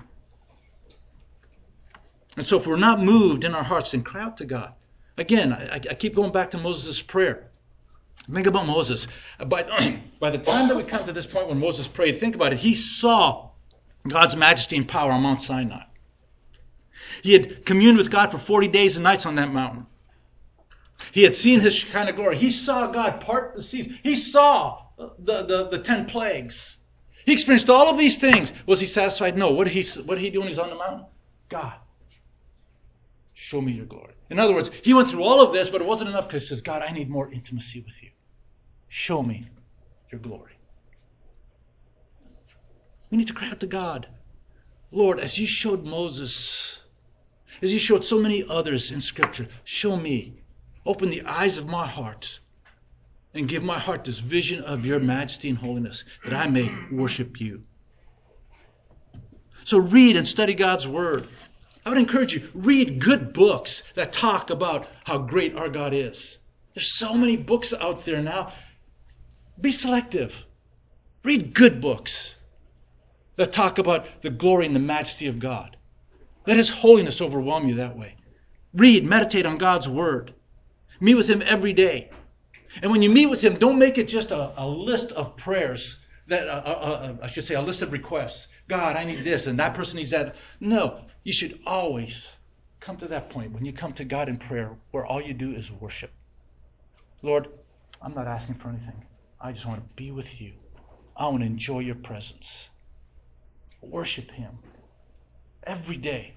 And 2.37 2.47
so 2.47 2.59
if 2.59 2.67
we're 2.67 2.77
not 2.77 3.03
moved 3.03 3.45
in 3.45 3.55
our 3.55 3.65
hearts, 3.65 3.93
then 3.93 4.03
cry 4.03 4.23
out 4.23 4.37
to 4.39 4.45
God. 4.45 4.73
Again, 5.19 5.53
I, 5.53 5.75
I 5.75 5.95
keep 5.95 6.15
going 6.15 6.33
back 6.33 6.51
to 6.53 6.59
Moses' 6.59 7.03
prayer. 7.03 7.49
Think 8.33 8.47
about 8.47 8.67
Moses. 8.67 9.07
But 9.39 9.69
by 10.21 10.31
the 10.31 10.39
time 10.39 10.69
that 10.69 10.77
we 10.77 10.85
come 10.85 11.05
to 11.05 11.13
this 11.13 11.27
point 11.27 11.49
when 11.49 11.59
Moses 11.59 11.89
prayed, 11.89 12.17
think 12.17 12.35
about 12.35 12.53
it. 12.53 12.59
He 12.59 12.75
saw 12.75 13.51
God's 14.07 14.37
majesty 14.37 14.77
and 14.77 14.87
power 14.87 15.11
on 15.11 15.23
Mount 15.23 15.43
Sinai. 15.43 15.83
He 17.23 17.33
had 17.33 17.67
communed 17.67 17.99
with 17.99 18.11
God 18.11 18.31
for 18.31 18.39
40 18.39 18.69
days 18.69 18.97
and 18.97 19.05
nights 19.05 19.27
on 19.27 19.35
that 19.37 19.53
mountain. 19.53 19.87
He 21.13 21.23
had 21.23 21.35
seen 21.35 21.61
his 21.61 21.85
of 21.95 22.17
glory. 22.17 22.39
He 22.39 22.51
saw 22.51 22.87
God 22.89 23.21
part 23.21 23.57
the 23.57 23.63
seas. 23.63 23.93
He 24.03 24.15
saw 24.15 24.83
the, 24.97 25.45
the, 25.45 25.69
the 25.69 25.79
10 25.79 26.07
plagues. 26.07 26.77
He 27.25 27.33
experienced 27.33 27.71
all 27.71 27.89
of 27.89 27.99
these 27.99 28.17
things. 28.17 28.53
Was 28.67 28.81
he 28.81 28.87
satisfied? 28.87 29.37
No. 29.37 29.51
What 29.51 29.65
did 29.65 29.73
he, 29.73 30.01
what 30.01 30.17
did 30.17 30.23
he 30.23 30.31
do 30.31 30.41
when 30.41 30.49
he's 30.49 30.59
on 30.59 30.71
the 30.71 30.77
mountain? 30.77 31.07
God, 31.49 31.75
show 33.35 33.61
me 33.61 33.73
your 33.73 33.87
glory. 33.87 34.15
In 34.31 34.39
other 34.39 34.55
words, 34.55 34.71
he 34.83 34.95
went 34.95 35.11
through 35.11 35.25
all 35.25 35.41
of 35.41 35.53
this, 35.53 35.71
but 35.71 35.81
it 35.81 35.87
wasn't 35.87 36.11
enough 36.11 36.29
because 36.29 36.43
he 36.43 36.49
says, 36.49 36.61
God, 36.61 36.83
I 36.83 36.93
need 36.93 37.09
more 37.09 37.33
intimacy 37.33 37.81
with 37.81 38.03
you. 38.03 38.11
Show 38.89 39.23
me 39.23 39.49
your 40.13 40.21
glory. 40.21 40.53
We 43.11 43.19
need 43.19 43.29
to 43.29 43.35
cry 43.35 43.49
out 43.49 43.61
to 43.61 43.67
God. 43.67 44.07
Lord, 44.91 45.19
as 45.19 45.39
you 45.39 45.47
showed 45.47 45.85
Moses, 45.85 46.81
as 47.63 47.73
you 47.73 47.79
showed 47.79 48.05
so 48.05 48.19
many 48.19 48.45
others 48.49 48.91
in 48.91 49.01
Scripture, 49.01 49.49
show 49.65 49.97
me. 49.97 50.35
Open 50.87 51.11
the 51.11 51.23
eyes 51.23 51.59
of 51.59 51.67
my 51.67 51.87
heart 51.87 52.41
and 53.35 53.49
give 53.49 53.63
my 53.63 53.79
heart 53.79 54.05
this 54.05 54.19
vision 54.19 54.63
of 54.65 54.87
your 54.87 54.99
majesty 54.99 55.51
and 55.51 55.59
holiness 55.59 56.05
that 56.25 56.33
I 56.33 56.47
may 56.47 56.71
worship 56.91 57.41
you. 57.41 57.63
So 59.65 59.79
read 59.79 60.17
and 60.17 60.27
study 60.27 60.55
God's 60.55 60.89
Word. 60.89 61.29
I 61.89 61.91
would 61.91 61.97
encourage 61.97 62.35
you, 62.35 62.47
read 62.53 63.01
good 63.01 63.33
books 63.33 63.83
that 63.95 64.13
talk 64.13 64.51
about 64.51 64.87
how 65.05 65.17
great 65.17 65.57
our 65.57 65.71
God 65.71 65.95
is. 65.95 66.37
There's 66.75 66.87
so 66.87 67.15
many 67.15 67.35
books 67.35 67.73
out 67.73 68.05
there 68.05 68.21
now. 68.21 68.53
Be 69.59 69.71
selective. 69.71 70.45
Read 71.25 71.55
good 71.55 71.81
books 71.81 72.35
that 73.37 73.55
talk 73.55 73.79
about 73.79 74.21
the 74.21 74.29
glory 74.29 74.67
and 74.67 74.77
the 74.77 74.81
majesty 74.81 75.29
of 75.29 75.39
God. 75.39 75.79
Let 76.47 76.59
His 76.59 76.69
holiness 76.69 77.23
overwhelm 77.23 77.67
you 77.67 77.77
that 77.77 77.97
way. 77.97 78.17
Read, 78.75 79.07
meditate 79.07 79.47
on 79.47 79.57
God's 79.57 79.89
Word. 79.89 80.35
Meet 81.01 81.15
with 81.15 81.31
Him 81.31 81.41
every 81.41 81.73
day. 81.73 82.11
And 82.83 82.91
when 82.91 83.01
you 83.01 83.09
meet 83.09 83.31
with 83.31 83.41
Him, 83.41 83.59
don't 83.59 83.79
make 83.79 83.97
it 83.97 84.09
just 84.09 84.31
a, 84.31 84.53
a 84.63 84.69
list 84.69 85.11
of 85.13 85.37
prayers 85.39 85.97
that, 86.29 86.47
uh, 86.49 86.63
uh, 86.65 86.71
uh, 86.71 87.17
I 87.23 87.27
should 87.27 87.45
say, 87.45 87.55
a 87.55 87.63
list 87.63 87.83
of 87.83 87.93
requests. 87.93 88.49
God, 88.69 88.97
I 88.97 89.05
need 89.05 89.25
this, 89.25 89.47
and 89.47 89.59
that 89.59 89.75
person 89.75 89.97
needs 89.97 90.11
that. 90.11 90.37
No, 90.61 91.07
you 91.25 91.33
should 91.33 91.59
always 91.67 92.33
come 92.81 92.97
to 92.99 93.09
that 93.09 93.31
point 93.31 93.53
when 93.53 93.65
you 93.65 93.73
come 93.73 93.93
to 93.95 94.05
God 94.05 94.29
in 94.29 94.37
prayer 94.37 94.77
where 94.93 95.05
all 95.05 95.21
you 95.21 95.35
do 95.35 95.53
is 95.53 95.71
worship. 95.71 96.13
Lord, 97.23 97.49
I'm 98.01 98.15
not 98.15 98.27
asking 98.27 98.57
for 98.57 98.69
anything. 98.69 99.05
I 99.41 99.53
just 99.53 99.67
want 99.67 99.81
to 99.81 99.95
be 99.95 100.11
with 100.11 100.41
you. 100.41 100.53
I 101.17 101.27
want 101.29 101.41
to 101.41 101.47
enjoy 101.47 101.81
your 101.81 101.97
presence. 101.97 102.71
Worship 103.81 104.31
Him 104.31 104.59
every 105.65 105.97
day. 105.97 106.35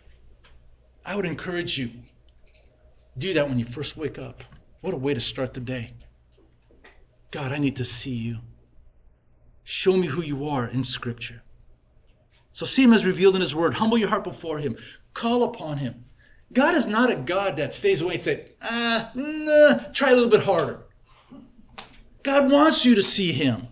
I 1.06 1.16
would 1.16 1.26
encourage 1.26 1.78
you 1.78 1.92
do 3.18 3.34
that 3.34 3.48
when 3.48 3.60
you 3.60 3.66
first 3.66 3.98
wake 3.98 4.18
up. 4.18 4.44
What 4.82 4.94
a 4.94 4.98
way 4.98 5.14
to 5.14 5.20
start 5.20 5.54
the 5.54 5.60
day. 5.60 5.94
God, 7.32 7.52
I 7.52 7.58
need 7.58 7.76
to 7.78 7.86
see 7.86 8.12
you. 8.16 8.40
Show 9.64 9.96
me 9.96 10.08
who 10.08 10.22
you 10.22 10.50
are 10.50 10.68
in 10.68 10.84
Scripture. 10.84 11.42
So 12.54 12.66
see 12.66 12.84
him 12.84 12.94
as 12.94 13.06
revealed 13.06 13.36
in 13.36 13.42
his 13.42 13.56
word. 13.56 13.74
Humble 13.74 13.98
your 13.98 14.10
heart 14.10 14.24
before 14.24 14.60
him. 14.60 14.76
Call 15.14 15.44
upon 15.44 15.78
him. 15.78 16.06
God 16.54 16.76
is 16.76 16.86
not 16.86 17.10
a 17.10 17.16
God 17.16 17.56
that 17.58 17.74
stays 17.74 18.02
away 18.02 18.16
and 18.16 18.24
says, 18.24 18.50
ah, 18.62 19.12
nah, 19.16 19.76
try 19.94 20.10
a 20.10 20.14
little 20.14 20.30
bit 20.30 20.44
harder. 20.44 20.82
God 22.24 22.52
wants 22.52 22.84
you 22.84 22.96
to 22.96 23.04
see 23.04 23.32
him. 23.32 23.68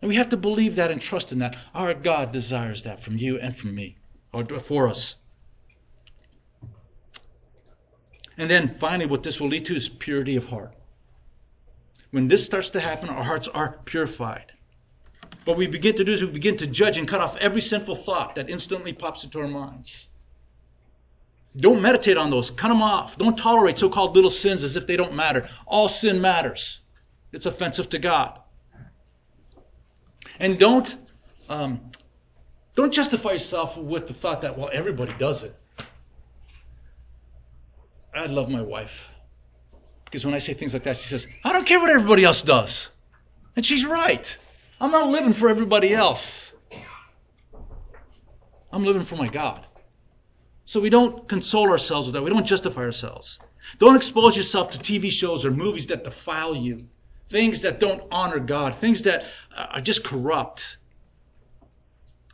And 0.00 0.08
we 0.08 0.16
have 0.16 0.30
to 0.30 0.36
believe 0.36 0.76
that 0.76 0.90
and 0.90 1.00
trust 1.00 1.32
in 1.32 1.38
that. 1.40 1.56
Our 1.74 1.92
God 1.94 2.32
desires 2.32 2.82
that 2.84 3.02
from 3.02 3.18
you 3.18 3.38
and 3.38 3.56
from 3.56 3.74
me, 3.74 3.96
or 4.32 4.44
for 4.60 4.88
us. 4.88 5.16
And 8.38 8.50
then 8.50 8.76
finally, 8.78 9.06
what 9.06 9.22
this 9.22 9.40
will 9.40 9.48
lead 9.48 9.64
to 9.66 9.76
is 9.76 9.88
purity 9.88 10.36
of 10.36 10.46
heart. 10.46 10.74
When 12.10 12.28
this 12.28 12.44
starts 12.44 12.70
to 12.70 12.80
happen, 12.80 13.08
our 13.08 13.24
hearts 13.24 13.48
are 13.48 13.80
purified. 13.84 14.52
What 15.46 15.56
we 15.56 15.68
begin 15.68 15.94
to 15.94 16.02
do 16.02 16.10
is 16.10 16.22
we 16.22 16.28
begin 16.28 16.56
to 16.56 16.66
judge 16.66 16.98
and 16.98 17.06
cut 17.06 17.20
off 17.20 17.36
every 17.36 17.60
sinful 17.60 17.94
thought 17.94 18.34
that 18.34 18.50
instantly 18.50 18.92
pops 18.92 19.22
into 19.22 19.38
our 19.38 19.46
minds. 19.46 20.08
Don't 21.56 21.80
meditate 21.80 22.16
on 22.16 22.30
those. 22.30 22.50
Cut 22.50 22.66
them 22.66 22.82
off. 22.82 23.16
Don't 23.16 23.38
tolerate 23.38 23.78
so 23.78 23.88
called 23.88 24.16
little 24.16 24.28
sins 24.28 24.64
as 24.64 24.74
if 24.74 24.88
they 24.88 24.96
don't 24.96 25.14
matter. 25.14 25.48
All 25.64 25.88
sin 25.88 26.20
matters, 26.20 26.80
it's 27.32 27.46
offensive 27.46 27.88
to 27.90 27.98
God. 28.00 28.40
And 30.40 30.58
don't, 30.58 30.96
um, 31.48 31.92
don't 32.74 32.92
justify 32.92 33.30
yourself 33.30 33.78
with 33.78 34.08
the 34.08 34.14
thought 34.14 34.42
that, 34.42 34.58
well, 34.58 34.68
everybody 34.72 35.14
does 35.16 35.44
it. 35.44 35.54
I 38.12 38.26
love 38.26 38.48
my 38.48 38.62
wife. 38.62 39.10
Because 40.06 40.24
when 40.24 40.34
I 40.34 40.40
say 40.40 40.54
things 40.54 40.72
like 40.72 40.82
that, 40.82 40.96
she 40.96 41.06
says, 41.06 41.28
I 41.44 41.52
don't 41.52 41.68
care 41.68 41.78
what 41.78 41.90
everybody 41.90 42.24
else 42.24 42.42
does. 42.42 42.88
And 43.54 43.64
she's 43.64 43.86
right. 43.86 44.36
I'm 44.80 44.90
not 44.90 45.08
living 45.08 45.32
for 45.32 45.48
everybody 45.48 45.94
else. 45.94 46.52
I'm 48.72 48.84
living 48.84 49.04
for 49.04 49.16
my 49.16 49.28
God. 49.28 49.66
So 50.64 50.80
we 50.80 50.90
don't 50.90 51.26
console 51.28 51.70
ourselves 51.70 52.06
with 52.06 52.14
that. 52.14 52.22
We 52.22 52.30
don't 52.30 52.44
justify 52.44 52.82
ourselves. 52.82 53.38
Don't 53.78 53.96
expose 53.96 54.36
yourself 54.36 54.70
to 54.72 54.78
TV 54.78 55.10
shows 55.10 55.44
or 55.44 55.50
movies 55.50 55.86
that 55.86 56.04
defile 56.04 56.54
you, 56.54 56.80
things 57.28 57.60
that 57.62 57.80
don't 57.80 58.02
honor 58.10 58.38
God, 58.38 58.74
things 58.74 59.02
that 59.02 59.24
uh, 59.56 59.66
are 59.74 59.80
just 59.80 60.04
corrupt. 60.04 60.76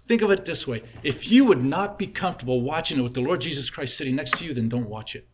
Think 0.08 0.22
of 0.22 0.30
it 0.30 0.44
this 0.44 0.66
way 0.66 0.82
if 1.02 1.30
you 1.30 1.44
would 1.44 1.62
not 1.62 1.98
be 1.98 2.06
comfortable 2.06 2.62
watching 2.62 2.98
it 2.98 3.02
with 3.02 3.14
the 3.14 3.20
Lord 3.20 3.40
Jesus 3.40 3.70
Christ 3.70 3.96
sitting 3.96 4.16
next 4.16 4.32
to 4.38 4.44
you, 4.44 4.52
then 4.52 4.68
don't 4.68 4.88
watch 4.88 5.14
it. 5.14 5.28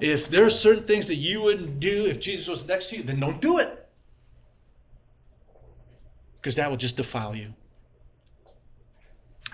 If 0.00 0.30
there 0.30 0.44
are 0.44 0.50
certain 0.50 0.84
things 0.84 1.06
that 1.08 1.16
you 1.16 1.42
wouldn't 1.42 1.80
do 1.80 2.06
if 2.06 2.20
Jesus 2.20 2.46
was 2.46 2.66
next 2.66 2.90
to 2.90 2.98
you, 2.98 3.02
then 3.02 3.18
don't 3.18 3.40
do 3.40 3.58
it. 3.58 3.88
Because 6.40 6.54
that 6.54 6.70
will 6.70 6.76
just 6.76 6.96
defile 6.96 7.34
you. 7.34 7.52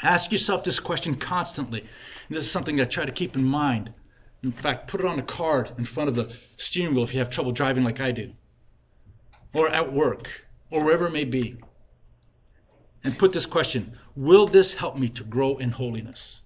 Ask 0.03 0.32
yourself 0.32 0.64
this 0.64 0.78
question 0.78 1.14
constantly. 1.14 1.80
And 1.80 2.36
this 2.36 2.45
is 2.45 2.51
something 2.51 2.78
I 2.78 2.84
try 2.84 3.07
to 3.07 3.12
keep 3.12 3.36
in 3.36 3.45
mind. 3.45 3.92
In 4.42 4.53
fact, 4.53 4.88
put 4.88 5.01
it 5.01 5.07
on 5.07 5.18
a 5.18 5.22
card 5.22 5.72
in 5.78 5.86
front 5.86 6.11
of 6.11 6.14
the 6.14 6.30
steering 6.59 6.95
wheel 6.95 7.05
if 7.05 7.14
you 7.14 7.20
have 7.20 7.30
trouble 7.30 7.53
driving 7.53 7.82
like 7.82 8.01
I 8.01 8.12
do, 8.12 8.30
or 9.55 9.70
at 9.70 9.90
work, 9.90 10.28
or 10.70 10.84
wherever 10.84 11.07
it 11.07 11.12
may 11.12 11.24
be. 11.24 11.57
And 13.03 13.18
put 13.18 13.32
this 13.32 13.47
question 13.47 13.97
Will 14.14 14.47
this 14.47 14.74
help 14.74 14.99
me 14.99 15.09
to 15.09 15.24
grow 15.24 15.57
in 15.57 15.70
holiness? 15.70 16.42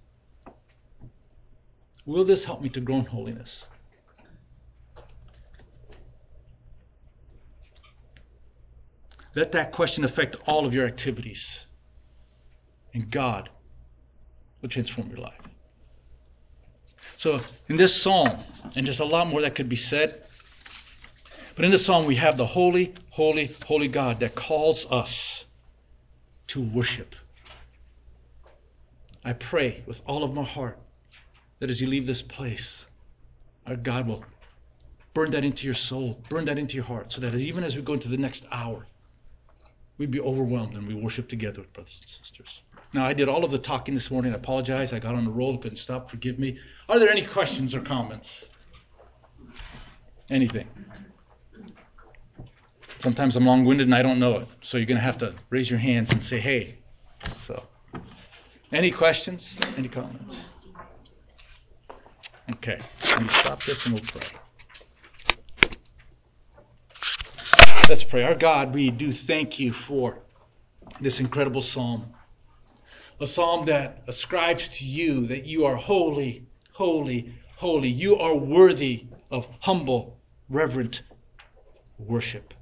Will 2.05 2.23
this 2.23 2.45
help 2.45 2.61
me 2.61 2.69
to 2.69 2.79
grow 2.79 2.99
in 2.99 3.05
holiness? 3.05 3.67
Let 9.35 9.51
that 9.51 9.71
question 9.71 10.03
affect 10.03 10.35
all 10.47 10.65
of 10.65 10.73
your 10.73 10.87
activities. 10.87 11.65
And 12.93 13.09
God 13.09 13.49
will 14.61 14.69
transform 14.69 15.09
your 15.09 15.19
life. 15.19 15.39
So, 17.17 17.41
in 17.67 17.75
this 17.75 18.01
psalm, 18.01 18.39
and 18.75 18.85
there's 18.85 18.99
a 18.99 19.05
lot 19.05 19.27
more 19.27 19.41
that 19.41 19.55
could 19.55 19.69
be 19.69 19.75
said, 19.75 20.25
but 21.55 21.65
in 21.65 21.71
this 21.71 21.85
psalm, 21.85 22.05
we 22.05 22.15
have 22.15 22.37
the 22.37 22.45
holy, 22.45 22.93
holy, 23.09 23.55
holy 23.65 23.89
God 23.89 24.21
that 24.21 24.35
calls 24.35 24.85
us 24.89 25.45
to 26.47 26.61
worship. 26.61 27.15
I 29.25 29.33
pray 29.33 29.83
with 29.85 30.01
all 30.07 30.23
of 30.23 30.33
my 30.33 30.43
heart 30.43 30.79
that 31.59 31.69
as 31.69 31.81
you 31.81 31.87
leave 31.87 32.07
this 32.07 32.21
place, 32.21 32.85
our 33.67 33.75
God 33.75 34.07
will 34.07 34.23
burn 35.13 35.31
that 35.31 35.43
into 35.43 35.65
your 35.65 35.73
soul, 35.73 36.23
burn 36.29 36.45
that 36.45 36.57
into 36.57 36.75
your 36.75 36.85
heart, 36.85 37.11
so 37.11 37.19
that 37.21 37.35
even 37.35 37.63
as 37.63 37.75
we 37.75 37.81
go 37.81 37.93
into 37.93 38.07
the 38.07 38.17
next 38.17 38.45
hour, 38.51 38.87
we'd 39.99 40.09
be 40.09 40.21
overwhelmed 40.21 40.75
and 40.75 40.87
we 40.87 40.95
worship 40.95 41.29
together 41.29 41.61
with 41.61 41.71
brothers 41.73 41.99
and 42.01 42.09
sisters. 42.09 42.63
Now, 42.93 43.05
I 43.05 43.13
did 43.13 43.29
all 43.29 43.45
of 43.45 43.51
the 43.51 43.59
talking 43.59 43.93
this 43.93 44.09
morning. 44.09 44.33
I 44.33 44.37
apologize. 44.37 44.93
I 44.93 44.99
got 44.99 45.13
on 45.13 45.25
the 45.25 45.31
roll, 45.31 45.57
couldn't 45.59 45.77
stop. 45.77 46.09
Forgive 46.09 46.39
me. 46.39 46.57
Are 46.87 46.97
there 46.97 47.11
any 47.11 47.21
questions 47.21 47.75
or 47.75 47.81
comments? 47.81 48.49
Anything? 50.31 50.67
Sometimes 52.97 53.35
I'm 53.35 53.45
long 53.45 53.65
winded 53.65 53.87
and 53.87 53.95
I 53.95 54.01
don't 54.01 54.19
know 54.19 54.39
it. 54.39 54.47
So 54.61 54.77
you're 54.77 54.87
going 54.87 54.97
to 54.97 55.03
have 55.03 55.17
to 55.19 55.35
raise 55.49 55.69
your 55.69 55.79
hands 55.79 56.11
and 56.11 56.23
say, 56.23 56.39
hey. 56.39 56.77
So, 57.41 57.61
any 58.71 58.91
questions? 58.91 59.59
Any 59.77 59.89
comments? 59.89 60.45
Okay. 62.51 62.79
Let 63.05 63.21
me 63.21 63.27
stop 63.29 63.63
this 63.63 63.85
and 63.85 63.93
we'll 63.93 64.03
pray. 64.03 64.39
Let's 67.89 68.03
pray. 68.03 68.21
Our 68.21 68.35
God, 68.35 68.75
we 68.75 68.91
do 68.91 69.11
thank 69.11 69.59
you 69.59 69.73
for 69.73 70.19
this 71.01 71.19
incredible 71.19 71.63
psalm. 71.63 72.13
A 73.19 73.25
psalm 73.25 73.65
that 73.65 74.03
ascribes 74.05 74.67
to 74.77 74.85
you 74.85 75.25
that 75.25 75.47
you 75.47 75.65
are 75.65 75.75
holy, 75.75 76.45
holy, 76.71 77.33
holy. 77.55 77.89
You 77.89 78.19
are 78.19 78.35
worthy 78.35 79.07
of 79.31 79.47
humble, 79.61 80.19
reverent 80.49 81.01
worship. 81.97 82.53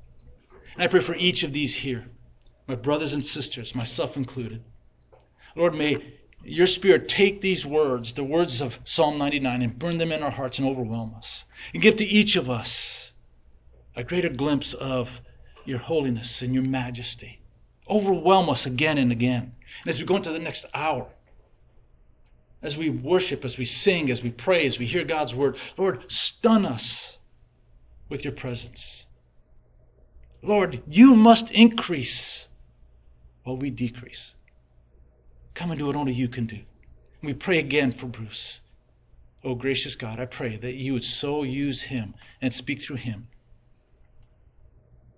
And 0.75 0.83
I 0.83 0.87
pray 0.87 1.01
for 1.01 1.15
each 1.15 1.43
of 1.43 1.51
these 1.51 1.75
here, 1.75 2.05
my 2.65 2.75
brothers 2.75 3.11
and 3.11 3.25
sisters, 3.25 3.75
myself 3.75 4.15
included. 4.15 4.63
Lord, 5.57 5.75
may 5.75 6.15
your 6.41 6.67
Spirit 6.67 7.09
take 7.09 7.41
these 7.41 7.65
words, 7.65 8.13
the 8.13 8.23
words 8.23 8.61
of 8.61 8.79
Psalm 8.85 9.17
99, 9.17 9.61
and 9.61 9.77
burn 9.77 9.97
them 9.97 10.13
in 10.13 10.23
our 10.23 10.31
hearts 10.31 10.57
and 10.57 10.65
overwhelm 10.65 11.15
us. 11.17 11.43
And 11.73 11.83
give 11.83 11.97
to 11.97 12.05
each 12.05 12.37
of 12.37 12.49
us 12.49 13.11
a 13.97 14.03
greater 14.03 14.29
glimpse 14.29 14.75
of 14.75 15.21
your 15.65 15.79
holiness 15.79 16.43
and 16.43 16.53
your 16.53 16.63
majesty. 16.63 17.39
Overwhelm 17.89 18.47
us 18.47 18.65
again 18.67 18.99
and 18.99 19.11
again. 19.11 19.55
And 19.81 19.89
as 19.89 19.99
we 19.99 20.05
go 20.05 20.15
into 20.15 20.31
the 20.31 20.39
next 20.39 20.65
hour, 20.73 21.07
as 22.61 22.77
we 22.77 22.91
worship, 22.91 23.43
as 23.43 23.57
we 23.57 23.65
sing, 23.65 24.11
as 24.11 24.21
we 24.21 24.29
pray, 24.29 24.67
as 24.67 24.77
we 24.77 24.85
hear 24.85 25.03
God's 25.03 25.33
word, 25.33 25.57
Lord, 25.77 26.09
stun 26.11 26.63
us 26.63 27.17
with 28.07 28.23
your 28.23 28.33
presence. 28.33 29.07
Lord, 30.43 30.83
you 30.87 31.15
must 31.15 31.49
increase 31.49 32.47
while 33.43 33.57
we 33.57 33.71
decrease. 33.71 34.35
Come 35.55 35.71
and 35.71 35.79
do 35.79 35.87
what 35.87 35.95
only 35.95 36.13
you 36.13 36.27
can 36.27 36.45
do. 36.45 36.59
We 37.23 37.33
pray 37.33 37.57
again 37.57 37.91
for 37.91 38.05
Bruce. 38.05 38.59
Oh, 39.43 39.55
gracious 39.55 39.95
God, 39.95 40.19
I 40.19 40.25
pray 40.25 40.57
that 40.57 40.75
you 40.75 40.93
would 40.93 41.03
so 41.03 41.41
use 41.41 41.81
him 41.81 42.13
and 42.41 42.53
speak 42.53 42.81
through 42.81 42.97
him 42.97 43.27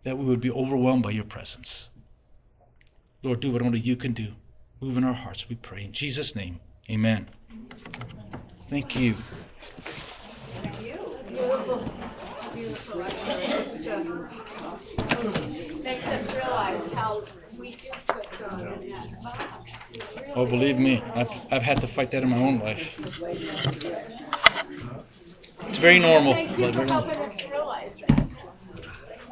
that 0.03 0.17
we 0.17 0.25
would 0.25 0.41
be 0.41 0.51
overwhelmed 0.51 1.03
by 1.03 1.11
your 1.11 1.23
presence. 1.23 1.89
Lord, 3.23 3.39
do 3.39 3.51
what 3.51 3.61
only 3.61 3.79
you 3.79 3.95
can 3.95 4.13
do. 4.13 4.33
Move 4.81 4.97
in 4.97 5.03
our 5.03 5.13
hearts, 5.13 5.49
we 5.49 5.55
pray. 5.55 5.83
In 5.83 5.91
Jesus' 5.91 6.35
name, 6.35 6.59
amen. 6.89 7.27
Thank 8.69 8.95
you. 8.95 9.15
Thank 10.61 10.81
you. 10.81 10.93
Beautiful. 11.27 11.83
Beautiful. 12.53 13.05
Just 15.21 15.83
makes 15.83 16.05
us 16.07 16.25
realize 16.27 16.91
how 16.93 17.23
Oh, 20.35 20.45
believe 20.45 20.77
me, 20.77 21.03
I've, 21.13 21.29
I've 21.51 21.61
had 21.61 21.81
to 21.81 21.87
fight 21.87 22.11
that 22.11 22.23
in 22.23 22.29
my 22.29 22.37
own 22.37 22.59
life. 22.59 22.97
It's 25.67 25.77
very 25.77 25.99
normal. 25.99 26.33
Thank 26.33 26.57
you 26.57 26.71
for 26.71 26.85
helping 26.85 27.17
us 27.17 27.33
realize 27.51 27.91